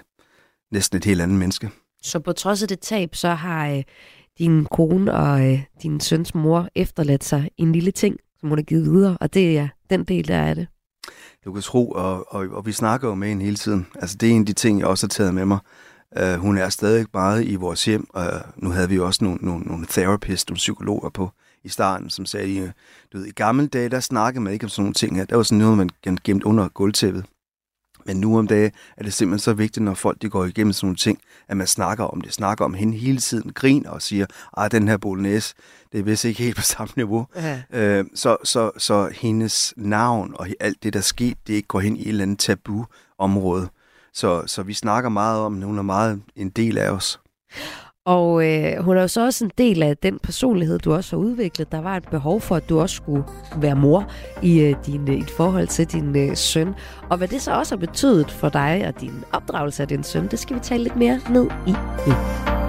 næsten 0.71 0.97
et 0.97 1.05
helt 1.05 1.21
andet 1.21 1.39
menneske. 1.39 1.69
Så 2.01 2.19
på 2.19 2.33
trods 2.33 2.61
af 2.61 2.67
det 2.67 2.79
tab, 2.79 3.15
så 3.15 3.29
har 3.29 3.67
øh, 3.69 3.83
din 4.39 4.65
kone 4.65 5.13
og 5.13 5.53
øh, 5.53 5.59
din 5.83 5.99
søns 5.99 6.35
mor 6.35 6.69
efterladt 6.75 7.23
sig 7.23 7.49
en 7.57 7.71
lille 7.71 7.91
ting, 7.91 8.17
som 8.39 8.49
hun 8.49 8.57
har 8.57 8.63
givet 8.63 8.83
videre, 8.83 9.17
og 9.21 9.33
det 9.33 9.57
er 9.57 9.67
den 9.89 10.03
del, 10.03 10.27
der 10.27 10.35
er 10.35 10.53
det. 10.53 10.67
Du 11.45 11.53
kan 11.53 11.61
tro, 11.61 11.89
og, 11.91 12.33
og, 12.33 12.47
og 12.51 12.65
vi 12.65 12.71
snakker 12.71 13.07
jo 13.07 13.15
med 13.15 13.27
hende 13.27 13.43
hele 13.43 13.57
tiden. 13.57 13.87
Altså, 13.95 14.17
det 14.17 14.29
er 14.29 14.33
en 14.33 14.41
af 14.41 14.45
de 14.45 14.53
ting, 14.53 14.79
jeg 14.79 14.87
også 14.87 15.05
har 15.05 15.09
taget 15.09 15.33
med 15.33 15.45
mig. 15.45 15.59
Uh, 16.21 16.33
hun 16.33 16.57
er 16.57 16.69
stadig 16.69 17.05
meget 17.13 17.45
i 17.45 17.55
vores 17.55 17.85
hjem, 17.85 18.07
og 18.13 18.41
nu 18.55 18.69
havde 18.69 18.89
vi 18.89 18.95
jo 18.95 19.05
også 19.05 19.23
nogle, 19.23 19.39
nogle, 19.41 19.65
nogle 19.65 19.85
therapists, 19.89 20.49
nogle 20.49 20.57
psykologer 20.57 21.09
på 21.09 21.31
i 21.63 21.69
starten, 21.69 22.09
som 22.09 22.25
sagde, 22.25 22.57
øh, 22.57 22.69
du 23.13 23.17
ved, 23.17 23.25
i 23.25 23.31
gamle 23.31 23.67
dage, 23.67 23.89
der 23.89 23.99
snakkede 23.99 24.43
man 24.43 24.53
ikke 24.53 24.65
om 24.65 24.69
sådan 24.69 24.83
nogle 24.83 24.93
ting 24.93 25.15
her. 25.15 25.25
Der 25.25 25.35
var 25.35 25.43
sådan 25.43 25.57
noget, 25.57 25.77
man 25.77 26.17
gemte 26.23 26.45
under 26.45 26.67
gulvtæppet. 26.67 27.25
Men 28.07 28.17
nu 28.17 28.37
om 28.37 28.47
dagen 28.47 28.71
er 28.97 29.03
det 29.03 29.13
simpelthen 29.13 29.39
så 29.39 29.53
vigtigt, 29.53 29.83
når 29.83 29.93
folk 29.93 30.21
de 30.21 30.29
går 30.29 30.45
igennem 30.45 30.73
sådan 30.73 30.85
nogle 30.85 30.95
ting, 30.95 31.19
at 31.47 31.57
man 31.57 31.67
snakker 31.67 32.03
om 32.03 32.21
det. 32.21 32.33
Snakker 32.33 32.65
om 32.65 32.73
hende 32.73 32.97
hele 32.97 33.17
tiden, 33.17 33.51
griner 33.53 33.89
og 33.89 34.01
siger, 34.01 34.25
at 34.57 34.71
den 34.71 34.87
her 34.87 34.97
bolognese, 34.97 35.55
det 35.91 35.99
er 35.99 36.03
vist 36.03 36.25
ikke 36.25 36.43
helt 36.43 36.55
på 36.55 36.61
samme 36.61 36.93
niveau. 36.95 37.27
Ja. 37.35 37.61
Øh, 37.71 38.05
så, 38.15 38.37
så, 38.43 38.71
så 38.77 39.09
hendes 39.13 39.73
navn 39.77 40.33
og 40.35 40.47
alt 40.59 40.83
det, 40.83 40.93
der 40.93 41.01
skete, 41.01 41.39
det 41.47 41.53
ikke 41.53 41.67
går 41.67 41.79
hen 41.79 41.97
i 41.97 42.01
et 42.01 42.07
eller 42.07 42.23
andet 42.23 42.39
tabu-område. 42.39 43.69
Så, 44.13 44.43
så 44.47 44.63
vi 44.63 44.73
snakker 44.73 45.09
meget 45.09 45.39
om, 45.39 45.57
at 45.57 45.65
hun 45.65 45.77
er 45.77 45.81
meget 45.83 46.21
en 46.35 46.49
del 46.49 46.77
af 46.77 46.89
os. 46.89 47.19
Og 48.07 48.47
øh, 48.47 48.83
hun 48.83 48.97
er 48.97 49.01
jo 49.01 49.07
så 49.07 49.25
også 49.25 49.45
en 49.45 49.51
del 49.57 49.83
af 49.83 49.97
den 49.97 50.19
personlighed, 50.23 50.79
du 50.79 50.93
også 50.93 51.15
har 51.15 51.23
udviklet. 51.23 51.71
Der 51.71 51.81
var 51.81 51.97
et 51.97 52.07
behov 52.11 52.41
for, 52.41 52.55
at 52.55 52.69
du 52.69 52.79
også 52.79 52.95
skulle 52.95 53.23
være 53.57 53.75
mor 53.75 54.11
i 54.43 54.59
øh, 54.59 54.75
din, 54.85 55.09
øh, 55.09 55.15
et 55.15 55.29
forhold 55.29 55.67
til 55.67 55.91
din 55.91 56.15
øh, 56.15 56.35
søn. 56.35 56.73
Og 57.09 57.17
hvad 57.17 57.27
det 57.27 57.41
så 57.41 57.51
også 57.51 57.75
har 57.75 57.79
betydet 57.79 58.31
for 58.31 58.49
dig 58.49 58.83
og 58.87 59.01
din 59.01 59.23
opdragelse 59.31 59.81
af 59.81 59.87
din 59.87 60.03
søn, 60.03 60.27
det 60.27 60.39
skal 60.39 60.55
vi 60.55 60.59
tale 60.59 60.83
lidt 60.83 60.95
mere 60.95 61.19
ned 61.29 61.47
i 61.67 61.71
nu. 62.07 62.66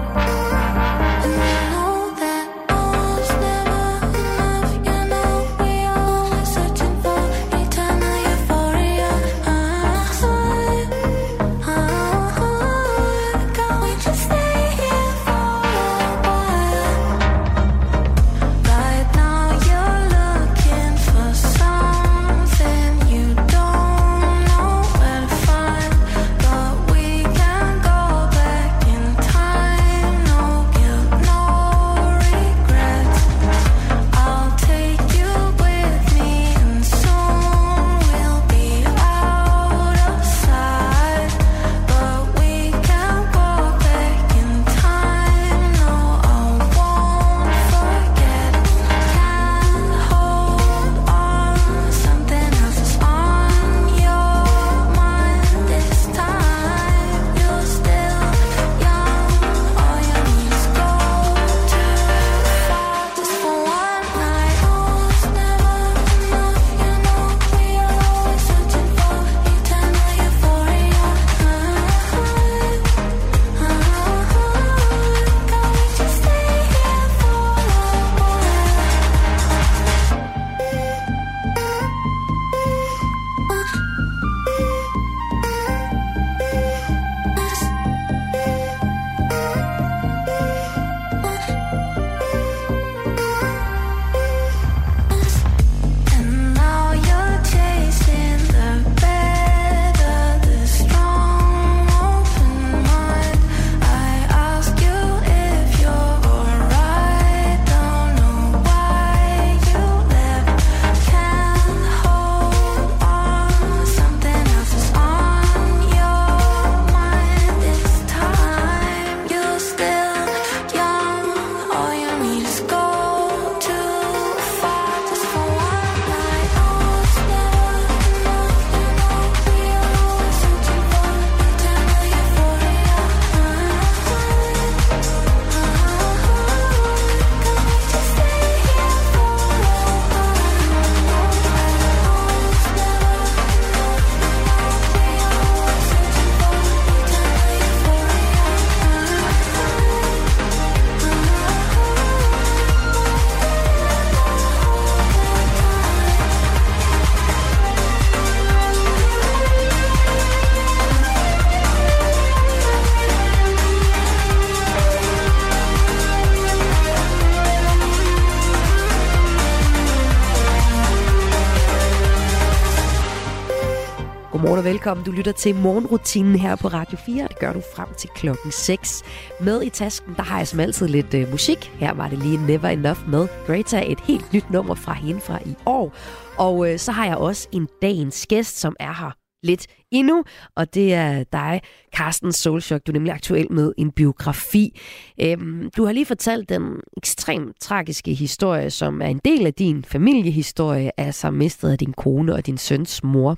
Godmorgen 174.39 174.59
og 174.59 174.65
velkommen. 174.65 175.05
Du 175.05 175.11
lytter 175.11 175.31
til 175.31 175.55
morgenrutinen 175.55 176.35
her 176.35 176.55
på 176.55 176.67
Radio 176.67 176.97
4. 177.05 177.27
Det 177.27 177.39
gør 177.39 177.53
du 177.53 177.61
frem 177.75 177.87
til 177.97 178.09
klokken 178.09 178.51
6. 178.51 179.03
Med 179.41 179.63
i 179.63 179.69
tasken, 179.69 180.13
der 180.15 180.23
har 180.23 180.37
jeg 180.37 180.47
som 180.47 180.59
altid 180.59 180.87
lidt 180.87 181.13
øh, 181.13 181.31
musik. 181.31 181.71
Her 181.79 181.93
var 181.93 182.09
det 182.09 182.17
lige 182.17 182.47
Never 182.47 182.69
Enough 182.69 183.09
med 183.09 183.27
Greta, 183.47 183.91
et 183.91 183.99
helt 183.99 184.33
nyt 184.33 184.49
nummer 184.51 184.75
fra 184.75 184.93
hende 184.93 185.21
fra 185.21 185.39
i 185.45 185.55
år. 185.65 185.93
Og 186.37 186.71
øh, 186.71 186.79
så 186.79 186.91
har 186.91 187.05
jeg 187.05 187.17
også 187.17 187.47
en 187.51 187.67
dagens 187.81 188.25
gæst, 188.29 188.59
som 188.59 188.75
er 188.79 188.93
her 188.93 189.11
lidt 189.43 189.67
endnu, 189.91 190.23
og 190.55 190.73
det 190.73 190.93
er 190.93 191.23
dig, 191.23 191.61
Carsten 191.95 192.31
Solchok. 192.31 192.81
Du 192.87 192.91
er 192.91 192.93
nemlig 192.93 193.13
aktuel 193.13 193.51
med 193.51 193.73
en 193.77 193.91
biografi. 193.91 194.79
Øhm, 195.21 195.69
du 195.77 195.85
har 195.85 195.91
lige 195.91 196.05
fortalt 196.05 196.49
den 196.49 196.63
ekstremt 196.97 197.55
tragiske 197.61 198.13
historie, 198.13 198.69
som 198.69 199.01
er 199.01 199.07
en 199.07 199.21
del 199.25 199.45
af 199.45 199.53
din 199.53 199.83
familiehistorie, 199.83 200.91
altså 200.99 201.31
mistet 201.31 201.71
af 201.71 201.77
din 201.77 201.93
kone 201.93 202.33
og 202.33 202.45
din 202.45 202.57
søns 202.57 203.03
mor. 203.03 203.37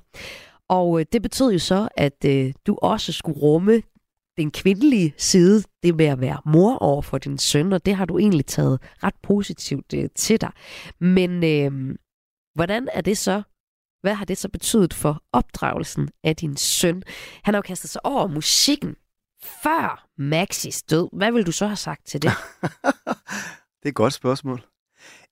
Og 0.71 0.99
øh, 0.99 1.05
det 1.11 1.21
betød 1.21 1.51
jo 1.51 1.59
så, 1.59 1.87
at 1.97 2.25
øh, 2.25 2.53
du 2.67 2.77
også 2.81 3.11
skulle 3.11 3.39
rumme 3.39 3.81
den 4.37 4.51
kvindelige 4.51 5.13
side, 5.17 5.63
det 5.83 5.95
med 5.95 6.05
at 6.05 6.21
være 6.21 6.41
mor 6.45 6.77
over 6.77 7.01
for 7.01 7.17
din 7.17 7.37
søn, 7.37 7.73
og 7.73 7.85
det 7.85 7.95
har 7.95 8.05
du 8.05 8.17
egentlig 8.17 8.45
taget 8.45 8.79
ret 9.03 9.15
positivt 9.23 9.93
øh, 9.93 10.09
til 10.15 10.41
dig. 10.41 10.51
Men 10.99 11.43
øh, 11.43 11.95
hvordan 12.55 12.87
er 12.93 13.01
det 13.01 13.17
så 13.17 13.41
hvad 14.01 14.13
har 14.13 14.25
det 14.25 14.37
så 14.37 14.49
betydet 14.49 14.93
for 14.93 15.23
opdragelsen 15.33 16.09
af 16.23 16.35
din 16.35 16.57
søn? 16.57 17.03
Han 17.43 17.53
har 17.53 17.57
jo 17.57 17.61
kastet 17.61 17.89
sig 17.89 18.05
over 18.05 18.27
musikken 18.27 18.95
før 19.63 20.07
Maxis 20.17 20.83
død. 20.83 21.09
Hvad 21.17 21.31
vil 21.31 21.45
du 21.45 21.51
så 21.51 21.67
have 21.67 21.75
sagt 21.75 22.07
til 22.07 22.21
det? 22.21 22.31
det 23.79 23.85
er 23.85 23.89
et 23.89 23.95
godt 23.95 24.13
spørgsmål. 24.13 24.65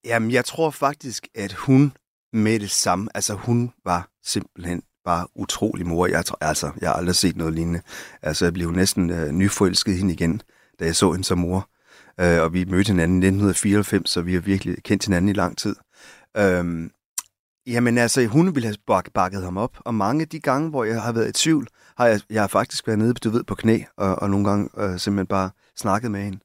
Jamen, 0.05 0.31
jeg 0.31 0.45
tror 0.45 0.69
faktisk, 0.69 1.27
at 1.35 1.53
hun 1.53 1.93
med 2.33 2.59
det 2.59 2.71
samme, 2.71 3.09
altså 3.15 3.33
hun 3.33 3.73
var 3.85 4.09
simpelthen 4.23 4.81
bare 5.05 5.27
utrolig 5.35 5.87
mor. 5.87 6.07
Jeg, 6.07 6.25
tror, 6.25 6.37
altså, 6.41 6.71
jeg 6.81 6.89
har 6.89 6.95
aldrig 6.95 7.15
set 7.15 7.37
noget 7.37 7.53
lignende. 7.53 7.81
Altså, 8.21 8.45
jeg 8.45 8.53
blev 8.53 8.71
næsten 8.71 9.09
øh, 9.09 9.31
nyforelsket 9.31 9.97
hende 9.97 10.13
igen, 10.13 10.41
da 10.79 10.85
jeg 10.85 10.95
så 10.95 11.11
hende 11.11 11.23
som 11.23 11.37
mor. 11.37 11.69
Øh, 12.19 12.41
og 12.41 12.53
vi 12.53 12.65
mødte 12.65 12.89
hinanden 12.89 13.23
i 13.23 13.27
1994, 13.27 14.09
så 14.09 14.21
vi 14.21 14.33
har 14.33 14.41
virkelig 14.41 14.83
kendt 14.83 15.05
hinanden 15.05 15.29
i 15.29 15.33
lang 15.33 15.57
tid. 15.57 15.75
Øh, 16.37 16.89
Jamen 17.67 17.97
altså, 17.97 18.25
hun 18.25 18.55
ville 18.55 18.67
have 18.67 18.77
bak- 18.87 19.11
bakket 19.13 19.43
ham 19.43 19.57
op, 19.57 19.77
og 19.79 19.93
mange 19.93 20.21
af 20.21 20.27
de 20.29 20.39
gange, 20.39 20.69
hvor 20.69 20.83
jeg 20.83 21.01
har 21.01 21.11
været 21.11 21.29
i 21.29 21.31
tvivl, 21.31 21.67
har 21.97 22.07
jeg, 22.07 22.21
jeg 22.29 22.41
har 22.41 22.47
faktisk 22.47 22.87
været 22.87 22.99
nede, 22.99 23.13
du 23.13 23.29
ved, 23.29 23.43
på 23.43 23.55
knæ, 23.55 23.79
og, 23.97 24.15
og 24.15 24.29
nogle 24.29 24.49
gange 24.49 24.69
øh, 24.77 24.99
simpelthen 24.99 25.27
bare 25.27 25.49
snakket 25.77 26.11
med 26.11 26.23
hende. 26.23 26.39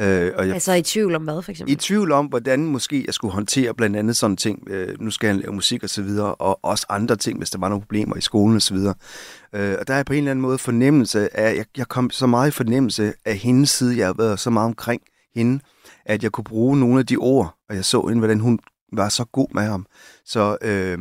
Øh, 0.00 0.32
og 0.36 0.46
jeg, 0.46 0.54
altså 0.54 0.72
i 0.72 0.82
tvivl 0.82 1.14
om 1.14 1.22
hvad, 1.22 1.42
for 1.42 1.50
eksempel? 1.50 1.72
I 1.72 1.76
tvivl 1.76 2.12
om, 2.12 2.26
hvordan 2.26 2.64
måske 2.64 3.04
jeg 3.06 3.14
skulle 3.14 3.34
håndtere 3.34 3.74
blandt 3.74 3.96
andet 3.96 4.16
sådan 4.16 4.36
ting. 4.36 4.70
Øh, 4.70 5.00
nu 5.00 5.10
skal 5.10 5.26
jeg 5.26 5.36
lave 5.36 5.52
musik 5.52 5.82
og 5.82 5.90
så 5.90 6.02
videre, 6.02 6.34
og 6.34 6.64
også 6.64 6.86
andre 6.88 7.16
ting, 7.16 7.38
hvis 7.38 7.50
der 7.50 7.58
var 7.58 7.68
nogle 7.68 7.82
problemer 7.82 8.16
i 8.16 8.20
skolen 8.20 8.56
og 8.56 8.62
så 8.62 8.74
videre. 8.74 8.94
Øh, 9.52 9.76
og 9.80 9.88
der 9.88 9.94
er 9.94 10.02
på 10.02 10.12
en 10.12 10.18
eller 10.18 10.30
anden 10.30 10.42
måde 10.42 10.58
fornemmelse 10.58 11.36
af, 11.36 11.56
jeg, 11.56 11.64
jeg 11.76 11.88
kom 11.88 12.10
så 12.10 12.26
meget 12.26 12.48
i 12.48 12.50
fornemmelse 12.50 13.12
af 13.24 13.36
hendes 13.36 13.70
side, 13.70 13.98
jeg 13.98 14.06
har 14.06 14.14
været 14.18 14.40
så 14.40 14.50
meget 14.50 14.66
omkring 14.66 15.02
hende, 15.34 15.60
at 16.06 16.22
jeg 16.22 16.32
kunne 16.32 16.44
bruge 16.44 16.80
nogle 16.80 16.98
af 16.98 17.06
de 17.06 17.16
ord, 17.16 17.54
og 17.68 17.76
jeg 17.76 17.84
så 17.84 18.00
hende, 18.00 18.18
hvordan 18.18 18.40
hun 18.40 18.58
var 18.92 19.08
så 19.08 19.24
god 19.24 19.48
med 19.54 19.62
ham. 19.62 19.86
Så 20.24 20.56
øh, 20.62 20.98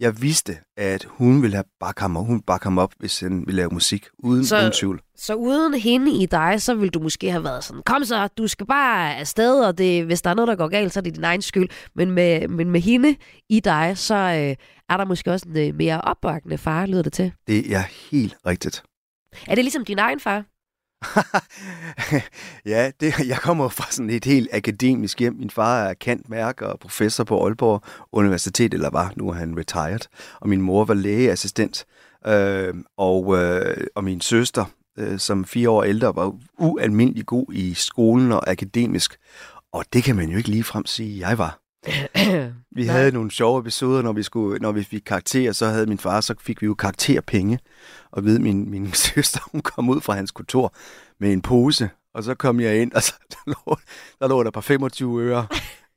jeg 0.00 0.22
vidste, 0.22 0.58
at 0.76 1.04
hun 1.04 1.42
ville 1.42 1.56
have 1.56 1.64
bakket 1.80 2.00
ham, 2.00 2.14
hun 2.14 2.40
bakke 2.40 2.64
ham 2.64 2.78
op, 2.78 2.92
hvis 2.98 3.20
han 3.20 3.46
ville 3.46 3.56
lave 3.56 3.70
musik, 3.70 4.06
uden 4.18 4.44
så, 4.44 4.58
uden 4.58 4.72
tvivl. 4.72 5.00
Så 5.16 5.34
uden 5.34 5.74
hende 5.74 6.22
i 6.22 6.26
dig, 6.26 6.62
så 6.62 6.74
ville 6.74 6.90
du 6.90 7.00
måske 7.00 7.30
have 7.30 7.44
været 7.44 7.64
sådan, 7.64 7.82
kom 7.86 8.04
så, 8.04 8.28
du 8.28 8.46
skal 8.46 8.66
bare 8.66 9.16
afsted, 9.16 9.60
og 9.60 9.78
det, 9.78 10.04
hvis 10.04 10.22
der 10.22 10.30
er 10.30 10.34
noget, 10.34 10.48
der 10.48 10.56
går 10.56 10.68
galt, 10.68 10.92
så 10.92 11.00
er 11.00 11.02
det 11.02 11.14
din 11.14 11.24
egen 11.24 11.42
skyld. 11.42 11.68
Men 11.94 12.10
med, 12.10 12.48
men 12.48 12.70
med 12.70 12.80
hende 12.80 13.16
i 13.48 13.60
dig, 13.60 13.98
så 13.98 14.14
øh, 14.14 14.56
er 14.88 14.96
der 14.96 15.04
måske 15.04 15.32
også 15.32 15.46
en 15.48 15.68
øh, 15.68 15.74
mere 15.74 16.00
opbakkende 16.00 16.58
far, 16.58 16.86
lyder 16.86 17.02
det 17.02 17.12
til. 17.12 17.32
Det 17.46 17.74
er 17.74 17.82
helt 18.10 18.36
rigtigt. 18.46 18.82
Er 19.46 19.54
det 19.54 19.64
ligesom 19.64 19.84
din 19.84 19.98
egen 19.98 20.20
far? 20.20 20.44
ja, 22.72 22.90
det, 23.00 23.28
jeg 23.28 23.38
kommer 23.38 23.68
fra 23.68 23.86
sådan 23.90 24.10
et 24.10 24.24
helt 24.24 24.48
akademisk 24.52 25.20
hjem. 25.20 25.34
Min 25.34 25.50
far 25.50 25.82
er 25.82 25.94
kant 25.94 26.28
mærke 26.28 26.66
og 26.66 26.80
professor 26.80 27.24
på 27.24 27.44
Aalborg 27.44 27.82
Universitet, 28.12 28.74
eller 28.74 28.90
var, 28.90 29.12
nu 29.16 29.28
er 29.28 29.32
han 29.32 29.58
retired. 29.58 30.00
Og 30.40 30.48
min 30.48 30.62
mor 30.62 30.84
var 30.84 30.94
lægeassistent. 30.94 31.86
Øh, 32.26 32.74
og, 32.96 33.38
øh, 33.38 33.86
og 33.94 34.04
min 34.04 34.20
søster, 34.20 34.64
øh, 34.98 35.18
som 35.18 35.44
fire 35.44 35.70
år 35.70 35.82
ældre, 35.82 36.16
var 36.16 36.36
ualmindelig 36.58 37.26
god 37.26 37.46
i 37.52 37.74
skolen 37.74 38.32
og 38.32 38.50
akademisk. 38.50 39.16
Og 39.72 39.84
det 39.92 40.04
kan 40.04 40.16
man 40.16 40.28
jo 40.28 40.36
ikke 40.36 40.48
ligefrem 40.48 40.86
sige, 40.86 41.28
jeg 41.28 41.38
var. 41.38 41.60
vi 42.76 42.86
havde 42.86 43.12
nogle 43.12 43.30
sjove 43.30 43.60
episoder, 43.60 44.02
når 44.02 44.12
vi, 44.12 44.22
skulle, 44.22 44.58
når 44.58 44.72
vi 44.72 44.84
fik 44.84 45.02
karakterer, 45.06 45.52
så 45.52 45.66
havde 45.66 45.86
min 45.86 45.98
far, 45.98 46.20
så 46.20 46.34
fik 46.40 46.62
vi 46.62 46.66
jo 46.66 46.74
karakterpenge. 46.74 47.58
Og 48.12 48.24
ved 48.24 48.38
min, 48.38 48.70
min 48.70 48.92
søster, 49.14 49.40
hun 49.52 49.60
kom 49.60 49.88
ud 49.88 50.00
fra 50.00 50.14
hans 50.14 50.30
kontor 50.30 50.74
med 51.20 51.32
en 51.32 51.42
pose, 51.42 51.90
og 52.14 52.24
så 52.24 52.34
kom 52.34 52.60
jeg 52.60 52.82
ind, 52.82 52.92
og 52.92 53.02
så 53.02 53.14
der 53.32 53.36
lå 53.46 53.76
der, 54.20 54.28
lå 54.28 54.42
der 54.42 54.50
på 54.50 54.60
25 54.60 55.22
øre. 55.22 55.46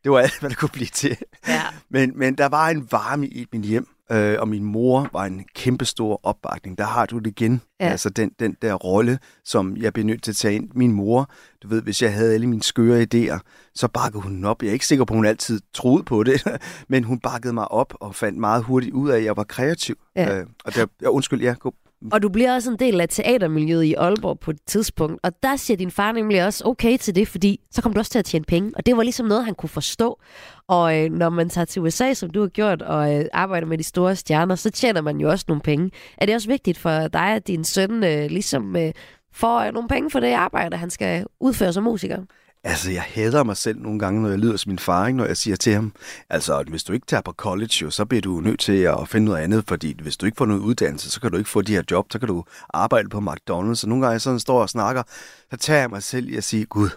Det 0.04 0.12
var 0.12 0.20
alt, 0.20 0.40
hvad 0.40 0.50
der 0.50 0.56
kunne 0.56 0.70
blive 0.70 0.88
til. 0.88 1.18
Ja. 1.48 1.62
Men, 1.90 2.12
men 2.16 2.36
der 2.36 2.46
var 2.46 2.70
en 2.70 2.88
varme 2.92 3.28
i 3.28 3.46
mit 3.54 3.62
hjem, 3.62 3.88
øh, 4.12 4.36
og 4.40 4.48
min 4.48 4.64
mor 4.64 5.10
var 5.12 5.26
en 5.26 5.46
kæmpestor 5.56 6.20
opbakning. 6.24 6.78
Der 6.78 6.84
har 6.84 7.06
du 7.06 7.18
det 7.18 7.28
igen. 7.28 7.62
Ja. 7.80 7.86
Altså 7.90 8.10
den, 8.10 8.32
den 8.40 8.58
der 8.62 8.74
rolle, 8.74 9.20
som 9.46 9.78
jeg 9.78 9.94
blev 9.94 10.06
nødt 10.06 10.24
til 10.24 10.32
at 10.32 10.36
tage 10.36 10.56
ind. 10.56 10.70
Min 10.76 10.92
mor, 10.92 11.30
du 11.64 11.68
ved, 11.68 11.82
hvis 11.82 12.02
jeg 12.02 12.14
havde 12.14 12.34
alle 12.34 12.48
mine 12.48 12.64
skøre 12.64 13.06
idéer, 13.14 13.40
så 13.76 13.88
bakkede 13.88 14.24
hun 14.24 14.46
op. 14.46 14.64
Jeg 14.64 14.70
er 14.70 14.74
ikke 14.74 14.88
sikker 14.88 15.06
på, 15.06 15.14
at 15.14 15.18
hun 15.18 15.26
altid 15.26 15.62
troede 15.74 16.04
på 16.04 16.24
det, 16.24 16.44
men 16.90 17.04
hun 17.04 17.20
bakkede 17.20 17.54
mig 17.54 17.72
op 17.72 17.94
og 18.00 18.16
fandt 18.16 18.40
meget 18.40 18.64
hurtigt 18.64 18.94
ud 18.94 19.10
af, 19.10 19.18
at 19.18 19.24
jeg 19.24 19.38
var 19.38 19.44
kreativ. 19.44 19.96
Ja. 20.16 20.40
Øh, 20.40 20.48
og 20.66 20.76
der, 20.76 20.86
ja, 21.02 21.08
undskyld, 21.08 21.42
ja, 21.42 21.56
gå. 21.60 21.74
Og 22.12 22.22
du 22.22 22.30
bliver 22.30 22.54
også 22.54 22.72
en 22.72 22.80
del 22.80 23.02
af 23.02 23.10
teatermiljøet 23.10 23.84
i 23.84 23.94
Aalborg 23.94 24.40
på 24.40 24.52
et 24.52 24.58
tidspunkt, 24.66 25.20
og 25.24 25.32
der 25.44 25.56
siger 25.56 25.78
din 25.78 25.92
far 25.92 26.12
nemlig 26.12 26.46
også 26.46 26.64
okay 26.66 26.98
til 26.98 27.16
det, 27.16 27.28
fordi 27.28 27.60
så 27.72 27.82
kom 27.82 27.94
du 27.94 28.00
også 28.00 28.12
til 28.12 28.20
at 28.20 28.26
tjene 28.26 28.46
penge, 28.46 28.72
og 28.76 28.86
det 28.86 28.98
var 28.98 29.04
ligesom 29.04 29.26
noget, 29.26 29.46
han 29.46 29.56
kunne 29.56 29.70
forstå. 29.70 30.20
Og 30.68 31.00
øh, 31.00 31.12
når 31.12 31.30
man 31.30 31.50
tager 31.50 31.66
til 31.66 31.82
USA, 31.82 32.14
som 32.14 32.30
du 32.30 32.42
har 32.42 32.48
gjort, 32.48 32.82
og 32.82 33.16
øh, 33.16 33.26
arbejder 33.34 33.68
med 33.68 33.78
de 33.78 33.84
store 33.84 34.16
stjerner, 34.16 34.56
så 34.56 34.70
tjener 34.70 35.02
man 35.02 35.18
jo 35.18 35.30
også 35.30 35.46
nogle 35.48 35.62
penge. 35.62 35.92
Er 36.18 36.26
det 36.26 36.36
også 36.36 36.48
vigtigt 36.48 36.78
for 36.78 37.08
dig, 37.08 37.36
at 37.36 37.48
din 37.48 37.64
søn 37.64 38.04
øh, 38.04 38.30
ligesom 38.30 38.76
øh, 38.76 38.92
får 39.34 39.60
øh, 39.60 39.74
nogle 39.74 39.90
penge 39.90 40.10
for 40.10 40.20
det 40.20 40.34
arbejde, 40.34 40.78
han 40.78 40.90
skal 40.90 41.26
udføre 41.40 41.74
som 41.74 41.84
musiker? 41.84 42.18
Altså, 42.66 42.92
jeg 42.92 43.02
hader 43.02 43.44
mig 43.44 43.58
selv 43.58 43.80
nogle 43.80 44.00
gange, 44.00 44.22
når 44.22 44.30
jeg 44.30 44.40
lyder 44.40 44.58
som 44.58 44.70
min 44.70 44.80
far, 44.80 45.08
ikke? 45.08 45.18
når 45.18 45.26
jeg 45.26 45.38
siger 45.38 45.56
til 45.56 45.74
ham, 45.74 45.94
altså, 46.30 46.64
hvis 46.68 46.84
du 46.84 46.94
ikke 46.94 47.06
tager 47.06 47.22
på 47.22 47.32
college, 47.32 47.74
jo, 47.82 47.90
så 47.90 48.06
bliver 48.06 48.22
du 48.22 48.40
nødt 48.40 48.60
til 48.60 48.82
at 48.82 49.10
finde 49.10 49.26
noget 49.26 49.40
andet, 49.40 49.64
fordi 49.68 50.02
hvis 50.02 50.18
du 50.18 50.26
ikke 50.26 50.36
får 50.36 50.46
noget 50.46 50.62
uddannelse, 50.62 51.10
så 51.10 51.22
kan 51.22 51.32
du 51.32 51.38
ikke 51.38 51.50
få 51.50 51.62
de 51.62 51.74
her 51.74 51.84
job, 51.92 52.12
så 52.12 52.20
kan 52.20 52.28
du 52.28 52.44
arbejde 52.74 53.10
på 53.10 53.18
McDonald's, 53.18 53.76
så 53.76 53.88
nogle 53.88 54.06
gange 54.06 54.20
sådan 54.20 54.40
står 54.40 54.62
og 54.62 54.70
snakker, 54.70 55.04
så 55.52 55.58
tager 55.58 55.80
jeg 55.80 55.90
mig 55.90 56.04
selv 56.04 56.30
i 56.30 56.36
at 56.36 56.44
sige, 56.44 56.66
gud, 56.66 56.90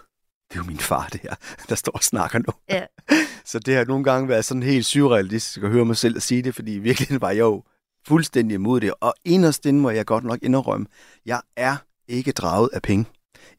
det 0.49 0.55
er 0.55 0.59
jo 0.59 0.63
min 0.63 0.77
far, 0.77 1.07
det 1.11 1.21
her, 1.21 1.35
der 1.69 1.75
står 1.75 1.91
og 1.91 2.03
snakker 2.03 2.39
nu. 2.39 2.53
Ja. 2.69 2.83
så 3.51 3.59
det 3.59 3.75
har 3.75 3.85
nogle 3.85 4.03
gange 4.03 4.29
været 4.29 4.45
sådan 4.45 4.63
helt 4.63 4.85
surrealistisk 4.85 5.63
at 5.63 5.69
høre 5.69 5.85
mig 5.85 5.97
selv 5.97 6.19
sige 6.19 6.41
det, 6.41 6.55
fordi 6.55 6.73
i 6.75 6.79
virkeligheden 6.79 7.21
var 7.21 7.29
jeg 7.31 7.39
jo 7.39 7.63
fuldstændig 8.07 8.55
imod 8.55 8.81
det, 8.81 8.93
og 9.01 9.13
inderst 9.25 9.65
inde 9.65 9.79
må 9.79 9.89
jeg 9.89 10.05
godt 10.05 10.23
nok 10.23 10.39
indrømme, 10.41 10.85
jeg 11.25 11.41
er 11.55 11.75
ikke 12.07 12.31
draget 12.31 12.69
af 12.73 12.81
penge. 12.81 13.05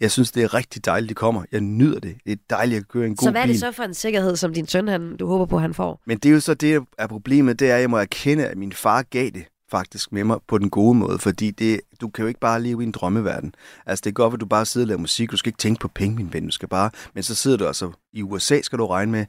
Jeg 0.00 0.10
synes, 0.10 0.32
det 0.32 0.42
er 0.42 0.54
rigtig 0.54 0.84
dejligt, 0.84 1.08
det 1.08 1.16
kommer. 1.16 1.42
Jeg 1.52 1.60
nyder 1.60 2.00
det. 2.00 2.16
Det 2.24 2.32
er 2.32 2.36
dejligt 2.50 2.80
at 2.80 2.88
køre 2.88 3.06
en 3.06 3.16
god 3.16 3.16
bil. 3.16 3.24
Så 3.24 3.30
hvad 3.30 3.42
er 3.42 3.46
det 3.46 3.60
så 3.60 3.72
for 3.72 3.82
en 3.82 3.94
sikkerhed, 3.94 4.36
som 4.36 4.54
din 4.54 4.66
søn, 4.66 4.88
han, 4.88 5.16
du 5.16 5.26
håber 5.26 5.46
på, 5.46 5.58
han 5.58 5.74
får? 5.74 6.00
Men 6.06 6.18
det 6.18 6.28
er 6.28 6.32
jo 6.32 6.40
så 6.40 6.54
det, 6.54 6.82
er 6.98 7.06
problemet, 7.06 7.58
det 7.58 7.70
er, 7.70 7.74
at 7.74 7.80
jeg 7.80 7.90
må 7.90 7.96
erkende, 7.96 8.46
at 8.46 8.58
min 8.58 8.72
far 8.72 9.02
gav 9.02 9.30
det 9.30 9.44
faktisk 9.70 10.12
med 10.12 10.24
mig 10.24 10.38
på 10.48 10.58
den 10.58 10.70
gode 10.70 10.94
måde, 10.94 11.18
fordi 11.18 11.50
det, 11.50 11.80
du 12.00 12.08
kan 12.08 12.22
jo 12.22 12.28
ikke 12.28 12.40
bare 12.40 12.62
leve 12.62 12.82
i 12.82 12.86
en 12.86 12.92
drømmeverden. 12.92 13.54
Altså 13.86 14.02
det 14.02 14.10
er 14.10 14.14
godt, 14.14 14.34
at 14.34 14.40
du 14.40 14.46
bare 14.46 14.66
sidder 14.66 14.84
og 14.84 14.88
laver 14.88 15.00
musik, 15.00 15.30
du 15.30 15.36
skal 15.36 15.48
ikke 15.48 15.58
tænke 15.58 15.80
på 15.80 15.88
penge, 15.88 16.16
min 16.16 16.32
ven, 16.32 16.44
du 16.44 16.50
skal 16.50 16.68
bare, 16.68 16.90
men 17.14 17.22
så 17.22 17.34
sidder 17.34 17.56
du 17.56 17.66
altså, 17.66 17.92
i 18.12 18.22
USA 18.22 18.60
skal 18.60 18.78
du 18.78 18.86
regne 18.86 19.12
med, 19.12 19.26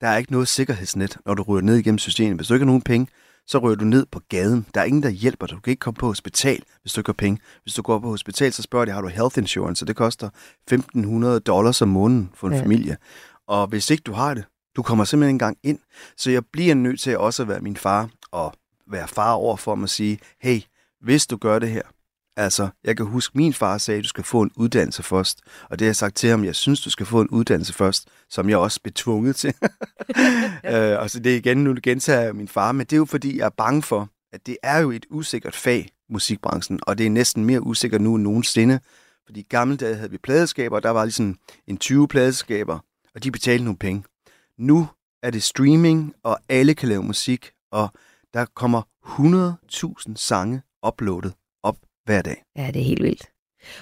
der 0.00 0.08
er 0.08 0.16
ikke 0.16 0.32
noget 0.32 0.48
sikkerhedsnet, 0.48 1.16
når 1.26 1.34
du 1.34 1.42
ryger 1.42 1.62
ned 1.62 1.76
igennem 1.76 1.98
systemet. 1.98 2.36
Hvis 2.36 2.48
du 2.48 2.54
ikke 2.54 2.64
har 2.64 2.66
nogen 2.66 2.82
penge, 2.82 3.06
så 3.52 3.58
ryger 3.58 3.76
du 3.76 3.84
ned 3.84 4.06
på 4.06 4.20
gaden. 4.28 4.66
Der 4.74 4.80
er 4.80 4.84
ingen, 4.84 5.02
der 5.02 5.08
hjælper 5.10 5.46
dig. 5.46 5.56
Du 5.56 5.60
kan 5.60 5.70
ikke 5.70 5.80
komme 5.80 5.98
på 5.98 6.06
hospital, 6.06 6.62
hvis 6.82 6.92
du 6.92 7.00
ikke 7.00 7.08
har 7.08 7.12
penge. 7.12 7.40
Hvis 7.62 7.74
du 7.74 7.82
går 7.82 7.98
på 7.98 8.08
hospital, 8.08 8.52
så 8.52 8.62
spørger 8.62 8.84
de, 8.84 8.92
har 8.92 9.00
du 9.00 9.08
health 9.08 9.38
insurance? 9.38 9.82
Og 9.84 9.86
det 9.86 9.96
koster 9.96 10.30
1.500 10.70 11.38
dollars 11.38 11.82
om 11.82 11.88
måneden 11.88 12.30
for 12.34 12.46
en 12.48 12.54
ja. 12.54 12.62
familie. 12.62 12.96
Og 13.48 13.66
hvis 13.66 13.90
ikke 13.90 14.02
du 14.02 14.12
har 14.12 14.34
det, 14.34 14.44
du 14.76 14.82
kommer 14.82 15.04
simpelthen 15.04 15.34
engang 15.34 15.58
ind. 15.62 15.78
Så 16.16 16.30
jeg 16.30 16.42
bliver 16.52 16.74
nødt 16.74 17.00
til 17.00 17.18
også 17.18 17.42
at 17.42 17.48
være 17.48 17.60
min 17.60 17.76
far 17.76 18.08
og 18.30 18.54
være 18.90 19.08
far 19.08 19.32
over 19.32 19.56
for 19.56 19.74
mig 19.74 19.84
at 19.84 19.90
sige, 19.90 20.18
hey, 20.40 20.60
hvis 21.00 21.26
du 21.26 21.36
gør 21.36 21.58
det 21.58 21.70
her, 21.70 21.82
Altså, 22.36 22.68
jeg 22.84 22.96
kan 22.96 23.06
huske, 23.06 23.38
min 23.38 23.52
far 23.52 23.78
sagde, 23.78 23.98
at 23.98 24.04
du 24.04 24.08
skal 24.08 24.24
få 24.24 24.42
en 24.42 24.50
uddannelse 24.56 25.02
først. 25.02 25.40
Og 25.70 25.78
det 25.78 25.84
har 25.84 25.88
jeg 25.88 25.96
sagt 25.96 26.16
til 26.16 26.30
ham, 26.30 26.44
jeg 26.44 26.54
synes, 26.54 26.80
du 26.80 26.90
skal 26.90 27.06
få 27.06 27.20
en 27.20 27.28
uddannelse 27.28 27.72
først, 27.72 28.08
som 28.32 28.48
jeg 28.48 28.58
også 28.58 28.80
blev 28.82 28.92
tvunget 28.92 29.36
til. 29.36 29.54
øh, 30.72 30.98
og 30.98 31.10
så 31.10 31.20
det 31.24 31.36
igen, 31.36 31.64
nu 31.64 31.74
gentager 31.82 32.20
jeg 32.20 32.36
min 32.36 32.48
far, 32.48 32.72
men 32.72 32.86
det 32.86 32.92
er 32.92 32.96
jo 32.96 33.04
fordi, 33.04 33.38
jeg 33.38 33.44
er 33.44 33.50
bange 33.56 33.82
for, 33.82 34.08
at 34.32 34.46
det 34.46 34.56
er 34.62 34.78
jo 34.78 34.90
et 34.90 35.06
usikkert 35.10 35.54
fag, 35.54 35.90
musikbranchen, 36.10 36.80
og 36.82 36.98
det 36.98 37.06
er 37.06 37.10
næsten 37.10 37.44
mere 37.44 37.62
usikkert 37.62 38.00
nu 38.00 38.14
end 38.14 38.22
nogensinde. 38.22 38.80
Fordi 39.26 39.40
i 39.40 39.46
gamle 39.48 39.76
dage 39.76 39.94
havde 39.94 40.10
vi 40.10 40.18
pladeskaber, 40.18 40.76
og 40.76 40.82
der 40.82 40.90
var 40.90 41.04
ligesom 41.04 41.38
en 41.66 41.78
20 41.78 42.08
pladeskaber, 42.08 42.78
og 43.14 43.24
de 43.24 43.30
betalte 43.30 43.64
nogle 43.64 43.78
penge. 43.78 44.04
Nu 44.58 44.88
er 45.22 45.30
det 45.30 45.42
streaming, 45.42 46.14
og 46.22 46.38
alle 46.48 46.74
kan 46.74 46.88
lave 46.88 47.02
musik, 47.02 47.50
og 47.72 47.88
der 48.34 48.44
kommer 48.44 48.82
100.000 50.08 50.12
sange 50.16 50.62
uploadet 50.86 51.32
op 51.62 51.76
hver 52.04 52.22
dag. 52.22 52.44
Ja, 52.56 52.66
det 52.66 52.80
er 52.80 52.84
helt 52.84 53.02
vildt. 53.02 53.31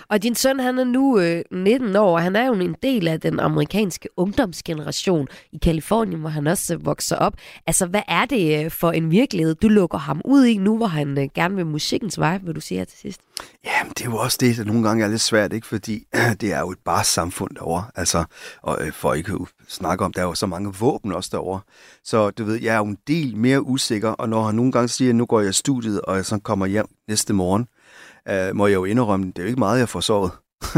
Og 0.08 0.22
din 0.22 0.34
søn, 0.34 0.60
han 0.60 0.78
er 0.78 0.84
nu 0.84 1.18
øh, 1.18 1.42
19 1.50 1.96
år, 1.96 2.14
og 2.14 2.22
han 2.22 2.36
er 2.36 2.46
jo 2.46 2.52
en 2.52 2.76
del 2.82 3.08
af 3.08 3.20
den 3.20 3.40
amerikanske 3.40 4.08
ungdomsgeneration 4.16 5.28
i 5.52 5.58
Kalifornien, 5.58 6.20
hvor 6.20 6.28
han 6.28 6.46
også 6.46 6.74
øh, 6.74 6.86
vokser 6.86 7.16
op. 7.16 7.34
Altså, 7.66 7.86
hvad 7.86 8.02
er 8.08 8.24
det 8.24 8.64
øh, 8.64 8.70
for 8.70 8.92
en 8.92 9.10
virkelighed, 9.10 9.54
du 9.54 9.68
lukker 9.68 9.98
ham 9.98 10.20
ud 10.24 10.44
i 10.44 10.56
nu, 10.56 10.76
hvor 10.76 10.86
han 10.86 11.18
øh, 11.18 11.28
gerne 11.34 11.56
vil 11.56 11.66
musikkens 11.66 12.18
vej, 12.18 12.38
vil 12.42 12.54
du 12.54 12.60
sige 12.60 12.78
her 12.78 12.84
til 12.84 12.98
sidst? 12.98 13.20
Jamen, 13.64 13.92
det 13.98 14.00
er 14.00 14.10
jo 14.10 14.16
også 14.16 14.38
det, 14.40 14.56
der 14.56 14.64
nogle 14.64 14.88
gange 14.88 15.04
er 15.04 15.08
lidt 15.08 15.20
svært, 15.20 15.52
ikke? 15.52 15.66
Fordi 15.66 16.06
det 16.40 16.52
er 16.52 16.60
jo 16.60 16.70
et 16.70 16.78
bare 16.84 17.04
samfund 17.04 17.50
derovre. 17.54 17.84
Altså, 17.94 18.24
og 18.62 18.78
øh, 18.80 18.92
for 18.92 19.14
ikke 19.14 19.32
at 19.32 19.38
snakke 19.68 20.04
om, 20.04 20.12
der 20.12 20.20
er 20.20 20.26
jo 20.26 20.34
så 20.34 20.46
mange 20.46 20.74
våben 20.74 21.12
også 21.12 21.28
derovre. 21.32 21.60
Så 22.04 22.30
du 22.30 22.44
ved, 22.44 22.60
jeg 22.62 22.74
er 22.74 22.78
jo 22.78 22.84
en 22.84 22.98
del 23.06 23.36
mere 23.36 23.62
usikker, 23.62 24.08
og 24.08 24.28
når 24.28 24.42
han 24.42 24.54
nogle 24.54 24.72
gange 24.72 24.88
siger, 24.88 25.08
at 25.10 25.16
nu 25.16 25.26
går 25.26 25.40
jeg 25.40 25.50
i 25.50 25.52
studiet, 25.52 26.00
og 26.00 26.16
jeg 26.16 26.24
så 26.24 26.38
kommer 26.38 26.66
hjem 26.66 26.86
næste 27.08 27.32
morgen, 27.32 27.66
øh, 28.28 28.56
må 28.56 28.66
jeg 28.66 28.74
jo 28.74 28.84
indrømme, 28.84 29.26
det 29.26 29.38
er 29.38 29.42
jo 29.42 29.48
ikke 29.48 29.58
meget, 29.58 29.78
jeg 29.78 29.88
får 29.88 30.00
sovet. 30.00 30.30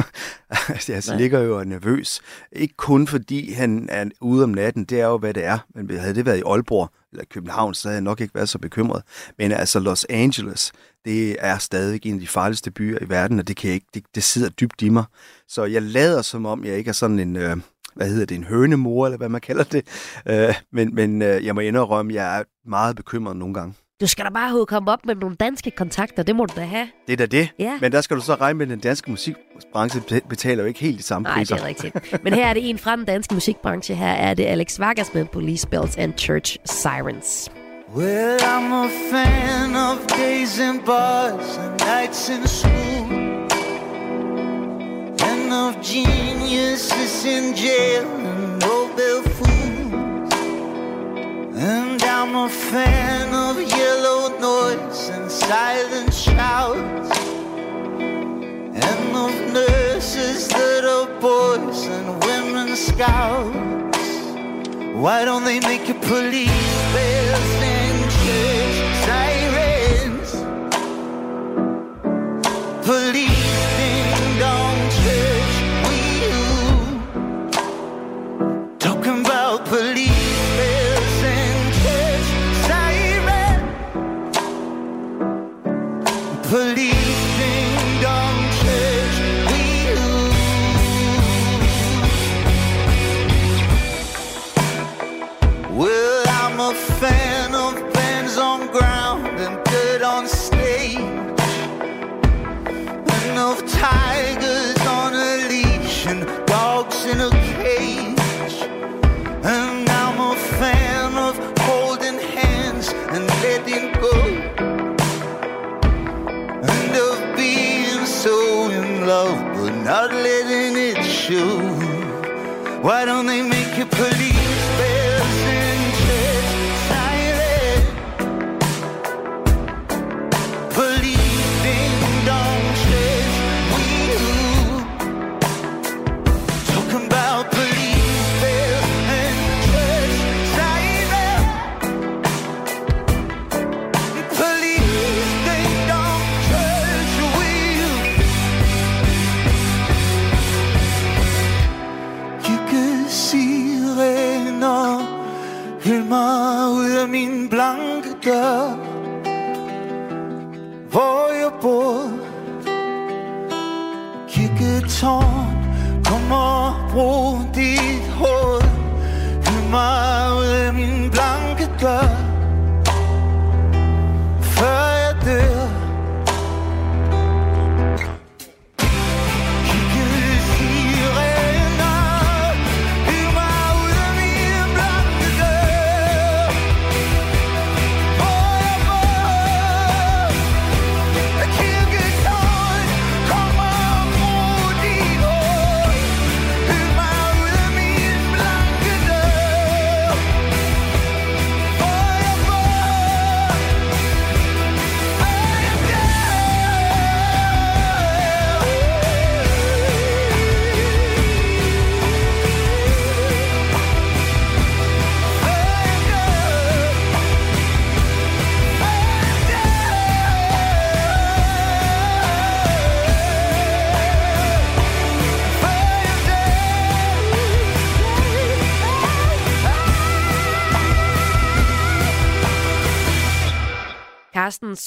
altså, 0.69 0.93
jeg 0.93 1.03
Nej. 1.09 1.17
ligger 1.17 1.41
jo 1.41 1.55
og 1.55 1.61
er 1.61 1.65
nervøs. 1.65 2.21
Ikke 2.53 2.75
kun 2.77 3.07
fordi 3.07 3.53
han 3.53 3.89
er 3.93 4.05
ude 4.21 4.45
om 4.45 4.51
natten, 4.51 4.85
det 4.85 5.01
er 5.01 5.07
jo, 5.07 5.19
hvad 5.19 5.35
det 5.35 5.45
er. 5.45 5.59
Men 5.75 5.99
havde 5.99 6.15
det 6.15 6.27
været 6.27 6.39
i 6.39 6.43
Aalborg 6.47 6.91
eller 7.13 7.25
København, 7.31 7.75
så 7.75 7.89
havde 7.89 7.97
jeg 7.97 8.03
nok 8.03 8.21
ikke 8.21 8.35
været 8.35 8.49
så 8.49 8.59
bekymret. 8.59 9.03
Men 9.39 9.53
altså 9.53 9.81
Los 9.81 10.07
Angeles, 10.11 10.73
det 11.05 11.37
er 11.39 11.59
stadig 11.59 12.07
en 12.07 12.15
af 12.15 12.21
de 12.21 12.27
farligste 12.27 12.71
byer 12.71 12.99
i 13.03 13.09
verden, 13.09 13.39
og 13.39 13.49
det, 13.49 13.57
kan 13.57 13.69
jeg 13.69 13.75
ikke, 13.75 13.87
det, 13.95 14.05
det 14.15 14.23
sidder 14.23 14.49
dybt 14.49 14.83
i 14.83 14.89
mig. 14.89 15.05
Så 15.49 15.65
jeg 15.65 15.83
lader 15.83 16.23
som 16.23 16.47
om, 16.47 16.65
jeg 16.65 16.77
ikke 16.77 16.89
er 16.89 16.93
sådan 16.93 17.19
en... 17.19 17.37
Øh, 17.37 17.57
hvad 17.95 18.09
hedder 18.09 18.27
det, 18.27 18.35
en 18.35 18.45
hønemor, 18.45 19.07
eller 19.07 19.19
hvad 19.19 19.29
man 19.29 19.41
kalder 19.41 19.65
det. 19.65 19.87
Øh, 20.29 20.55
men 20.73 20.95
men 20.95 21.23
øh, 21.23 21.45
jeg 21.45 21.55
må 21.55 21.61
indrømme, 21.61 22.15
jeg 22.15 22.39
er 22.39 22.45
meget 22.67 22.97
bekymret 22.97 23.37
nogle 23.37 23.55
gange. 23.55 23.75
Du 24.03 24.07
skal 24.07 24.25
da 24.25 24.31
bare 24.31 24.49
have 24.49 24.67
kommet 24.67 24.93
op 24.93 24.99
med 25.07 25.15
nogle 25.15 25.37
danske 25.37 25.71
kontakter, 25.71 26.23
det 26.23 26.37
må 26.37 26.45
du 26.47 26.55
da 26.57 26.65
have. 26.65 26.87
Det 27.07 27.13
er 27.13 27.17
da 27.17 27.27
det. 27.27 27.49
Ja. 27.59 27.79
Men 27.81 27.93
der 27.93 28.01
skal 28.01 28.17
du 28.17 28.23
så 28.23 28.35
regne 28.35 28.59
med, 28.59 28.67
at 28.67 28.71
den 28.71 28.79
danske 28.81 29.11
musikbranche 29.11 30.01
be- 30.09 30.21
betaler 30.29 30.63
jo 30.63 30.69
ikke 30.69 30.81
helt 30.81 30.99
de 30.99 31.03
samme 31.03 31.23
Nej, 31.29 31.35
priser. 31.39 31.55
det 31.57 31.63
er 31.63 31.67
rigtigt. 31.69 32.25
Men 32.25 32.33
her 32.35 32.47
er 32.47 32.55
det 32.55 32.71
en 32.71 32.79
fra 32.79 32.97
den 32.97 33.05
danske 33.05 33.35
musikbranche. 33.35 33.95
Her 33.95 34.07
er 34.13 34.35
det 34.35 34.45
Alex 34.45 34.79
Vargas 34.79 35.15
med 35.15 35.25
Police 35.25 35.69
Bells 35.69 35.97
and 35.97 36.13
Church 36.19 36.57
Sirens. 36.65 37.51
Well, 37.97 38.39
I'm 38.41 38.73
a 38.73 38.89
fan 39.13 39.77
of 39.77 40.07
days 40.19 40.59
in 40.59 40.81
bars 40.87 41.59
and 41.59 41.81
nights 41.81 42.29
in 42.29 42.47
school. 42.47 43.07
And 45.31 45.53
of 45.53 45.75
geniuses 45.85 47.25
in 47.25 47.45
jail 47.55 48.07
and 48.27 48.63
Nobel 48.63 49.33
fools. 49.37 49.72
And 51.65 52.03
I'm 52.03 52.35
a 52.35 52.49
fan 52.49 53.33
of 53.33 53.63
yellow 53.63 54.37
noise 54.41 55.11
and 55.11 55.31
silent 55.31 56.13
shouts. 56.13 57.17
And 58.89 59.17
of 59.17 59.33
nurses 59.53 60.49
that 60.49 60.85
are 60.85 61.07
boys 61.21 61.87
and 61.87 62.09
women 62.25 62.75
scouts. 62.75 64.09
Why 65.05 65.25
don't 65.25 65.45
they 65.45 65.61
make 65.61 65.89
a 65.89 65.95
police 65.95 66.75
bells 66.93 67.12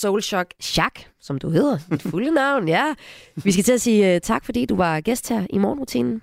Soulshock 0.05 0.53
Schack, 0.59 1.11
som 1.19 1.37
du 1.39 1.49
hedder, 1.49 1.77
dit 1.91 2.01
fulde 2.01 2.31
navn, 2.31 2.67
ja. 2.67 2.93
Vi 3.35 3.51
skal 3.51 3.63
til 3.63 3.71
at 3.71 3.81
sige 3.81 4.15
uh, 4.15 4.21
tak, 4.21 4.45
fordi 4.45 4.65
du 4.65 4.75
var 4.75 5.01
gæst 5.01 5.29
her 5.29 5.47
i 5.49 5.57
morgenrutinen. 5.57 6.21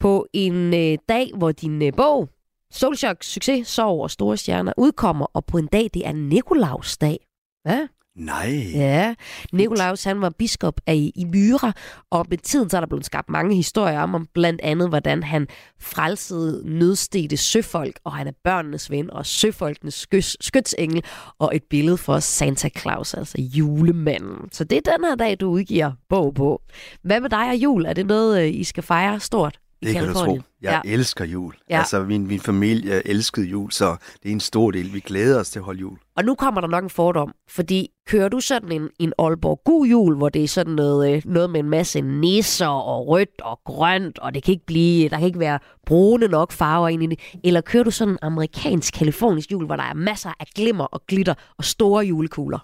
På 0.00 0.26
en 0.32 0.66
uh, 0.66 0.98
dag, 1.08 1.30
hvor 1.34 1.52
din 1.52 1.82
uh, 1.82 1.88
bog, 1.96 2.28
Soulshock 2.70 3.22
Succes, 3.22 3.68
Sorg 3.68 4.02
og 4.02 4.10
Store 4.10 4.36
Stjerner, 4.36 4.72
udkommer, 4.76 5.26
og 5.34 5.44
på 5.44 5.58
en 5.58 5.66
dag, 5.66 5.90
det 5.94 6.06
er 6.06 6.12
Nikolaus 6.12 6.96
dag. 6.96 7.18
Ja, 7.66 7.86
Nej. 8.18 8.70
Ja, 8.74 9.14
Nikolaus 9.52 10.04
han 10.04 10.20
var 10.20 10.30
biskop 10.30 10.80
af 10.86 11.10
i 11.14 11.24
Myra, 11.24 11.72
og 12.10 12.26
med 12.30 12.38
tiden 12.38 12.70
så 12.70 12.76
er 12.76 12.80
der 12.80 12.88
blevet 12.88 13.06
skabt 13.06 13.30
mange 13.30 13.56
historier 13.56 14.00
om, 14.00 14.14
om 14.14 14.26
blandt 14.34 14.60
andet, 14.60 14.88
hvordan 14.88 15.22
han 15.22 15.46
frelsede 15.80 16.62
nødstede 16.78 17.36
søfolk, 17.36 18.00
og 18.04 18.12
han 18.12 18.26
er 18.26 18.32
børnenes 18.44 18.90
ven 18.90 19.10
og 19.10 19.26
søfolkenes 19.26 19.94
skyts, 19.94 20.36
skytsengel, 20.46 21.04
og 21.38 21.56
et 21.56 21.62
billede 21.70 21.96
for 21.96 22.18
Santa 22.18 22.68
Claus, 22.78 23.14
altså 23.14 23.40
julemanden. 23.40 24.52
Så 24.52 24.64
det 24.64 24.76
er 24.76 24.92
den 24.96 25.04
her 25.04 25.14
dag, 25.14 25.40
du 25.40 25.46
udgiver 25.48 25.92
bog 26.08 26.34
på. 26.34 26.62
Hvad 27.02 27.20
med 27.20 27.30
dig 27.30 27.48
og 27.48 27.56
jul? 27.56 27.84
Er 27.84 27.92
det 27.92 28.06
noget, 28.06 28.42
øh, 28.42 28.54
I 28.54 28.64
skal 28.64 28.82
fejre 28.82 29.20
stort? 29.20 29.58
Det 29.82 29.92
kan 29.92 30.08
du 30.08 30.14
tro. 30.14 30.38
Jeg 30.62 30.80
ja. 30.84 30.92
elsker 30.92 31.24
jul. 31.24 31.54
Ja. 31.70 31.74
Ja. 31.74 31.78
Altså, 31.78 32.02
min, 32.02 32.26
min 32.26 32.40
familie 32.40 33.08
elskede 33.08 33.46
jul, 33.46 33.72
så 33.72 33.96
det 34.22 34.28
er 34.28 34.32
en 34.32 34.40
stor 34.40 34.70
del. 34.70 34.94
Vi 34.94 35.00
glæder 35.00 35.40
os 35.40 35.50
til 35.50 35.58
at 35.58 35.64
holde 35.64 35.80
jul. 35.80 35.98
Og 36.16 36.24
nu 36.24 36.34
kommer 36.34 36.60
der 36.60 36.68
nok 36.68 36.84
en 36.84 36.90
fordom, 36.90 37.34
fordi 37.50 37.88
kører 38.06 38.28
du 38.28 38.40
sådan 38.40 38.72
en, 38.72 38.88
en 38.98 39.12
Aalborg 39.18 39.60
god 39.64 39.86
jul, 39.86 40.16
hvor 40.16 40.28
det 40.28 40.44
er 40.44 40.48
sådan 40.48 40.72
noget, 40.74 41.16
øh, 41.16 41.22
noget 41.24 41.50
med 41.50 41.60
en 41.60 41.70
masse 41.70 42.00
nisser 42.00 42.66
og 42.66 43.08
rødt 43.08 43.40
og 43.40 43.60
grønt, 43.64 44.18
og 44.18 44.34
det 44.34 44.42
kan 44.42 44.52
ikke 44.52 44.66
blive, 44.66 45.08
der 45.08 45.18
kan 45.18 45.26
ikke 45.26 45.38
være 45.38 45.58
brune 45.86 46.28
nok 46.28 46.52
farver 46.52 46.88
ind 46.88 47.02
i 47.02 47.06
det, 47.06 47.18
eller 47.44 47.60
kører 47.60 47.84
du 47.84 47.90
sådan 47.90 48.14
en 48.14 48.18
amerikansk 48.22 48.94
kalifornisk 48.94 49.52
jul, 49.52 49.66
hvor 49.66 49.76
der 49.76 49.84
er 49.84 49.94
masser 49.94 50.30
af 50.40 50.46
glimmer 50.54 50.84
og 50.84 51.02
glitter 51.06 51.34
og 51.58 51.64
store 51.64 52.04
julekugler? 52.04 52.58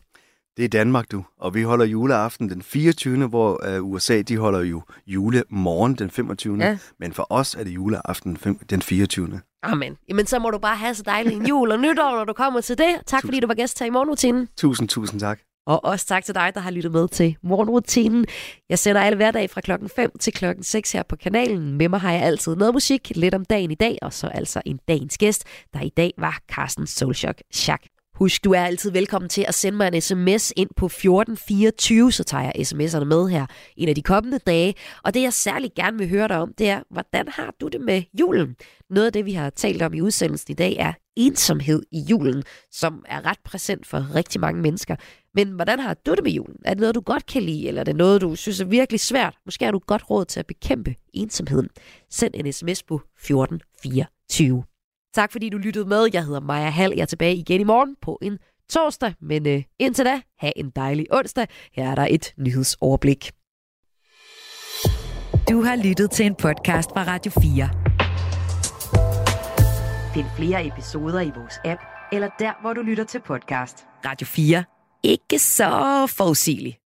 Det 0.57 0.65
er 0.65 0.69
Danmark, 0.69 1.13
du. 1.13 1.25
Og 1.39 1.55
vi 1.55 1.63
holder 1.63 1.85
juleaften 1.85 2.49
den 2.49 2.63
24., 2.63 3.27
hvor 3.27 3.79
uh, 3.79 3.91
USA 3.91 4.23
de 4.23 4.37
holder 4.37 4.61
jo 4.61 4.83
julemorgen 5.07 5.95
den 5.95 6.11
25. 6.11 6.59
Ja. 6.59 6.79
Men 7.01 7.13
for 7.13 7.27
os 7.31 7.55
er 7.55 7.65
det 7.65 7.71
juleaften 7.71 8.39
den 8.71 8.83
24. 8.83 9.41
Amen. 9.63 9.97
Jamen, 10.09 10.27
så 10.27 10.39
må 10.39 10.51
du 10.51 10.59
bare 10.59 10.77
have 10.77 10.95
så 10.95 11.03
dejlig 11.07 11.33
en 11.37 11.47
jul 11.47 11.71
og 11.71 11.81
nytår, 11.81 12.17
når 12.17 12.25
du 12.25 12.33
kommer 12.33 12.61
til 12.61 12.79
det. 12.79 12.97
Tak 13.07 13.25
fordi 13.25 13.41
du 13.41 13.47
var 13.47 13.55
gæst 13.55 13.79
her 13.79 13.87
i 13.87 13.91
morgenrutinen. 13.91 14.49
Tusind, 14.57 14.89
tusind 14.89 15.21
tak. 15.21 15.39
Og 15.67 15.85
også 15.85 16.07
tak 16.07 16.25
til 16.25 16.35
dig, 16.35 16.53
der 16.55 16.61
har 16.61 16.71
lyttet 16.71 16.93
med 16.93 17.09
til 17.09 17.37
morgenrutinen. 17.43 18.27
Jeg 18.69 18.79
sender 18.79 19.01
alle 19.01 19.17
hverdag 19.17 19.51
fra 19.51 19.61
klokken 19.61 19.89
5 19.89 20.11
til 20.21 20.33
klokken 20.33 20.65
6 20.65 20.93
her 20.93 21.03
på 21.03 21.17
kanalen. 21.17 21.73
Med 21.79 21.89
mig 21.89 22.01
har 22.01 22.13
jeg 22.13 22.23
altid 22.23 22.57
noget 22.57 22.75
musik, 22.75 23.13
lidt 23.15 23.35
om 23.35 23.45
dagen 23.45 23.71
i 23.71 23.75
dag, 23.75 23.99
og 24.03 24.13
så 24.13 24.27
altså 24.27 24.63
en 24.67 24.79
dagens 24.89 25.19
gæst, 25.19 25.45
der 25.73 25.81
i 25.81 25.89
dag 25.89 26.13
var 26.19 26.41
Carsten 26.53 26.87
Solchok 26.87 27.37
Schack. 27.51 27.87
Husk, 28.15 28.45
du 28.45 28.53
er 28.53 28.61
altid 28.61 28.91
velkommen 28.91 29.29
til 29.29 29.45
at 29.49 29.55
sende 29.55 29.77
mig 29.77 29.89
en 29.95 30.01
sms 30.01 30.53
ind 30.57 30.71
på 30.77 30.87
1424, 30.87 32.13
så 32.13 32.25
tager 32.25 32.45
jeg 32.45 32.53
sms'erne 32.59 33.05
med 33.05 33.29
her 33.29 33.47
en 33.77 33.89
af 33.89 33.95
de 33.95 34.03
kommende 34.03 34.39
dage. 34.39 34.75
Og 35.05 35.15
det 35.15 35.23
jeg 35.23 35.33
særlig 35.33 35.71
gerne 35.77 35.99
vil 35.99 36.09
høre 36.09 36.29
dig 36.29 36.39
om, 36.39 36.55
det 36.59 36.69
er, 36.69 36.83
hvordan 36.91 37.29
har 37.29 37.55
du 37.61 37.69
det 37.69 37.81
med 37.81 38.03
julen? 38.21 38.57
Noget 38.91 39.07
af 39.07 39.13
det, 39.13 39.25
vi 39.25 39.33
har 39.33 39.51
talt 39.51 39.83
om 39.83 39.95
i 39.95 40.01
udsendelsen 40.01 40.53
i 40.53 40.55
dag, 40.55 40.77
er 40.79 40.93
ensomhed 41.17 41.83
i 41.93 42.01
julen, 42.01 42.43
som 42.71 43.05
er 43.09 43.27
ret 43.27 43.41
præsent 43.45 43.87
for 43.87 44.15
rigtig 44.15 44.41
mange 44.41 44.63
mennesker. 44.63 44.97
Men 45.35 45.49
hvordan 45.49 45.81
har 45.81 45.95
du 46.07 46.15
det 46.15 46.25
med 46.25 46.33
julen? 46.33 46.57
Er 46.65 46.75
det 46.75 46.81
noget, 46.81 46.95
du 46.95 47.01
godt 47.01 47.27
kan 47.27 47.43
lide, 47.43 47.69
eller 47.69 47.81
er 47.81 47.85
det 47.85 47.97
noget, 47.97 48.21
du 48.21 48.37
synes 48.37 48.61
er 48.61 48.65
virkelig 48.65 49.01
svært? 49.01 49.37
Måske 49.45 49.65
har 49.65 49.73
du 49.73 49.81
godt 49.87 50.11
råd 50.11 50.25
til 50.25 50.41
at 50.41 50.47
bekæmpe 50.47 50.95
ensomheden. 51.15 51.69
Send 52.11 52.35
en 52.35 52.53
sms 52.53 52.83
på 52.83 52.95
1424. 52.95 54.65
Tak 55.15 55.33
fordi 55.33 55.49
du 55.49 55.59
lyttede 55.59 55.89
med. 55.89 56.09
Jeg 56.13 56.25
hedder 56.25 56.41
Maja 56.41 56.71
Hall. 56.71 56.93
Jeg 56.97 57.03
er 57.03 57.07
tilbage 57.07 57.37
igen 57.37 57.61
i 57.61 57.65
morgen 57.65 57.97
på 58.03 58.19
en 58.23 58.39
torsdag. 58.69 59.15
Men 59.21 59.47
øh, 59.47 59.63
indtil 59.79 60.05
da, 60.05 60.21
have 60.39 60.59
en 60.59 60.71
dejlig 60.71 61.07
onsdag. 61.11 61.47
Her 61.73 61.91
er 61.91 61.95
der 61.95 62.07
et 62.11 62.35
nyhedsoverblik. 62.39 63.31
Du 65.49 65.63
har 65.63 65.77
lyttet 65.85 66.11
til 66.11 66.27
en 66.27 66.35
podcast 66.35 66.91
fra 66.91 67.05
Radio 67.07 67.33
4. 67.33 67.71
Find 70.15 70.27
flere 70.37 70.67
episoder 70.67 71.21
i 71.21 71.31
vores 71.37 71.55
app, 71.65 71.81
eller 72.13 72.29
der, 72.39 72.53
hvor 72.61 72.73
du 72.73 72.83
lytter 72.83 73.05
til 73.05 73.21
podcast. 73.21 73.87
Radio 74.05 74.27
4. 74.27 74.65
Ikke 75.03 75.39
så 75.39 76.07
forudsigeligt. 76.17 76.84